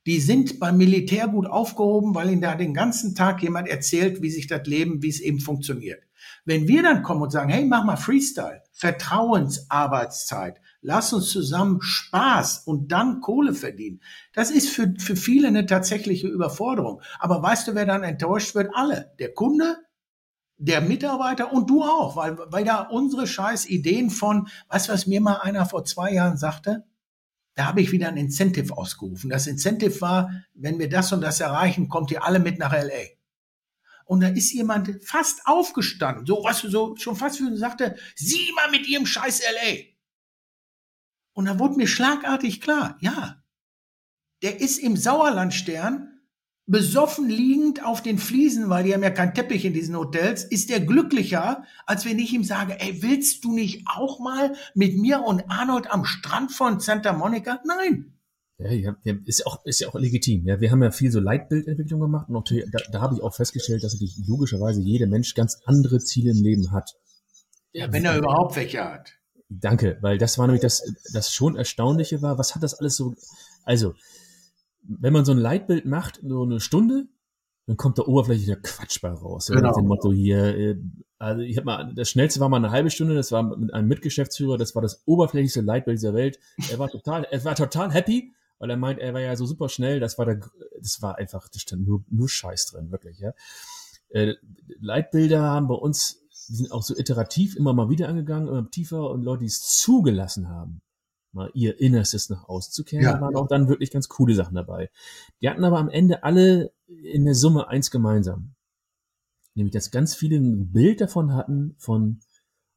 Die 0.06 0.20
sind 0.20 0.60
beim 0.60 0.78
Militär 0.78 1.28
gut 1.28 1.47
aufgehoben, 1.47 2.14
weil 2.14 2.30
ihnen 2.30 2.41
da 2.41 2.56
den 2.56 2.74
ganzen 2.74 3.16
Tag 3.16 3.41
jemand 3.41 3.68
erzählt, 3.68 4.22
wie 4.22 4.30
sich 4.30 4.47
das 4.47 4.68
Leben, 4.68 5.01
wie 5.01 5.10
es 5.10 5.20
eben 5.20 5.39
funktioniert. 5.39 6.03
Wenn 6.43 6.68
wir 6.68 6.84
dann 6.84 7.01
kommen 7.01 7.24
und 7.24 7.32
sagen, 7.32 7.49
hey, 7.49 7.66
mach 7.66 7.84
mal 7.84 7.97
Freestyle, 7.97 8.62
Vertrauensarbeitszeit, 8.72 10.62
lass 10.82 11.12
uns 11.12 11.30
zusammen 11.30 11.82
Spaß 11.82 12.64
und 12.66 12.91
dann 12.91 13.20
Kohle 13.22 13.53
verdienen. 13.53 14.01
Das 14.34 14.51
ist 14.51 14.70
für, 14.70 14.93
für 14.99 15.16
viele 15.16 15.47
eine 15.47 15.66
tatsächliche 15.66 16.28
Überforderung. 16.28 17.01
Aber 17.20 17.41
weißt 17.41 17.68
du, 17.68 17.76
wer 17.76 17.86
dann 17.86 18.03
enttäuscht 18.03 18.53
wird? 18.53 18.70
Alle. 18.76 19.14
Der 19.18 19.34
Kunde, 19.34 19.78
der 20.58 20.82
Mitarbeiter 20.82 21.51
und 21.51 21.70
du 21.70 21.84
auch, 21.84 22.16
weil, 22.16 22.38
weil 22.47 22.64
da 22.64 22.82
unsere 22.82 23.26
scheiß 23.26 23.68
Ideen 23.68 24.10
von, 24.12 24.47
weißt 24.70 24.88
du, 24.88 24.93
was 24.93 25.08
mir 25.08 25.22
mal 25.22 25.38
einer 25.41 25.66
vor 25.66 25.84
zwei 25.84 26.14
Jahren 26.14 26.38
sagte? 26.38 26.86
Da 27.56 27.66
habe 27.66 27.82
ich 27.82 27.91
wieder 27.91 28.10
ein 28.10 28.18
Incentive 28.18 28.78
ausgerufen. 28.78 29.30
Das 29.30 29.47
Incentive 29.47 30.01
war, 30.01 30.43
wenn 30.53 30.78
wir 30.78 30.89
das 30.89 31.12
und 31.14 31.22
das 31.22 31.39
erreichen, 31.39 31.89
kommt 31.89 32.12
ihr 32.12 32.24
alle 32.24 32.39
mit 32.39 32.60
nach 32.60 32.74
LA. 32.74 33.16
Und 34.06 34.22
da 34.22 34.28
ist 34.28 34.53
jemand 34.53 35.03
fast 35.03 35.47
aufgestanden, 35.47 36.26
so 36.26 36.43
was 36.43 36.60
so 36.60 36.95
schon 36.97 37.16
fast 37.16 37.39
wie 37.39 37.58
sagte, 37.58 37.97
sieh 38.16 38.51
mal 38.56 38.70
mit 38.70 38.88
ihrem 38.88 39.06
scheiß 39.06 39.41
LA. 39.41 39.84
Und 41.34 41.45
da 41.45 41.58
wurde 41.58 41.78
mir 41.78 41.88
schlagartig 41.88 42.62
klar, 42.62 42.97
ja, 42.99 43.41
der 44.41 44.60
ist 44.60 44.78
im 44.78 44.95
Sauerlandstern 44.95 46.14
besoffen 46.68 47.30
liegend 47.30 47.86
auf 47.86 48.01
den 48.01 48.18
Fliesen, 48.18 48.70
weil 48.70 48.84
die 48.84 48.93
haben 48.93 49.03
ja 49.03 49.11
keinen 49.11 49.34
Teppich 49.34 49.66
in 49.66 49.74
diesen 49.74 49.95
Hotels, 49.95 50.43
ist 50.43 50.70
der 50.70 50.80
glücklicher, 50.80 51.63
als 51.86 52.05
wenn 52.05 52.18
ich 52.18 52.34
ihm 52.34 52.43
sage, 52.43 52.80
ey, 52.80 53.03
willst 53.03 53.43
du 53.43 53.53
nicht 53.53 53.86
auch 53.88 54.20
mal 54.20 54.55
mit 54.74 54.97
mir 54.97 55.22
und 55.22 55.43
Arnold 55.49 55.91
am 55.91 56.05
Strand 56.05 56.51
von 56.51 56.80
Santa 56.80 57.13
Monica? 57.13 57.61
Nein. 57.66 58.13
Ja, 58.57 58.72
ja, 58.72 58.95
ist 59.26 59.45
auch, 59.45 59.66
ist 59.66 59.82
ja 59.82 59.89
auch 59.89 59.95
legitim. 59.95 60.47
Ja, 60.47 60.61
wir 60.61 60.72
haben 60.72 60.82
ja 60.82 60.89
viel 60.89 61.11
so 61.11 61.20
Leitbildentwicklung 61.20 61.99
gemacht 61.99 62.30
und 62.30 62.38
auch, 62.38 62.43
da, 62.45 62.80
da 62.91 63.01
habe 63.01 63.16
ich 63.16 63.22
auch 63.22 63.36
festgestellt, 63.36 63.84
dass 63.84 63.93
natürlich 63.93 64.18
logischerweise 64.26 64.82
jeder 64.82 65.07
Mensch 65.07 65.36
ganz 65.36 65.59
andere 65.66 65.99
Ziele 65.99 66.32
im 66.32 66.41
Leben 66.41 66.72
hat. 66.72 66.95
Ja, 67.74 67.91
wenn 67.91 68.05
er 68.05 68.18
überhaupt 68.18 68.55
welche 68.55 68.84
hat. 68.84 69.11
Danke, 69.49 69.97
weil 70.01 70.18
das 70.18 70.38
war 70.38 70.47
nämlich 70.47 70.61
das, 70.61 70.84
das 71.13 71.34
schon 71.34 71.57
Erstaunliche 71.57 72.22
war, 72.22 72.38
was 72.38 72.55
hat 72.55 72.63
das 72.63 72.76
alles 72.76 72.95
so, 72.95 73.13
also, 73.63 73.93
wenn 74.88 75.13
man 75.13 75.25
so 75.25 75.31
ein 75.31 75.38
Leitbild 75.38 75.86
macht, 75.86 76.19
so 76.23 76.43
eine 76.43 76.59
Stunde, 76.59 77.07
dann 77.67 77.77
kommt 77.77 77.97
da 77.97 78.03
oberflächlicher 78.03 78.57
Quatsch 78.57 79.01
bei 79.01 79.09
raus. 79.09 79.47
Genau. 79.47 79.69
Mit 79.69 79.77
dem 79.77 79.88
Motto 79.88 80.11
hier, 80.11 80.57
äh, 80.57 80.77
also 81.17 81.41
ich 81.41 81.57
habe 81.57 81.65
mal, 81.65 81.93
das 81.95 82.09
schnellste 82.09 82.39
war 82.39 82.49
mal 82.49 82.57
eine 82.57 82.71
halbe 82.71 82.89
Stunde, 82.89 83.15
das 83.15 83.31
war 83.31 83.43
mit 83.43 83.73
einem 83.73 83.88
Mitgeschäftsführer, 83.88 84.57
das 84.57 84.75
war 84.75 84.81
das 84.81 85.01
oberflächlichste 85.05 85.61
Leitbild 85.61 85.97
dieser 85.97 86.13
Welt. 86.13 86.39
Er 86.69 86.79
war 86.79 86.89
total, 86.89 87.23
er 87.23 87.43
war 87.43 87.55
total 87.55 87.91
happy, 87.91 88.33
weil 88.59 88.69
er 88.69 88.77
meint, 88.77 88.99
er 88.99 89.13
war 89.13 89.21
ja 89.21 89.36
so 89.36 89.45
super 89.45 89.69
schnell, 89.69 89.99
das 89.99 90.17
war 90.17 90.25
der, 90.25 90.41
das 90.79 91.01
war 91.01 91.17
einfach, 91.17 91.47
da 91.49 91.59
stand 91.59 91.88
nur, 91.88 92.03
nur 92.09 92.29
Scheiß 92.29 92.67
drin, 92.67 92.91
wirklich, 92.91 93.19
ja. 93.19 93.33
Äh, 94.09 94.36
Leitbilder 94.79 95.41
haben 95.41 95.67
bei 95.67 95.75
uns 95.75 96.21
die 96.47 96.55
sind 96.55 96.71
auch 96.71 96.83
so 96.83 96.95
iterativ 96.95 97.55
immer 97.55 97.73
mal 97.73 97.89
wieder 97.89 98.07
angegangen, 98.07 98.47
immer 98.47 98.69
tiefer 98.69 99.09
und 99.09 99.23
Leute, 99.23 99.41
die 99.41 99.47
es 99.47 99.61
zugelassen 99.61 100.49
haben, 100.49 100.81
mal 101.36 101.51
ihr 101.53 101.79
Innerstes 101.79 102.29
nach 102.29 102.47
außen 102.47 102.73
zu 102.73 102.83
kehren, 102.83 103.03
ja. 103.03 103.21
waren 103.21 103.36
auch 103.36 103.47
dann 103.47 103.67
wirklich 103.67 103.91
ganz 103.91 104.09
coole 104.09 104.33
Sachen 104.33 104.55
dabei. 104.55 104.89
Die 105.41 105.49
hatten 105.49 105.63
aber 105.63 105.77
am 105.77 105.89
Ende 105.89 106.23
alle 106.23 106.71
in 106.88 107.25
der 107.25 107.36
Summe 107.36 107.67
eins 107.67 107.91
gemeinsam. 107.91 108.55
Nämlich, 109.53 109.73
dass 109.73 109.91
ganz 109.91 110.15
viele 110.15 110.38
ein 110.38 110.71
Bild 110.71 111.01
davon 111.01 111.33
hatten, 111.33 111.75
von 111.77 112.19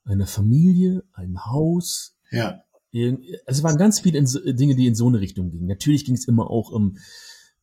einer 0.04 0.26
Familie, 0.26 1.04
einem 1.12 1.46
Haus. 1.46 2.16
Ja. 2.30 2.62
Also 2.94 3.18
es 3.46 3.62
waren 3.62 3.78
ganz 3.78 4.00
viele 4.00 4.22
Dinge, 4.22 4.74
die 4.74 4.86
in 4.86 4.94
so 4.94 5.08
eine 5.08 5.20
Richtung 5.20 5.50
gingen. 5.50 5.66
Natürlich 5.66 6.04
ging 6.04 6.14
es 6.14 6.28
immer 6.28 6.50
auch 6.50 6.70
um, 6.70 6.98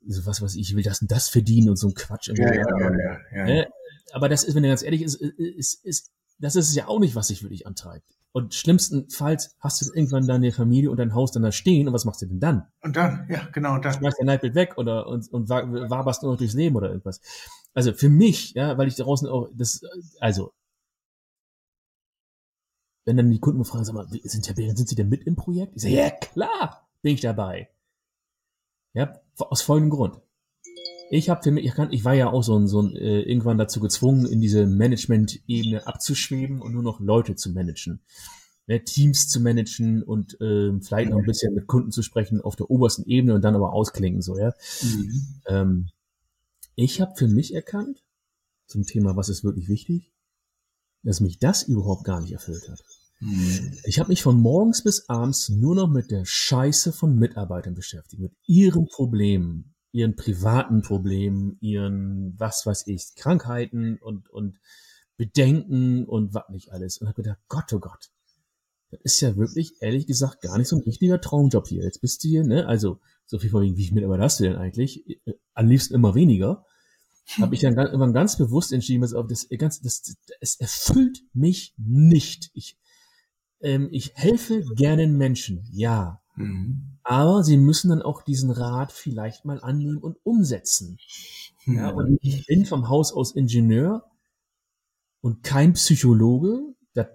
so 0.05 0.25
was 0.25 0.41
weiß 0.41 0.55
ich, 0.55 0.75
will 0.75 0.83
das 0.83 1.01
und 1.01 1.11
das 1.11 1.29
verdienen 1.29 1.69
und 1.69 1.77
so 1.77 1.87
ein 1.87 1.93
Quatsch. 1.93 2.29
Ja, 2.29 2.53
ja, 2.53 2.53
ja, 2.53 2.91
ja, 2.91 3.19
ja. 3.33 3.45
Ne? 3.45 3.67
aber 4.13 4.29
das 4.29 4.43
ist, 4.43 4.55
wenn 4.55 4.63
du 4.63 4.69
ganz 4.69 4.83
ehrlich 4.83 5.01
ist, 5.01 5.15
ist, 5.15 5.83
ist, 5.83 6.11
das 6.37 6.55
ist 6.55 6.75
ja 6.75 6.87
auch 6.87 6.99
nicht, 6.99 7.15
was 7.15 7.27
dich 7.27 7.43
wirklich 7.43 7.67
antreibt. 7.67 8.17
Und 8.31 8.53
schlimmstenfalls 8.53 9.55
hast 9.59 9.81
du 9.81 9.93
irgendwann 9.93 10.27
deine 10.27 10.51
Familie 10.51 10.91
und 10.91 10.97
dein 10.97 11.13
Haus 11.13 11.31
dann 11.31 11.43
da 11.43 11.53
stehen 11.53 11.87
und 11.87 11.93
was 11.93 12.03
machst 12.03 12.21
du 12.21 12.25
denn 12.25 12.41
dann? 12.41 12.67
Und 12.81 12.97
dann, 12.97 13.27
ja, 13.29 13.47
genau, 13.53 13.75
und 13.75 13.85
dann. 13.85 13.93
Schmeißt 13.93 14.19
dein 14.19 14.27
Leitbild 14.27 14.55
weg 14.55 14.73
oder 14.77 15.07
und, 15.07 15.31
und 15.31 15.47
waberst 15.47 16.21
nur 16.21 16.33
noch 16.33 16.37
durchs 16.37 16.53
Leben 16.53 16.75
oder 16.75 16.89
irgendwas. 16.89 17.21
Also 17.73 17.93
für 17.93 18.09
mich, 18.09 18.53
ja, 18.53 18.77
weil 18.77 18.89
ich 18.89 18.95
draußen 18.95 19.29
auch, 19.29 19.47
das, 19.53 19.81
also, 20.19 20.53
wenn 23.05 23.15
dann 23.15 23.29
die 23.29 23.39
Kunden 23.39 23.63
fragen, 23.63 23.85
sag 23.85 23.95
mal, 23.95 24.07
sind, 24.23 24.43
sind 24.43 24.89
Sie 24.89 24.95
denn 24.95 25.09
mit 25.09 25.23
im 25.23 25.37
Projekt? 25.37 25.73
Ich 25.77 25.83
sage, 25.83 25.95
ja 25.95 26.09
klar, 26.09 26.89
bin 27.01 27.13
ich 27.13 27.21
dabei. 27.21 27.69
Ja, 28.93 29.21
aus 29.37 29.61
folgendem 29.61 29.91
Grund 29.91 30.24
ich 31.09 31.29
habe 31.29 31.43
für 31.43 31.51
mich 31.51 31.65
erkannt, 31.65 31.93
ich 31.93 32.03
war 32.03 32.13
ja 32.13 32.29
auch 32.29 32.43
so 32.43 32.57
ein, 32.57 32.67
so 32.67 32.81
ein 32.81 32.95
äh, 32.95 33.21
irgendwann 33.21 33.57
dazu 33.57 33.79
gezwungen, 33.79 34.25
in 34.25 34.41
diese 34.41 34.65
Management-Ebene 34.65 35.85
abzuschweben 35.85 36.61
und 36.61 36.73
nur 36.73 36.83
noch 36.83 36.99
Leute 36.99 37.35
zu 37.35 37.51
managen. 37.51 38.01
Ne, 38.67 38.83
Teams 38.83 39.27
zu 39.27 39.39
managen 39.39 40.01
und 40.01 40.41
äh, 40.41 40.71
vielleicht 40.81 41.11
noch 41.11 41.19
ein 41.19 41.25
bisschen 41.25 41.53
mit 41.53 41.67
Kunden 41.67 41.91
zu 41.91 42.01
sprechen 42.01 42.41
auf 42.41 42.55
der 42.55 42.71
obersten 42.71 43.03
Ebene 43.05 43.35
und 43.35 43.43
dann 43.43 43.55
aber 43.55 43.73
ausklingen 43.73 44.23
so, 44.23 44.39
ja. 44.39 44.53
Mhm. 44.81 45.41
Ähm, 45.47 45.89
ich 46.73 46.99
habe 46.99 47.13
für 47.15 47.27
mich 47.27 47.53
erkannt, 47.53 48.03
zum 48.65 48.83
Thema, 48.83 49.15
was 49.15 49.29
ist 49.29 49.43
wirklich 49.43 49.69
wichtig, 49.69 50.11
dass 51.03 51.19
mich 51.19 51.37
das 51.37 51.61
überhaupt 51.61 52.05
gar 52.05 52.19
nicht 52.21 52.31
erfüllt 52.31 52.67
hat. 52.67 52.81
Mhm. 53.19 53.77
Ich 53.83 53.99
habe 53.99 54.09
mich 54.09 54.23
von 54.23 54.39
morgens 54.39 54.83
bis 54.83 55.07
abends 55.09 55.49
nur 55.49 55.75
noch 55.75 55.87
mit 55.87 56.09
der 56.09 56.25
Scheiße 56.25 56.91
von 56.91 57.15
Mitarbeitern 57.15 57.75
beschäftigt, 57.75 58.19
mit 58.19 58.33
ihren 58.47 58.87
Problemen, 58.87 59.74
ihren 59.95 60.17
privaten 60.17 60.81
Problemen, 60.81 61.57
ihren, 61.61 62.37
was 62.37 62.65
weiß 62.65 62.87
ich, 62.87 63.15
Krankheiten 63.15 63.97
und, 63.97 64.29
und 64.29 64.59
Bedenken 65.15 66.05
und 66.05 66.33
was 66.33 66.49
nicht 66.49 66.71
alles. 66.73 66.97
Und 66.97 67.07
habe 67.07 67.23
gedacht, 67.23 67.39
Gott, 67.47 67.71
oh 67.71 67.79
Gott, 67.79 68.11
das 68.91 68.99
ist 69.03 69.21
ja 69.21 69.37
wirklich, 69.37 69.81
ehrlich 69.81 70.05
gesagt, 70.05 70.41
gar 70.41 70.57
nicht 70.57 70.67
so 70.67 70.75
ein 70.75 70.83
richtiger 70.83 71.21
Traumjob 71.21 71.67
hier. 71.67 71.83
Jetzt 71.83 72.01
bist 72.01 72.23
du 72.23 72.27
hier, 72.27 72.43
ne? 72.43 72.67
Also, 72.67 72.99
so 73.25 73.39
viel 73.39 73.49
von 73.49 73.63
wegen, 73.63 73.77
wie 73.77 73.83
ich 73.83 73.93
mit 73.93 74.03
aber 74.03 74.17
das 74.17 74.37
denn 74.37 74.57
eigentlich? 74.57 75.21
Am 75.53 75.67
liebsten 75.67 75.95
immer 75.95 76.13
weniger. 76.13 76.65
Habe 77.39 77.55
ich 77.55 77.61
dann 77.61 77.77
immer 77.77 78.11
ganz 78.11 78.37
bewusst 78.37 78.73
entschieden, 78.73 79.01
dass 79.01 79.11
das, 79.11 79.47
das, 79.49 79.81
das, 79.81 80.17
es 80.41 80.55
erfüllt 80.59 81.23
mich 81.33 81.73
nicht. 81.77 82.51
Ich, 82.53 82.77
ähm, 83.61 83.87
ich 83.91 84.13
helfe 84.15 84.61
gerne 84.75 85.07
Menschen, 85.07 85.65
ja. 85.71 86.21
Mhm. 86.35 86.97
Aber 87.03 87.43
sie 87.43 87.57
müssen 87.57 87.89
dann 87.89 88.01
auch 88.01 88.21
diesen 88.21 88.49
Rat 88.49 88.91
vielleicht 88.91 89.45
mal 89.45 89.61
annehmen 89.61 89.97
und 89.97 90.17
umsetzen. 90.23 90.97
Ja, 91.65 91.89
und 91.89 92.17
ich 92.21 92.45
bin 92.45 92.65
vom 92.65 92.89
Haus 92.89 93.13
aus 93.13 93.35
Ingenieur 93.35 94.05
und 95.21 95.43
kein 95.43 95.73
Psychologe. 95.73 96.61
Das, 96.93 97.07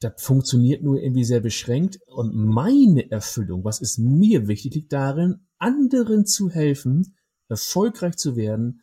das 0.00 0.22
funktioniert 0.22 0.82
nur 0.82 1.00
irgendwie 1.00 1.24
sehr 1.24 1.40
beschränkt. 1.40 2.00
Und 2.06 2.34
meine 2.34 3.10
Erfüllung, 3.10 3.64
was 3.64 3.80
ist 3.80 3.98
mir 3.98 4.48
wichtig, 4.48 4.74
liegt 4.74 4.92
darin, 4.92 5.40
anderen 5.58 6.26
zu 6.26 6.50
helfen, 6.50 7.16
erfolgreich 7.48 8.16
zu 8.16 8.36
werden, 8.36 8.82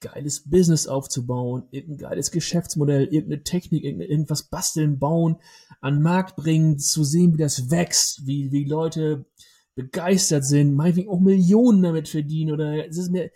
geiles 0.00 0.48
Business 0.48 0.86
aufzubauen, 0.86 1.64
irgendein 1.70 2.10
geiles 2.10 2.30
Geschäftsmodell, 2.30 3.04
irgendeine 3.04 3.42
Technik, 3.42 3.84
irgendwas 3.84 4.44
basteln, 4.44 4.98
bauen, 4.98 5.36
an 5.80 6.02
Markt 6.02 6.36
bringen, 6.36 6.78
zu 6.78 7.04
sehen, 7.04 7.34
wie 7.34 7.42
das 7.42 7.70
wächst, 7.70 8.26
wie, 8.26 8.50
wie 8.52 8.64
Leute 8.64 9.26
begeistert 9.74 10.44
sind, 10.44 10.74
meinetwegen 10.74 11.08
auch 11.08 11.20
Millionen 11.20 11.82
damit 11.82 12.08
verdienen 12.08 12.52
oder 12.52 12.86
es 12.88 12.96
ist 12.96 13.10
mir, 13.10 13.26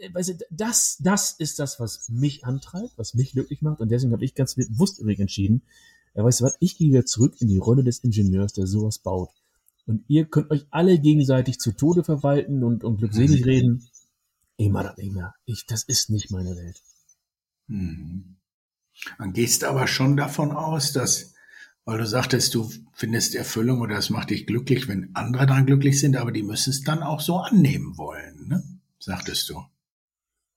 äh, 0.00 0.12
weißt 0.12 0.30
du, 0.30 0.34
das, 0.50 0.98
das 1.00 1.32
ist 1.38 1.58
das, 1.58 1.78
was 1.80 2.08
mich 2.08 2.44
antreibt, 2.44 2.96
was 2.96 3.14
mich 3.14 3.32
glücklich 3.32 3.62
macht 3.62 3.80
und 3.80 3.90
deswegen 3.90 4.12
habe 4.12 4.24
ich 4.24 4.34
ganz 4.34 4.54
bewusst 4.54 4.98
übrigens 4.98 5.20
entschieden, 5.20 5.62
ja, 6.14 6.24
weißt 6.24 6.40
du 6.40 6.44
was, 6.44 6.56
ich 6.60 6.76
gehe 6.76 6.88
wieder 6.88 7.06
zurück 7.06 7.34
in 7.40 7.48
die 7.48 7.58
Rolle 7.58 7.84
des 7.84 7.98
Ingenieurs, 7.98 8.52
der 8.52 8.66
sowas 8.66 8.98
baut. 8.98 9.30
Und 9.86 10.04
ihr 10.08 10.24
könnt 10.24 10.50
euch 10.50 10.66
alle 10.70 10.98
gegenseitig 10.98 11.58
zu 11.58 11.72
Tode 11.72 12.04
verwalten 12.04 12.64
und, 12.64 12.84
und 12.84 12.98
glückselig 12.98 13.44
reden. 13.44 13.86
Ich 14.56 14.70
mach 14.70 14.84
das 14.84 14.96
nicht 14.96 15.12
mehr. 15.12 15.34
Ich, 15.44 15.66
das 15.66 15.84
ist 15.84 16.10
nicht 16.10 16.30
meine 16.30 16.56
Welt. 16.56 16.80
Hm. 17.68 18.36
Dann 19.18 19.32
gehst 19.32 19.62
du 19.62 19.66
aber 19.68 19.86
schon 19.86 20.16
davon 20.16 20.52
aus, 20.52 20.92
dass, 20.92 21.34
weil 21.84 21.98
du 21.98 22.06
sagtest, 22.06 22.54
du 22.54 22.70
findest 22.92 23.34
Erfüllung 23.34 23.80
oder 23.80 23.98
es 23.98 24.10
macht 24.10 24.30
dich 24.30 24.46
glücklich, 24.46 24.86
wenn 24.88 25.10
andere 25.14 25.46
dann 25.46 25.66
glücklich 25.66 25.98
sind, 25.98 26.16
aber 26.16 26.30
die 26.30 26.44
müssen 26.44 26.70
es 26.70 26.82
dann 26.82 27.02
auch 27.02 27.20
so 27.20 27.38
annehmen 27.38 27.98
wollen, 27.98 28.48
ne? 28.48 28.62
sagtest 28.98 29.50
du. 29.50 29.62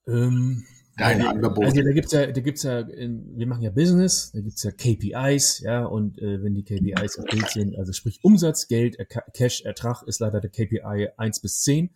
Ähm, 0.07 0.65
Dein 0.97 1.19
ja, 1.19 1.29
Angebot. 1.29 1.65
Also 1.65 1.83
da 1.83 1.91
gibt's 1.91 2.11
ja, 2.11 2.25
da 2.25 2.41
gibt's 2.41 2.63
ja, 2.63 2.87
wir 2.87 3.47
machen 3.47 3.61
ja 3.61 3.69
Business, 3.69 4.31
da 4.31 4.41
gibt's 4.41 4.63
ja 4.63 4.71
KPIs, 4.71 5.59
ja, 5.59 5.85
und 5.85 6.17
äh, 6.17 6.41
wenn 6.41 6.55
die 6.55 6.63
KPIs 6.63 7.17
erfüllt 7.17 7.49
sind, 7.51 7.77
also 7.77 7.93
sprich 7.93 8.19
Umsatz, 8.23 8.67
Geld, 8.67 8.97
Cash, 9.33 9.61
Ertrag 9.61 10.01
ist 10.03 10.19
leider 10.19 10.41
der 10.41 10.49
KPI 10.49 11.09
eins 11.17 11.39
bis 11.39 11.61
zehn. 11.61 11.91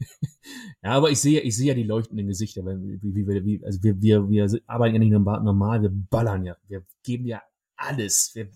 ja, 0.82 0.90
aber 0.90 1.10
ich 1.10 1.20
sehe, 1.20 1.40
ich 1.40 1.56
sehe 1.56 1.68
ja 1.68 1.74
die 1.74 1.82
leuchtenden 1.82 2.26
Gesichter, 2.26 2.64
wenn, 2.64 2.82
wie, 3.02 3.14
wie, 3.14 3.26
wie, 3.26 3.64
also 3.64 3.82
wir, 3.82 4.00
wir, 4.00 4.28
wir 4.28 4.60
arbeiten 4.66 4.94
ja 4.94 4.98
nicht 5.00 5.12
normal, 5.12 5.82
wir 5.82 5.90
ballern 5.92 6.44
ja, 6.44 6.56
wir 6.68 6.84
geben 7.02 7.26
ja 7.26 7.42
alles. 7.76 8.32
Wir, 8.34 8.48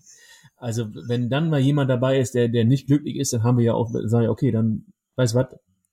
also 0.57 0.87
wenn 1.07 1.29
dann 1.29 1.49
mal 1.49 1.59
jemand 1.59 1.89
dabei 1.89 2.19
ist, 2.19 2.33
der, 2.35 2.47
der 2.47 2.65
nicht 2.65 2.87
glücklich 2.87 3.17
ist, 3.17 3.33
dann 3.33 3.43
haben 3.43 3.57
wir 3.57 3.65
ja 3.65 3.73
auch, 3.73 3.91
sagen 3.91 4.23
wir, 4.23 4.31
okay, 4.31 4.51
dann, 4.51 4.85
weißt 5.15 5.35
was, 5.35 5.47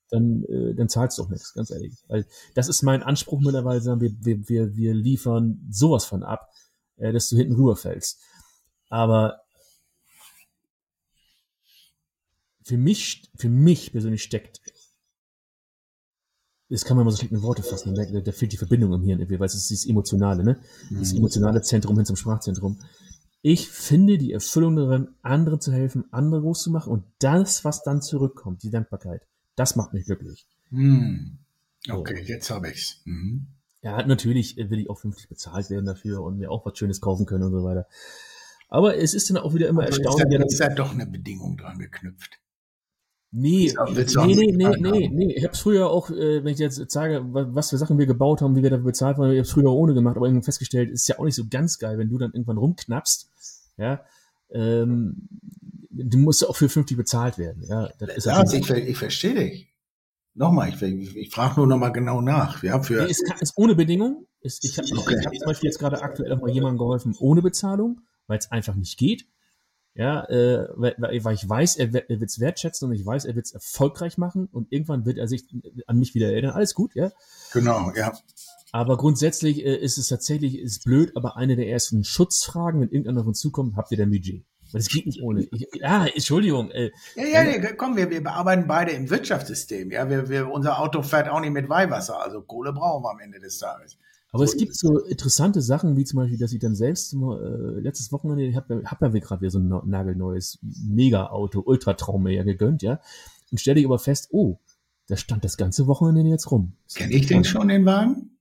dann, 0.09 0.43
äh, 0.43 0.75
dann 0.75 0.89
zahlst 0.89 1.17
du 1.17 1.23
auch 1.23 1.29
nichts, 1.29 1.53
ganz 1.53 1.71
ehrlich. 1.71 1.93
Weil 2.07 2.25
das 2.53 2.69
ist 2.69 2.83
mein 2.83 3.03
Anspruch 3.03 3.41
mittlerweile, 3.41 3.81
sagen 3.81 4.01
wir, 4.01 4.11
wir, 4.19 4.47
wir, 4.47 4.75
wir 4.75 4.93
liefern 4.93 5.65
sowas 5.69 6.05
von 6.05 6.23
ab, 6.23 6.49
äh, 6.97 7.11
dass 7.11 7.29
du 7.29 7.37
hinten 7.37 7.55
rüberfällst. 7.55 8.21
Aber 8.89 9.39
für 12.63 12.77
mich, 12.77 13.29
für 13.35 13.49
mich 13.49 13.91
persönlich 13.91 14.23
steckt, 14.23 14.61
das 16.73 16.85
kann 16.85 16.97
man 16.97 17.05
mal 17.05 17.11
so 17.11 17.17
schlecht 17.17 17.31
in 17.31 17.43
Worte 17.43 17.61
fassen, 17.61 17.93
da, 17.93 18.03
da 18.03 18.31
fehlt 18.31 18.51
die 18.51 18.57
Verbindung 18.57 18.93
im 18.93 19.03
Hirn 19.03 19.19
irgendwie, 19.19 19.39
weil 19.39 19.45
es 19.45 19.53
ist 19.53 19.69
dieses 19.69 19.85
Emotionale, 19.85 20.43
ne? 20.43 20.57
Das 20.89 21.11
Mhm. 21.11 21.19
emotionale 21.19 21.61
Zentrum 21.61 21.95
hin 21.97 22.05
zum 22.05 22.15
Sprachzentrum. 22.15 22.79
Ich 23.43 23.69
finde 23.69 24.17
die 24.17 24.31
Erfüllung 24.33 24.75
darin, 24.75 25.09
anderen 25.21 25.61
zu 25.61 25.71
helfen, 25.71 26.05
andere 26.11 26.41
groß 26.41 26.63
zu 26.63 26.71
machen 26.71 26.91
und 26.91 27.03
das, 27.19 27.63
was 27.63 27.83
dann 27.83 28.01
zurückkommt, 28.01 28.63
die 28.63 28.71
Dankbarkeit, 28.71 29.21
das 29.55 29.75
macht 29.75 29.93
mich 29.93 30.05
glücklich. 30.05 30.47
Hm. 30.69 31.37
Okay, 31.91 32.23
jetzt 32.25 32.49
habe 32.49 32.71
ich's. 32.71 33.01
Mhm. 33.05 33.47
Ja, 33.81 34.03
natürlich 34.07 34.57
will 34.57 34.79
ich 34.79 34.89
auch 34.89 34.97
vernünftig 34.99 35.29
bezahlt 35.29 35.69
werden 35.69 35.85
dafür 35.85 36.23
und 36.23 36.37
mir 36.39 36.49
auch 36.49 36.65
was 36.65 36.77
Schönes 36.77 37.01
kaufen 37.01 37.25
können 37.25 37.43
und 37.43 37.51
so 37.51 37.63
weiter. 37.63 37.85
Aber 38.69 38.97
es 38.97 39.13
ist 39.13 39.29
dann 39.29 39.37
auch 39.37 39.53
wieder 39.53 39.67
immer 39.67 39.83
ist, 39.87 39.99
erstaunlich. 39.99 40.39
da, 40.39 40.45
ist 40.45 40.59
da 40.59 40.69
doch 40.69 40.93
eine 40.93 41.05
Bedingung 41.05 41.57
dran 41.57 41.77
geknüpft. 41.77 42.39
Nee, 43.35 43.73
nee, 43.93 44.05
nee, 44.35 44.51
nee, 44.51 44.69
nee, 44.79 45.07
haben? 45.07 45.29
Ich 45.31 45.43
habe 45.43 45.55
früher 45.55 45.89
auch, 45.89 46.11
äh, 46.11 46.43
wenn 46.43 46.53
ich 46.53 46.59
jetzt 46.59 46.91
sage, 46.91 47.21
wa- 47.33 47.47
was 47.49 47.71
für 47.71 47.77
Sachen 47.79 47.97
wir 47.97 48.05
gebaut 48.05 48.41
haben, 48.41 48.55
wie 48.55 48.61
wir 48.61 48.69
dafür 48.69 48.85
bezahlt 48.85 49.17
waren, 49.17 49.31
ich 49.31 49.39
habe 49.39 49.47
früher 49.47 49.71
ohne 49.71 49.95
gemacht, 49.95 50.17
aber 50.17 50.27
irgendwann 50.27 50.43
festgestellt, 50.43 50.91
ist 50.91 51.07
ja 51.07 51.17
auch 51.17 51.25
nicht 51.25 51.33
so 51.35 51.45
ganz 51.49 51.79
geil, 51.79 51.97
wenn 51.97 52.09
du 52.09 52.19
dann 52.19 52.31
irgendwann 52.31 52.57
rumknappst, 52.57 53.31
ja, 53.77 54.01
ähm, 54.51 55.27
du 55.89 56.17
musst 56.19 56.47
auch 56.47 56.55
für 56.55 56.69
50 56.69 56.95
bezahlt 56.95 57.39
werden, 57.39 57.63
ja. 57.67 57.89
Das 57.99 58.15
ist 58.17 58.25
Ja, 58.25 58.37
halt 58.37 58.53
ich, 58.53 58.69
ich 58.69 58.97
verstehe 58.97 59.33
dich. 59.33 59.73
Nochmal, 60.35 60.69
ich, 60.69 60.81
ich, 60.81 61.15
ich 61.15 61.29
frage 61.31 61.55
nur 61.57 61.67
nochmal 61.67 61.91
genau 61.91 62.21
nach. 62.21 62.61
Ja, 62.63 62.81
für, 62.81 63.03
Nee, 63.03 63.09
ist, 63.09 63.23
ist 63.39 63.53
ohne 63.55 63.73
Bedingung. 63.75 64.27
Ist, 64.41 64.63
ich 64.65 64.77
habe 64.77 64.87
Okay. 64.91 65.15
hab 65.25 65.33
zum 65.35 65.45
Beispiel 65.45 65.69
jetzt 65.69 65.79
gerade 65.79 66.01
aktuell 66.01 66.33
auch 66.33 66.41
mal 66.41 66.51
jemandem 66.51 66.77
geholfen 66.77 67.15
ohne 67.19 67.41
Bezahlung, 67.41 68.01
weil 68.27 68.37
es 68.39 68.51
einfach 68.51 68.75
nicht 68.75 68.97
geht. 68.97 69.25
Ja, 69.95 70.23
äh, 70.25 70.67
weil, 70.75 70.95
weil 70.97 71.35
ich 71.35 71.47
weiß, 71.47 71.75
er, 71.77 71.93
wird- 71.93 72.09
er 72.09 72.19
wird 72.19 72.29
es 72.29 72.39
wertschätzen 72.39 72.89
und 72.89 72.95
ich 72.95 73.05
weiß, 73.05 73.25
er 73.25 73.35
wird 73.35 73.45
es 73.45 73.51
erfolgreich 73.51 74.17
machen 74.17 74.49
und 74.51 74.71
irgendwann 74.71 75.05
wird 75.05 75.17
er 75.19 75.27
sich 75.27 75.45
an 75.85 75.99
mich 75.99 76.15
wieder 76.15 76.31
erinnern. 76.31 76.51
Alles 76.55 76.73
gut, 76.73 76.95
ja. 76.95 77.11
genau, 77.53 77.91
ja. 77.95 78.11
Aber 78.71 78.97
grundsätzlich 78.97 79.63
äh, 79.63 79.75
ist 79.75 79.99
es 79.99 80.07
tatsächlich, 80.07 80.57
ist 80.57 80.83
blöd, 80.83 81.11
aber 81.15 81.37
eine 81.37 81.55
der 81.55 81.67
ersten 81.69 82.03
Schutzfragen, 82.03 82.81
wenn 82.81 82.89
irgendeiner 82.89 83.21
auf 83.21 83.27
uns 83.27 83.39
zukommt, 83.39 83.75
habt 83.77 83.91
ihr 83.91 83.97
denn 83.97 84.09
Budget? 84.09 84.43
Weil 84.71 84.81
es 84.81 84.87
geht 84.89 85.05
nicht 85.05 85.21
ohne. 85.21 85.47
Ich, 85.51 85.67
ah, 85.85 86.07
Entschuldigung. 86.07 86.71
Äh, 86.71 86.89
Ja, 87.15 87.25
ja, 87.25 87.43
nee, 87.43 87.61
komm, 87.77 87.95
wir, 87.95 88.09
wir 88.09 88.23
bearbeiten 88.23 88.65
beide 88.65 88.93
im 88.93 89.11
Wirtschaftssystem. 89.11 89.91
Ja, 89.91 90.09
wir, 90.09 90.27
wir, 90.29 90.49
unser 90.49 90.79
Auto 90.79 91.03
fährt 91.03 91.29
auch 91.29 91.39
nicht 91.41 91.53
mit 91.53 91.69
Weihwasser, 91.69 92.19
also 92.19 92.41
Kohle 92.41 92.73
brauchen 92.73 93.03
wir 93.03 93.11
am 93.11 93.19
Ende 93.19 93.39
des 93.39 93.59
Tages. 93.59 93.99
Aber 94.33 94.45
es 94.45 94.57
gibt 94.57 94.75
so 94.75 94.97
interessante 94.97 95.61
Sachen, 95.61 95.95
wie 95.95 96.05
zum 96.05 96.17
Beispiel, 96.17 96.39
dass 96.39 96.51
ich 96.53 96.59
dann 96.59 96.73
selbst 96.73 97.13
äh, 97.13 97.79
letztes 97.79 98.11
Wochenende, 98.11 98.43
ich 98.43 98.55
habe 98.55 98.81
hab 98.83 98.99
ja 98.99 99.07
gerade 99.07 99.41
wieder 99.41 99.51
so 99.51 99.59
ein 99.59 99.71
nagelneues 99.85 100.57
Mega-Auto, 100.61 101.61
Ultratraum 101.63 102.23
mir 102.23 102.33
ja 102.33 102.43
gegönnt, 102.43 102.81
ja. 102.81 102.99
Und 103.51 103.59
stelle 103.59 103.79
ich 103.79 103.85
aber 103.85 103.99
fest, 103.99 104.29
oh, 104.31 104.57
da 105.05 105.17
stand 105.17 105.43
das 105.45 105.55
ganze 105.55 105.85
Wochenende 105.85 106.31
jetzt 106.31 106.49
rum. 106.49 106.73
Kenne 106.95 107.13
ich 107.13 107.27
den 107.27 107.43
schon, 107.43 107.67
den 107.67 107.85
Wagen? 107.85 108.31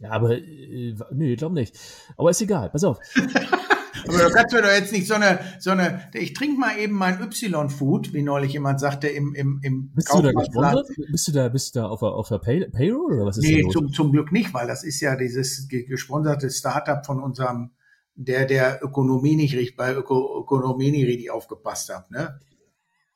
Ja, 0.00 0.10
aber, 0.10 0.36
äh, 0.36 0.96
nee, 1.12 1.32
ich 1.32 1.38
glaube 1.38 1.54
nicht. 1.54 1.78
Aber 2.16 2.30
ist 2.30 2.42
egal, 2.42 2.68
pass 2.70 2.82
auf. 2.82 2.98
Aber 4.08 4.18
du 4.18 4.30
kannst 4.30 4.54
mir 4.54 4.62
doch 4.62 4.70
jetzt 4.72 4.92
nicht 4.92 5.06
so 5.06 5.14
eine, 5.14 5.38
so 5.58 5.70
eine, 5.70 6.08
ich 6.14 6.32
trinke 6.32 6.58
mal 6.58 6.78
eben 6.78 6.94
mein 6.94 7.20
Y-Food, 7.20 8.12
wie 8.14 8.22
neulich 8.22 8.52
jemand 8.52 8.80
sagte, 8.80 9.08
im, 9.08 9.34
im, 9.34 9.60
im 9.62 9.92
Bist 9.94 10.12
du 10.12 10.22
da 10.22 10.32
gesponsert? 10.32 10.88
Bist 11.10 11.28
du 11.28 11.32
da, 11.32 11.48
bist 11.48 11.74
du 11.74 11.80
da 11.80 11.86
auf 11.86 12.00
der, 12.00 12.08
auf 12.08 12.28
der 12.28 12.38
Pay 12.38 12.68
Payroll 12.70 13.14
oder 13.14 13.26
was 13.26 13.38
ist 13.38 13.44
Nee, 13.44 13.68
zum, 13.70 13.92
zum 13.92 14.12
Glück 14.12 14.32
nicht, 14.32 14.54
weil 14.54 14.66
das 14.66 14.84
ist 14.84 15.00
ja 15.00 15.16
dieses 15.16 15.68
ge- 15.68 15.84
gesponserte 15.84 16.50
Startup 16.50 17.04
von 17.04 17.20
unserem, 17.22 17.70
der 18.14 18.46
der 18.46 18.80
Ökonomie 18.82 19.36
nicht 19.36 19.54
richtig, 19.54 19.76
bei 19.76 19.94
Öko, 19.94 20.40
Ökonomie 20.42 20.90
nicht 20.90 21.06
richtig 21.06 21.30
aufgepasst 21.30 21.94
hat, 21.94 22.10
ne? 22.10 22.40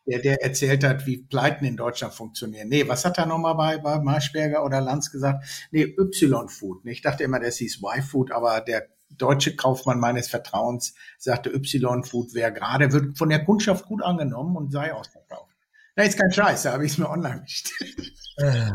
Der, 0.05 0.19
der 0.19 0.43
erzählt 0.43 0.83
hat, 0.83 1.07
wie 1.07 1.19
Pleiten 1.19 1.65
in 1.65 1.77
Deutschland 1.77 2.13
funktionieren. 2.13 2.69
Nee, 2.69 2.89
was 2.89 3.05
hat 3.05 3.19
er 3.19 3.27
nochmal 3.27 3.55
bei, 3.55 3.79
bei 3.79 4.01
Marschberger 4.01 4.65
oder 4.65 4.81
Lanz 4.81 5.13
gesagt? 5.13 5.45
Nee, 5.71 5.95
Y-Food. 5.97 6.85
Ich 6.87 7.03
dachte 7.03 7.23
immer, 7.23 7.39
das 7.39 7.59
hieß 7.59 7.81
Y-Food, 7.81 8.33
aber 8.33 8.61
der 8.63 8.89
deutsche 9.17 9.57
Kaufmann 9.57 10.01
meines 10.01 10.29
Vertrauens 10.29 10.95
sagte, 11.19 11.51
Y-Food 11.51 12.35
wäre 12.35 12.53
gerade, 12.53 12.93
wird 12.93 13.19
von 13.19 13.29
der 13.29 13.45
Kundschaft 13.45 13.87
gut 13.87 14.03
angenommen 14.03 14.57
und 14.57 14.73
sei 14.73 14.93
ausverkauft. 14.93 15.53
Na, 15.97 16.05
ist 16.05 16.19
kein 16.19 16.33
Scheiß, 16.33 16.63
da 16.63 16.73
habe 16.73 16.87
ich 16.87 16.93
es 16.93 16.99
mir 16.99 17.11
online 17.11 17.43
bestellt. 17.43 18.13
Äh, 18.39 18.71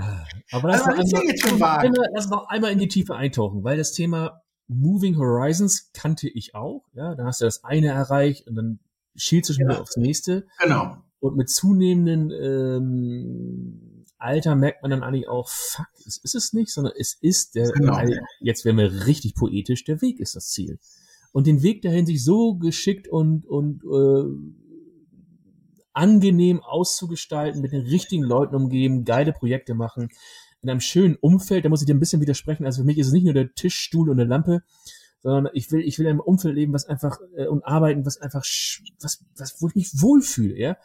Aber 0.52 0.70
lass, 0.70 0.82
Also, 0.84 1.18
noch 1.18 1.52
einmal, 1.52 1.80
einmal, 1.80 2.08
lass 2.14 2.30
noch 2.30 2.48
einmal 2.48 2.72
in 2.72 2.80
die 2.80 2.88
Tiefe 2.88 3.16
eintauchen, 3.16 3.64
weil 3.64 3.78
das 3.78 3.92
Thema 3.92 4.44
Moving 4.68 5.18
Horizons 5.18 5.92
kannte 5.94 6.30
ich 6.30 6.54
auch. 6.54 6.86
Ja, 6.94 7.16
da 7.16 7.26
hast 7.26 7.42
du 7.42 7.46
das 7.46 7.64
eine 7.64 7.88
erreicht 7.88 8.48
und 8.48 8.56
dann 8.56 8.80
schielst 9.16 9.50
du 9.50 9.54
schon 9.54 9.68
wieder 9.68 9.82
aufs 9.82 9.98
nächste. 9.98 10.46
Genau. 10.60 10.98
Und 11.20 11.36
mit 11.36 11.50
zunehmendem 11.50 12.32
ähm, 12.32 13.87
Alter 14.18 14.56
merkt 14.56 14.82
man 14.82 14.92
dann 14.92 15.04
eigentlich 15.04 15.28
auch, 15.28 15.48
fuck, 15.50 15.88
es 16.06 16.18
ist 16.18 16.36
es 16.36 16.54
nicht, 16.54 16.72
sondern 16.72 16.94
es 16.98 17.18
ist 17.22 17.56
der, 17.56 17.72
Genau. 17.72 17.94
weil 17.94 18.20
jetzt 18.40 18.66
werden 18.66 18.78
wir 18.78 19.06
richtig 19.06 19.36
poetisch, 19.36 19.84
der 19.84 20.02
Weg 20.02 20.20
ist 20.20 20.36
das 20.36 20.50
Ziel. 20.50 20.80
Und 21.32 21.46
den 21.46 21.62
Weg 21.62 21.82
dahin 21.84 22.06
sich 22.06 22.24
so 22.24 22.56
geschickt 22.56 23.08
und, 23.08 23.46
und 23.46 23.84
äh, 23.84 24.58
angenehm 25.94 26.62
auszugestalten, 26.62 27.62
mit 27.62 27.72
den 27.72 27.82
richtigen 27.86 28.24
Leuten 28.24 28.56
umgeben, 28.56 29.04
geile 29.04 29.34
Projekte 29.34 29.74
machen, 29.74 30.10
in 30.62 30.70
einem 30.70 30.80
schönen 30.80 31.16
Umfeld, 31.16 31.66
da 31.66 31.70
muss 31.70 31.82
ich 31.82 31.88
dir 31.88 31.94
ein 31.94 32.00
bisschen 32.00 32.22
widersprechen, 32.22 32.66
also 32.66 32.82
für 32.82 32.86
mich 32.86 32.98
ist 32.98 33.08
es 33.08 33.14
nicht 33.14 33.26
nur 33.26 33.34
der 33.34 33.54
Tisch, 33.54 33.76
Stuhl 33.76 34.10
und 34.10 34.20
eine 34.20 34.30
Lampe, 34.30 34.64
sondern 35.22 35.52
ich 35.54 35.72
will, 35.72 35.82
ich 35.82 35.98
will 35.98 36.06
in 36.06 36.12
einem 36.12 36.20
Umfeld 36.20 36.56
leben, 36.56 36.74
was 36.74 36.86
einfach, 36.86 37.20
äh, 37.36 37.48
und 37.48 37.64
arbeiten, 37.66 38.06
was 38.06 38.18
einfach, 38.18 38.44
was, 39.00 39.24
was, 39.36 39.62
wo 39.62 39.68
ich 39.68 39.76
mich 39.76 40.02
wohlfühle, 40.02 40.58
ja. 40.58 40.78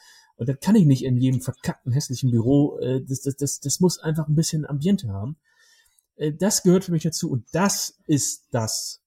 Und 0.42 0.48
das 0.48 0.58
kann 0.58 0.74
ich 0.74 0.86
nicht 0.86 1.04
in 1.04 1.18
jedem 1.18 1.40
verkackten, 1.40 1.92
hässlichen 1.92 2.32
Büro, 2.32 2.76
äh, 2.80 3.00
das, 3.06 3.20
das, 3.20 3.36
das, 3.36 3.60
das 3.60 3.78
muss 3.78 4.00
einfach 4.00 4.26
ein 4.26 4.34
bisschen 4.34 4.66
Ambiente 4.66 5.06
haben. 5.06 5.36
Äh, 6.16 6.32
das 6.32 6.64
gehört 6.64 6.82
für 6.82 6.90
mich 6.90 7.04
dazu 7.04 7.30
und 7.30 7.46
das 7.52 7.96
ist 8.08 8.48
das, 8.50 9.00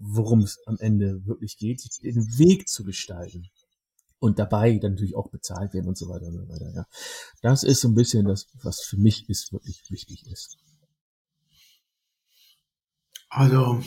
worum 0.00 0.40
es 0.40 0.58
am 0.66 0.76
Ende 0.80 1.24
wirklich 1.24 1.56
geht, 1.56 1.88
den 2.02 2.16
Weg 2.36 2.68
zu 2.68 2.82
gestalten. 2.82 3.48
Und 4.18 4.40
dabei 4.40 4.76
dann 4.78 4.94
natürlich 4.94 5.14
auch 5.14 5.30
bezahlt 5.30 5.72
werden 5.72 5.86
und 5.86 5.96
so 5.96 6.08
weiter 6.08 6.26
und 6.26 6.32
so 6.32 6.48
weiter, 6.48 6.72
ja. 6.74 6.84
Das 7.42 7.62
ist 7.62 7.82
so 7.82 7.86
ein 7.86 7.94
bisschen 7.94 8.26
das, 8.26 8.48
was 8.64 8.80
für 8.80 8.96
mich 8.96 9.28
ist, 9.28 9.52
wirklich 9.52 9.84
wichtig 9.88 10.26
ist. 10.26 10.56
Also, 13.28 13.84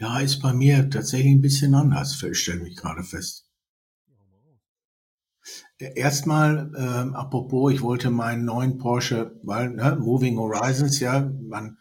ja, 0.00 0.18
ist 0.18 0.40
bei 0.40 0.52
mir 0.52 0.90
tatsächlich 0.90 1.34
ein 1.34 1.40
bisschen 1.40 1.72
anders, 1.76 2.20
stelle 2.32 2.66
ich 2.66 2.74
gerade 2.74 3.04
fest. 3.04 3.46
Erstmal, 5.94 6.70
ähm, 6.76 7.14
apropos, 7.14 7.72
ich 7.72 7.82
wollte 7.82 8.10
meinen 8.10 8.44
neuen 8.44 8.78
Porsche, 8.78 9.38
weil, 9.42 9.70
ne, 9.70 9.96
Moving 10.00 10.38
Horizons, 10.38 11.00
ja, 11.00 11.28
man, 11.42 11.76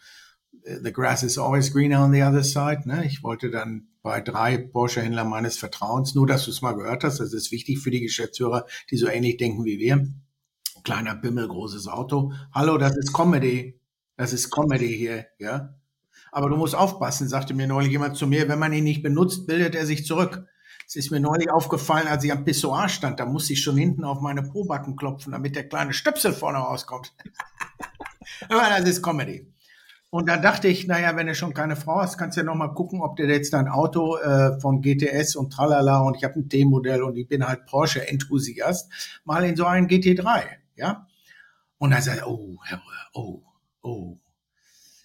äh, 0.64 0.80
the 0.84 0.91
grass 0.91 1.22
is 1.22 1.38
always 1.38 1.72
greener 1.72 2.04
on 2.04 2.12
the 2.12 2.24
other 2.24 2.43
side, 2.43 2.82
ne, 2.86 3.06
ich 3.06 3.24
wollte 3.24 3.52
dann 3.52 3.89
bei 4.02 4.20
drei 4.20 4.58
Porsche-Händlern 4.58 5.30
meines 5.30 5.58
Vertrauens, 5.58 6.16
nur 6.16 6.26
dass 6.26 6.45
du 6.45 6.52
es 6.52 6.64
mal 6.64 6.74
gehört 6.74 7.04
hast, 7.04 7.20
das 7.20 7.34
ist 7.34 7.52
wichtig 7.52 7.80
für 7.80 7.91
die 7.91 8.02
Geschäftsführer, 8.02 8.66
die 8.89 8.97
so 8.97 9.08
ähnlich 9.08 9.38
denken 9.38 9.66
wie 9.66 9.78
wir. 9.78 10.08
Kleiner 10.84 11.16
Bimmel, 11.16 11.47
großes 11.47 11.88
Auto. 11.88 12.34
Hallo, 12.52 12.80
das 12.80 12.97
ist 12.97 13.14
Comedy. 13.14 13.80
Das 14.18 14.34
ist 14.34 14.49
Comedy 14.49 14.97
hier, 14.97 15.28
ja. 15.38 15.76
Aber 16.32 16.49
du 16.49 16.56
musst 16.56 16.76
aufpassen, 16.76 17.28
sagte 17.28 17.54
mir 17.54 17.68
neulich 17.68 17.91
jemand 17.91 18.18
zu 18.18 18.26
mir, 18.26 18.49
wenn 18.49 18.58
man 18.58 18.74
ihn 18.74 18.84
nicht 18.84 19.04
benutzt, 19.04 19.45
bildet 19.45 19.76
er 19.76 19.86
sich 19.86 20.06
zurück. 20.06 20.47
Es 20.92 20.98
ist 20.98 21.10
mir 21.10 21.22
neulich 21.22 21.50
aufgefallen, 21.50 22.10
als 22.10 22.22
ich 22.26 22.34
am 22.34 22.44
Pissoir 22.44 22.89
stand, 22.89 23.22
da 23.22 23.26
musste 23.26 23.54
ich 23.54 23.64
schon 23.64 23.78
hinten 23.78 24.04
auf 24.04 24.20
meine 24.20 24.44
Probacken 24.44 24.98
klopfen, 24.98 25.32
damit 25.32 25.56
der 25.56 25.70
kleine 25.70 25.94
Stöpsel 25.94 26.34
vorne 26.34 26.58
rauskommt. 26.58 27.14
Aber 28.50 28.68
das 28.78 28.89
ist 28.89 29.02
Comedy. 29.02 29.48
Und 30.10 30.28
dann 30.28 30.42
dachte 30.42 30.68
ich, 30.68 30.88
naja, 30.88 31.16
wenn 31.16 31.28
du 31.28 31.34
schon 31.34 31.54
keine 31.54 31.78
Frau 31.78 32.02
hast, 32.02 32.18
kannst 32.18 32.36
du 32.36 32.42
ja 32.42 32.46
noch 32.46 32.56
mal 32.56 32.74
gucken, 32.74 33.02
ob 33.02 33.16
du 33.16 33.24
jetzt 33.24 33.54
dein 33.54 33.70
Auto 33.70 34.18
äh, 34.18 34.60
von 34.60 34.82
GTS 34.82 35.38
und 35.38 35.54
tralala 35.54 36.02
und 36.02 36.18
ich 36.18 36.26
habe 36.26 36.38
ein 36.38 36.50
T-Modell 36.50 37.04
und 37.04 37.16
ich 37.16 37.30
bin 37.30 37.48
halt 37.48 37.66
Porsche-Enthusiast, 37.68 38.92
mal 39.24 39.46
in 39.46 39.56
so 39.56 39.64
einen 39.64 39.88
GT3, 39.88 40.44
ja. 40.76 41.08
Und 41.78 41.92
dann 41.92 42.02
sagt 42.02 42.18
er, 42.18 42.28
oh, 42.28 42.58
oh, 43.14 43.42
oh, 43.82 44.18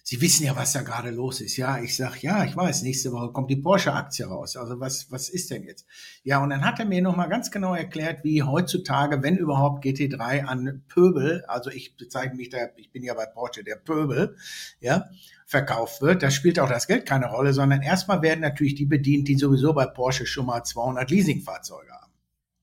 Sie 0.09 0.21
wissen 0.21 0.45
ja, 0.45 0.55
was 0.55 0.71
da 0.71 0.83
gerade 0.83 1.09
los 1.09 1.41
ist. 1.41 1.57
Ja, 1.57 1.79
ich 1.79 1.97
sag, 1.97 2.23
ja, 2.23 2.45
ich 2.45 2.55
weiß, 2.55 2.83
nächste 2.83 3.11
Woche 3.11 3.33
kommt 3.33 3.49
die 3.49 3.57
Porsche-Aktie 3.57 4.25
raus. 4.25 4.55
Also 4.55 4.79
was, 4.79 5.11
was 5.11 5.27
ist 5.27 5.51
denn 5.51 5.63
jetzt? 5.65 5.85
Ja, 6.23 6.41
und 6.41 6.49
dann 6.49 6.63
hat 6.63 6.79
er 6.79 6.85
mir 6.85 7.01
nochmal 7.01 7.27
ganz 7.27 7.51
genau 7.51 7.75
erklärt, 7.75 8.23
wie 8.23 8.41
heutzutage, 8.41 9.21
wenn 9.21 9.35
überhaupt 9.35 9.83
GT3 9.83 10.45
an 10.45 10.85
Pöbel, 10.87 11.43
also 11.49 11.71
ich 11.71 11.97
bezeichne 11.97 12.37
mich 12.37 12.47
da, 12.47 12.69
ich 12.77 12.89
bin 12.93 13.03
ja 13.03 13.15
bei 13.15 13.25
Porsche 13.25 13.65
der 13.65 13.75
Pöbel, 13.75 14.37
ja, 14.79 15.09
verkauft 15.45 16.01
wird. 16.01 16.23
Da 16.23 16.31
spielt 16.31 16.57
auch 16.61 16.69
das 16.69 16.87
Geld 16.87 17.05
keine 17.05 17.25
Rolle, 17.25 17.51
sondern 17.51 17.81
erstmal 17.81 18.21
werden 18.21 18.39
natürlich 18.39 18.75
die 18.75 18.85
bedient, 18.85 19.27
die 19.27 19.35
sowieso 19.35 19.73
bei 19.73 19.87
Porsche 19.87 20.25
schon 20.25 20.45
mal 20.45 20.63
200 20.63 21.11
Leasingfahrzeuge 21.11 21.91
haben. 21.91 22.06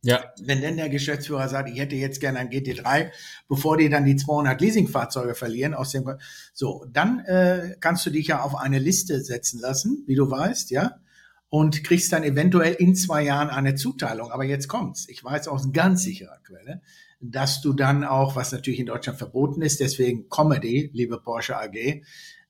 Ja. 0.05 0.23
Wenn 0.43 0.61
denn 0.61 0.77
der 0.77 0.91
Geschäftsführer 0.91 1.49
sagt, 1.49 1.71
ich 1.71 1.79
hätte 1.79 1.97
jetzt 1.97 2.21
gerne 2.21 2.39
ein 2.39 2.51
GT3, 2.51 3.11
bevor 3.49 3.79
die 3.79 3.89
dann 3.89 4.05
die 4.05 4.17
200 4.17 4.61
Leasingfahrzeuge 4.61 5.35
verlieren 5.35 5.73
aus 5.73 5.93
dem, 5.93 6.19
so, 6.53 6.85
dann 6.93 7.21
äh, 7.21 7.75
kannst 7.81 8.05
du 8.05 8.11
dich 8.11 8.27
ja 8.27 8.43
auf 8.43 8.55
eine 8.55 8.79
Liste 8.79 9.23
setzen 9.23 9.61
lassen, 9.61 10.05
wie 10.07 10.15
du 10.15 10.31
weißt, 10.31 10.71
ja, 10.71 11.01
und 11.49 11.85
kriegst 11.85 12.13
dann 12.13 12.23
eventuell 12.23 12.75
in 12.75 12.95
zwei 12.95 13.23
Jahren 13.23 13.49
eine 13.49 13.77
Zuteilung. 13.77 14.31
Aber 14.31 14.45
jetzt 14.45 14.69
kommt's. 14.69 15.09
Ich 15.09 15.25
weiß 15.25 15.49
aus 15.49 15.73
ganz 15.73 16.03
sicherer 16.03 16.39
Quelle, 16.45 16.83
dass 17.21 17.63
du 17.63 17.73
dann 17.73 18.05
auch, 18.05 18.37
was 18.37 18.53
natürlich 18.53 18.81
in 18.81 18.87
Deutschland 18.87 19.19
verboten 19.19 19.63
ist, 19.63 19.81
deswegen 19.81 20.29
Comedy, 20.29 20.91
liebe 20.93 21.19
Porsche 21.19 21.57
AG, 21.57 22.03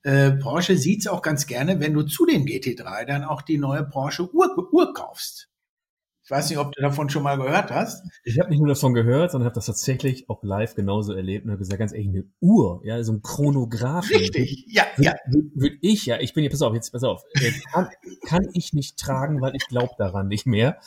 äh, 0.02 0.32
Porsche 0.32 0.76
sieht's 0.76 1.06
auch 1.06 1.22
ganz 1.22 1.46
gerne, 1.46 1.78
wenn 1.78 1.94
du 1.94 2.02
zu 2.02 2.26
dem 2.26 2.46
GT3 2.46 3.04
dann 3.04 3.22
auch 3.22 3.42
die 3.42 3.58
neue 3.58 3.84
Porsche 3.84 4.28
Uhr, 4.34 4.68
Uhr 4.72 4.92
kaufst. 4.92 5.53
Ich 6.24 6.30
weiß 6.30 6.48
nicht, 6.48 6.58
ob 6.58 6.72
du 6.72 6.80
davon 6.80 7.10
schon 7.10 7.22
mal 7.22 7.36
gehört 7.36 7.70
hast. 7.70 8.02
Ich 8.24 8.40
habe 8.40 8.48
nicht 8.48 8.58
nur 8.58 8.68
davon 8.68 8.94
gehört, 8.94 9.30
sondern 9.30 9.44
habe 9.44 9.54
das 9.54 9.66
tatsächlich 9.66 10.30
auch 10.30 10.42
live 10.42 10.74
genauso 10.74 11.12
erlebt 11.12 11.44
und 11.44 11.50
habe 11.50 11.58
gesagt, 11.58 11.78
ganz 11.78 11.92
ehrlich, 11.92 12.08
eine 12.08 12.24
Uhr, 12.40 12.80
ja, 12.82 13.02
so 13.04 13.12
ein 13.12 13.20
Chronograph. 13.20 14.08
Richtig, 14.08 14.64
ja, 14.68 14.84
würd, 14.96 15.06
ja. 15.06 15.14
Würde 15.26 15.50
würd 15.54 15.78
ich, 15.82 16.06
ja, 16.06 16.18
ich 16.20 16.32
bin 16.32 16.40
hier, 16.40 16.50
pass 16.50 16.62
auf, 16.62 16.72
jetzt 16.72 16.92
pass 16.92 17.04
auf, 17.04 17.22
äh, 17.34 17.52
kann, 17.70 17.88
kann 18.26 18.48
ich 18.54 18.72
nicht 18.72 18.98
tragen, 18.98 19.42
weil 19.42 19.54
ich 19.54 19.66
glaube 19.68 19.92
daran 19.98 20.28
nicht 20.28 20.46
mehr. 20.46 20.78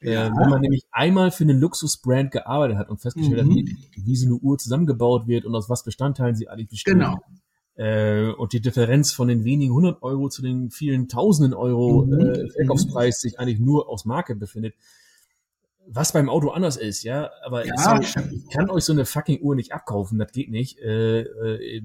Äh, 0.00 0.12
ja. 0.12 0.26
Äh, 0.28 0.30
wenn 0.30 0.50
man 0.50 0.60
nämlich 0.60 0.86
einmal 0.92 1.32
für 1.32 1.42
einen 1.42 1.58
Luxusbrand 1.58 2.30
gearbeitet 2.30 2.78
hat 2.78 2.88
und 2.88 3.00
festgestellt 3.00 3.44
mhm. 3.44 3.50
hat, 3.50 3.56
wie, 3.56 4.04
wie 4.04 4.16
so 4.16 4.26
eine 4.26 4.36
Uhr 4.36 4.56
zusammengebaut 4.56 5.26
wird 5.26 5.46
und 5.46 5.54
aus 5.56 5.68
was 5.68 5.82
Bestandteilen 5.82 6.36
sie 6.36 6.48
eigentlich 6.48 6.68
besteht. 6.68 6.94
Genau 6.94 7.16
äh, 7.76 8.28
und 8.30 8.52
die 8.52 8.60
Differenz 8.60 9.12
von 9.12 9.28
den 9.28 9.44
wenigen 9.44 9.72
hundert 9.72 10.02
Euro 10.02 10.28
zu 10.28 10.42
den 10.42 10.70
vielen 10.70 11.08
Tausenden 11.08 11.54
Euro 11.54 12.06
mhm. 12.06 12.20
äh, 12.20 12.50
Verkaufspreis 12.50 13.20
sich 13.20 13.38
eigentlich 13.38 13.60
nur 13.60 13.88
aus 13.88 14.04
Marke 14.04 14.34
befindet. 14.34 14.74
Was 15.88 16.12
beim 16.12 16.28
Auto 16.28 16.50
anders 16.50 16.76
ist, 16.76 17.04
ja, 17.04 17.30
aber 17.44 17.64
ja. 17.64 17.76
Sorry, 17.76 18.04
ich 18.04 18.50
kann 18.52 18.70
euch 18.70 18.84
so 18.84 18.92
eine 18.92 19.04
fucking 19.04 19.40
Uhr 19.40 19.54
nicht 19.54 19.72
abkaufen, 19.72 20.18
das 20.18 20.32
geht 20.32 20.50
nicht. 20.50 20.80
Äh, 20.80 21.20
äh, 21.20 21.82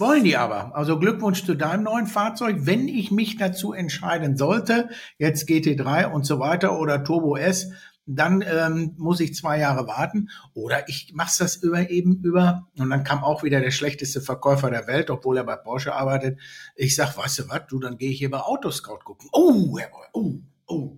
wollen 0.00 0.24
die 0.24 0.38
aber. 0.38 0.74
Also 0.74 0.98
Glückwunsch 0.98 1.44
zu 1.44 1.54
deinem 1.54 1.82
neuen 1.82 2.06
Fahrzeug. 2.06 2.60
Wenn 2.60 2.88
ich 2.88 3.10
mich 3.10 3.36
dazu 3.36 3.74
entscheiden 3.74 4.38
sollte, 4.38 4.88
jetzt 5.18 5.46
GT3 5.46 6.10
und 6.10 6.24
so 6.24 6.38
weiter 6.38 6.78
oder 6.78 7.04
Turbo 7.04 7.36
S, 7.36 7.70
dann 8.16 8.42
ähm, 8.42 8.94
muss 8.96 9.20
ich 9.20 9.34
zwei 9.34 9.58
Jahre 9.58 9.86
warten. 9.86 10.30
Oder 10.54 10.88
ich 10.88 11.12
mache 11.14 11.32
das 11.38 11.56
über 11.56 11.90
eben 11.90 12.20
über, 12.22 12.68
und 12.76 12.90
dann 12.90 13.04
kam 13.04 13.22
auch 13.22 13.42
wieder 13.42 13.60
der 13.60 13.70
schlechteste 13.70 14.20
Verkäufer 14.20 14.70
der 14.70 14.86
Welt, 14.86 15.10
obwohl 15.10 15.36
er 15.36 15.44
bei 15.44 15.56
Porsche 15.56 15.94
arbeitet. 15.94 16.38
Ich 16.74 16.96
sag, 16.96 17.16
weißt 17.16 17.40
du 17.40 17.48
was, 17.48 17.66
du, 17.68 17.78
dann 17.78 17.98
gehe 17.98 18.10
ich 18.10 18.18
hier 18.18 18.30
bei 18.30 18.40
Autoscout 18.40 19.00
gucken. 19.04 19.28
Oh, 19.32 19.78
Herr 19.78 19.90
Boy, 19.90 20.06
oh, 20.12 20.34
oh. 20.66 20.96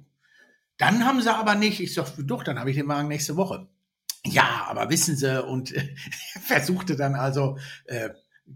Dann 0.79 1.05
haben 1.05 1.21
sie 1.21 1.35
aber 1.35 1.55
nicht, 1.55 1.81
ich 1.81 1.95
sag, 1.95 2.13
doch, 2.19 2.43
dann 2.43 2.59
habe 2.59 2.71
ich 2.71 2.77
den 2.77 2.89
Wagen 2.89 3.09
nächste 3.09 3.37
Woche. 3.37 3.69
Ja, 4.25 4.67
aber 4.69 4.89
wissen 4.89 5.17
Sie, 5.17 5.45
und 5.45 5.75
äh, 5.75 5.95
versuchte 6.41 6.97
dann 6.97 7.15
also, 7.15 7.59
äh, 7.87 8.11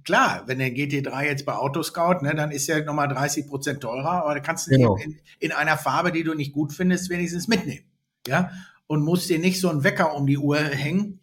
klar, 0.05 0.45
wenn 0.47 0.59
der 0.59 0.71
GT3 0.71 1.25
jetzt 1.25 1.45
bei 1.45 1.55
Autoscout, 1.55 2.23
ne, 2.23 2.35
dann 2.35 2.53
ist 2.53 2.69
er 2.69 2.85
nochmal 2.85 3.09
30 3.09 3.47
Prozent 3.49 3.81
teurer, 3.81 4.23
aber 4.23 4.35
da 4.35 4.41
kannst 4.41 4.67
du 4.67 4.71
genau. 4.71 4.97
in, 4.97 5.19
in 5.41 5.53
einer 5.53 5.77
Farbe, 5.77 6.11
die 6.11 6.23
du 6.23 6.35
nicht 6.35 6.53
gut 6.53 6.73
findest, 6.73 7.11
wenigstens 7.11 7.49
mitnehmen 7.49 7.85
ja, 8.27 8.51
und 8.87 9.03
muss 9.03 9.27
dir 9.27 9.39
nicht 9.39 9.61
so 9.61 9.69
einen 9.69 9.85
Wecker 9.85 10.15
um 10.15 10.27
die 10.27 10.39
Uhr 10.39 10.59
hängen. 10.59 11.21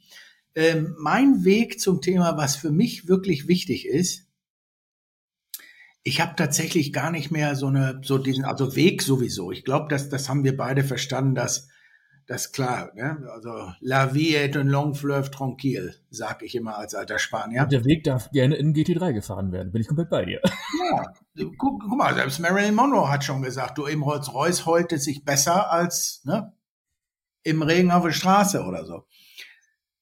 Ähm, 0.56 0.96
mein 1.00 1.46
Weg 1.46 1.80
zum 1.80 2.02
Thema, 2.02 2.38
was 2.38 2.56
für 2.56 2.72
mich 2.72 3.08
wirklich 3.08 3.48
wichtig 3.48 3.88
ist, 3.88 4.28
ich 6.04 6.20
habe 6.20 6.34
tatsächlich 6.36 6.92
gar 6.92 7.12
nicht 7.12 7.32
mehr 7.32 7.56
so 7.56 7.68
eine, 7.68 8.02
so 8.04 8.18
diesen, 8.18 8.44
also 8.44 8.76
Weg 8.76 9.02
sowieso. 9.02 9.52
Ich 9.52 9.64
glaube, 9.64 9.88
dass 9.88 10.10
das 10.10 10.28
haben 10.28 10.44
wir 10.44 10.56
beide 10.56 10.84
verstanden, 10.84 11.34
dass 11.34 11.70
das 12.28 12.52
klar, 12.52 12.92
ne? 12.96 13.28
Also 13.34 13.74
la 13.82 14.14
vie 14.14 14.36
est 14.36 14.56
un 14.56 14.68
long 14.68 14.96
fleuve 14.96 15.30
tranquille, 15.30 15.96
sag 16.10 16.42
ich 16.42 16.56
immer 16.56 16.78
als 16.78 16.96
alter 16.96 17.20
Spanier. 17.20 17.64
Und 17.64 17.72
der 17.72 17.86
Weg 17.86 18.04
darf 18.04 18.32
gerne 18.32 18.56
in 18.56 18.74
GT3 18.74 19.14
gefahren 19.14 19.52
werden, 19.52 19.72
bin 19.72 19.82
ich 19.82 19.88
komplett 19.88 20.10
bei 20.10 20.26
dir. 20.26 20.42
Ja, 20.92 21.14
guck, 21.58 21.82
guck 21.82 21.98
mal, 21.98 22.14
selbst 22.14 22.40
Marilyn 22.40 22.76
Monroe 22.76 23.10
hat 23.10 23.24
schon 23.24 23.42
gesagt, 23.42 23.78
du 23.78 23.86
im 23.86 24.04
Rolls-Royce 24.04 24.66
heult 24.66 24.94
es 24.94 25.04
sich 25.04 25.26
besser 25.26 25.72
als, 25.72 26.22
ne? 26.26 26.54
Im 27.44 27.62
Regen 27.62 27.92
auf 27.92 28.04
der 28.04 28.12
Straße 28.12 28.64
oder 28.64 28.86
so. 28.86 29.04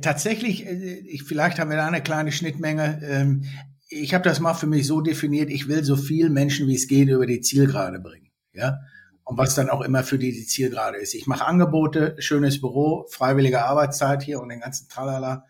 Tatsächlich, 0.03 0.67
äh, 0.67 0.99
ich, 1.01 1.25
vielleicht 1.25 1.59
haben 1.59 1.71
wir 1.71 1.77
da 1.77 1.87
eine 1.87 2.03
kleine 2.03 2.33
Schnittmenge. 2.33 3.01
Ähm, 3.03 3.45
ich 3.89 4.15
habe 4.15 4.25
das 4.25 4.41
mal 4.41 4.55
für 4.55 4.67
mich 4.67 4.87
so 4.87 5.01
definiert, 5.01 5.51
ich 5.51 5.69
will 5.69 5.85
so 5.85 5.97
viel 5.97 6.31
Menschen 6.31 6.67
wie 6.67 6.75
es 6.75 6.89
geht 6.89 7.09
über 7.09 7.27
die 7.27 7.41
Zielgerade 7.41 8.01
bringen. 8.01 8.31
Ja. 8.53 8.79
Und 9.25 9.39
was 9.39 9.55
dann 9.55 9.71
auch 9.71 9.81
immer 9.81 10.05
für 10.05 10.19
die 10.19 10.33
die 10.33 10.47
Zielgerade 10.47 10.99
ist. 10.99 11.15
Ich 11.15 11.27
mache 11.27 11.45
Angebote, 11.45 12.15
schönes 12.19 12.61
Büro, 12.61 13.07
freiwillige 13.11 13.65
Arbeitszeit 13.65 14.23
hier 14.23 14.41
und 14.41 14.49
den 14.49 14.61
ganzen 14.61 14.89
Tralala. 14.89 15.45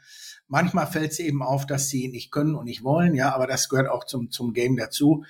Manchmal 0.49 0.87
fällt 0.87 1.13
es 1.13 1.19
eben 1.19 1.43
auf, 1.43 1.67
dass 1.67 1.89
sie 1.89 2.09
nicht 2.09 2.31
können 2.31 2.55
und 2.55 2.65
nicht 2.65 2.85
wollen, 2.85 3.15
ja, 3.15 3.35
aber 3.35 3.47
das 3.47 3.69
gehört 3.69 3.89
auch 3.89 4.05
zum, 4.05 4.31
zum 4.31 4.55
Game 4.55 4.77
dazu. 4.77 5.25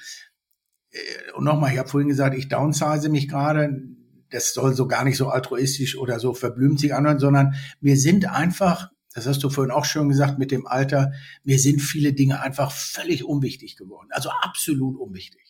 Äh, 0.90 1.32
und 1.34 1.44
nochmal, 1.44 1.72
ich 1.72 1.78
habe 1.78 1.88
vorhin 1.88 2.08
gesagt, 2.08 2.36
ich 2.36 2.48
downsize 2.48 3.08
mich 3.08 3.28
gerade 3.28 3.95
das 4.30 4.52
soll 4.52 4.74
so 4.74 4.86
gar 4.86 5.04
nicht 5.04 5.16
so 5.16 5.28
altruistisch 5.28 5.96
oder 5.96 6.18
so 6.18 6.34
verblümt 6.34 6.80
sich 6.80 6.94
anhören, 6.94 7.18
sondern 7.18 7.54
wir 7.80 7.96
sind 7.96 8.26
einfach, 8.26 8.90
das 9.14 9.26
hast 9.26 9.42
du 9.42 9.50
vorhin 9.50 9.72
auch 9.72 9.84
schon 9.84 10.08
gesagt, 10.08 10.38
mit 10.38 10.50
dem 10.50 10.66
Alter, 10.66 11.12
mir 11.44 11.58
sind 11.58 11.80
viele 11.80 12.12
Dinge 12.12 12.40
einfach 12.40 12.72
völlig 12.72 13.24
unwichtig 13.24 13.76
geworden. 13.76 14.08
Also 14.10 14.30
absolut 14.30 14.98
unwichtig. 14.98 15.42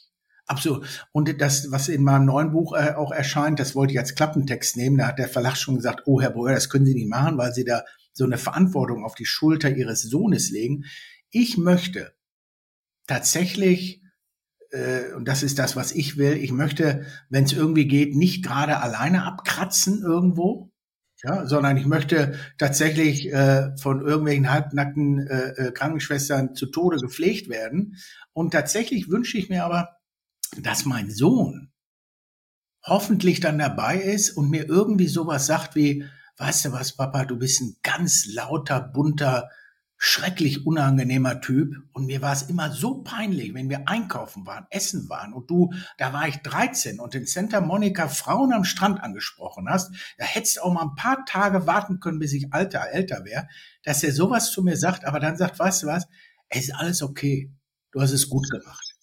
Absolut. 0.46 0.86
Und 1.10 1.40
das, 1.40 1.72
was 1.72 1.88
in 1.88 2.04
meinem 2.04 2.26
neuen 2.26 2.52
Buch 2.52 2.72
äh, 2.74 2.94
auch 2.94 3.10
erscheint, 3.10 3.58
das 3.58 3.74
wollte 3.74 3.92
ich 3.92 3.98
als 3.98 4.14
Klappentext 4.14 4.76
nehmen. 4.76 4.98
Da 4.98 5.08
hat 5.08 5.18
der 5.18 5.28
Verlag 5.28 5.56
schon 5.56 5.74
gesagt, 5.74 6.02
oh 6.06 6.20
Herr 6.20 6.30
Breuer, 6.30 6.54
das 6.54 6.70
können 6.70 6.86
Sie 6.86 6.94
nicht 6.94 7.08
machen, 7.08 7.36
weil 7.36 7.52
Sie 7.52 7.64
da 7.64 7.82
so 8.12 8.24
eine 8.24 8.38
Verantwortung 8.38 9.04
auf 9.04 9.16
die 9.16 9.26
Schulter 9.26 9.70
Ihres 9.70 10.02
Sohnes 10.02 10.50
legen. 10.50 10.84
Ich 11.30 11.58
möchte 11.58 12.14
tatsächlich 13.08 14.02
und 15.14 15.26
das 15.26 15.42
ist 15.42 15.58
das, 15.58 15.76
was 15.76 15.92
ich 15.92 16.16
will. 16.16 16.34
Ich 16.34 16.52
möchte, 16.52 17.06
wenn 17.30 17.44
es 17.44 17.52
irgendwie 17.52 17.86
geht, 17.86 18.16
nicht 18.16 18.44
gerade 18.44 18.80
alleine 18.80 19.24
abkratzen 19.24 20.02
irgendwo, 20.02 20.72
ja, 21.22 21.46
sondern 21.46 21.76
ich 21.76 21.86
möchte 21.86 22.38
tatsächlich 22.58 23.32
äh, 23.32 23.76
von 23.78 24.00
irgendwelchen 24.00 24.50
halbnackten 24.50 25.26
äh, 25.26 25.48
äh, 25.48 25.72
Krankenschwestern 25.72 26.54
zu 26.54 26.66
Tode 26.66 26.98
gepflegt 26.98 27.48
werden. 27.48 27.96
Und 28.32 28.52
tatsächlich 28.52 29.08
wünsche 29.08 29.38
ich 29.38 29.48
mir 29.48 29.64
aber, 29.64 29.96
dass 30.60 30.84
mein 30.84 31.10
Sohn 31.10 31.72
hoffentlich 32.84 33.40
dann 33.40 33.58
dabei 33.58 33.96
ist 33.96 34.30
und 34.30 34.50
mir 34.50 34.68
irgendwie 34.68 35.08
sowas 35.08 35.46
sagt 35.46 35.74
wie, 35.74 36.04
weißt 36.36 36.66
du 36.66 36.72
was, 36.72 36.96
Papa, 36.96 37.24
du 37.24 37.38
bist 37.38 37.60
ein 37.62 37.76
ganz 37.82 38.26
lauter, 38.26 38.80
bunter, 38.80 39.48
schrecklich 40.06 40.64
unangenehmer 40.64 41.40
Typ 41.40 41.74
und 41.92 42.06
mir 42.06 42.22
war 42.22 42.32
es 42.32 42.42
immer 42.42 42.70
so 42.70 43.02
peinlich, 43.02 43.54
wenn 43.54 43.68
wir 43.68 43.88
einkaufen 43.88 44.46
waren, 44.46 44.64
essen 44.70 45.08
waren 45.08 45.32
und 45.32 45.50
du, 45.50 45.72
da 45.98 46.12
war 46.12 46.28
ich 46.28 46.36
13 46.36 47.00
und 47.00 47.16
in 47.16 47.26
Santa 47.26 47.60
Monica 47.60 48.06
Frauen 48.06 48.52
am 48.52 48.62
Strand 48.62 49.02
angesprochen 49.02 49.68
hast, 49.68 49.92
da 50.16 50.24
hättest 50.24 50.58
du 50.58 50.60
auch 50.60 50.72
mal 50.72 50.82
ein 50.82 50.94
paar 50.94 51.24
Tage 51.24 51.66
warten 51.66 51.98
können, 51.98 52.20
bis 52.20 52.32
ich 52.34 52.52
alter, 52.52 52.88
älter 52.92 53.24
wäre, 53.24 53.48
dass 53.82 54.04
er 54.04 54.12
sowas 54.12 54.52
zu 54.52 54.62
mir 54.62 54.76
sagt, 54.76 55.04
aber 55.04 55.18
dann 55.18 55.36
sagt, 55.36 55.58
weißt 55.58 55.82
du 55.82 55.86
was, 55.88 56.06
es 56.50 56.68
ist 56.68 56.74
alles 56.76 57.02
okay, 57.02 57.52
du 57.90 58.00
hast 58.00 58.12
es 58.12 58.28
gut 58.28 58.48
gemacht. 58.48 58.94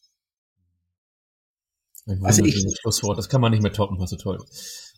Also 2.22 2.46
ich, 2.46 2.66
Schlusswort, 2.80 3.18
das 3.18 3.28
kann 3.28 3.42
man 3.42 3.52
nicht 3.52 3.62
mehr 3.62 3.74
toppen, 3.74 4.00
hast 4.02 4.14
du 4.14 4.18
toll. 4.18 4.42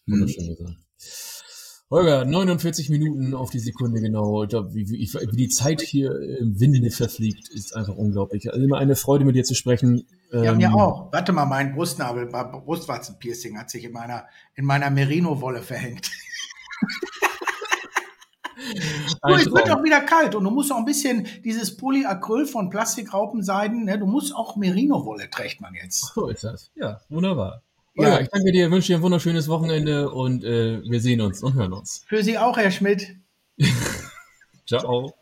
Wunderschön 0.06 0.56
gesagt. 0.56 0.78
Holger, 1.92 2.26
49 2.26 2.90
Minuten 2.90 3.36
auf 3.36 3.52
die 3.52 3.60
Sekunde 3.60 4.02
genau. 4.02 4.44
Wie, 4.74 4.90
wie, 4.90 5.14
wie 5.14 5.36
die 5.36 5.50
Zeit 5.50 5.82
hier 5.82 6.20
im 6.40 6.60
Winde 6.60 6.90
verfliegt, 6.90 7.48
ist 7.50 7.76
einfach 7.76 7.96
unglaublich. 7.96 8.52
Also 8.52 8.64
immer 8.64 8.80
eine 8.80 8.96
Freude, 8.96 9.24
mit 9.24 9.36
dir 9.36 9.44
zu 9.44 9.54
sprechen. 9.54 10.08
Ja, 10.32 10.46
ähm, 10.46 10.58
mir 10.58 10.74
auch. 10.74 11.14
Warte 11.14 11.32
mal, 11.32 11.46
mein 11.46 11.76
Brustnabel, 11.76 12.26
Brustwarzenpiercing 12.26 13.60
hat 13.60 13.70
sich 13.70 13.84
in 13.84 13.92
meiner, 13.92 14.26
in 14.56 14.66
meiner 14.66 14.90
Merino-Wolle 14.90 15.62
verhängt. 15.62 16.10
du, 19.22 19.34
es 19.36 19.46
wird 19.46 19.70
auch 19.70 19.84
wieder 19.84 20.02
kalt 20.02 20.34
und 20.34 20.44
du 20.44 20.50
musst 20.50 20.72
auch 20.72 20.78
ein 20.78 20.86
bisschen 20.86 21.28
dieses 21.44 21.78
Polyacryl 21.78 22.48
von 22.48 22.72
Plastikraupenseiden, 22.72 23.86
ne, 23.86 24.00
du 24.00 24.08
musst 24.08 24.36
auch 24.36 24.56
Merino-Wolle 24.56 25.30
trägt 25.30 25.62
man 25.62 25.76
jetzt. 25.76 26.14
So 26.16 26.30
ist 26.30 26.44
das. 26.44 26.72
Ja, 26.76 27.00
wunderbar. 27.10 27.62
Ja, 27.96 28.10
ja 28.10 28.20
ich 28.22 28.30
danke 28.30 28.52
dir, 28.52 28.72
wünsche 28.72 28.88
dir 28.88 28.98
ein 28.98 29.02
wunderschönes 29.02 29.48
Wochenende 29.48 30.10
und 30.10 30.44
äh, 30.44 30.82
wir 30.84 31.02
sehen 31.02 31.22
uns 31.22 31.42
und 31.44 31.54
hören 31.54 31.74
uns. 31.74 32.04
Für 32.08 32.24
Sie 32.24 32.38
auch, 32.38 32.58
Herr 32.58 32.72
Schmidt. 32.72 33.16
Ciao. 34.68 35.14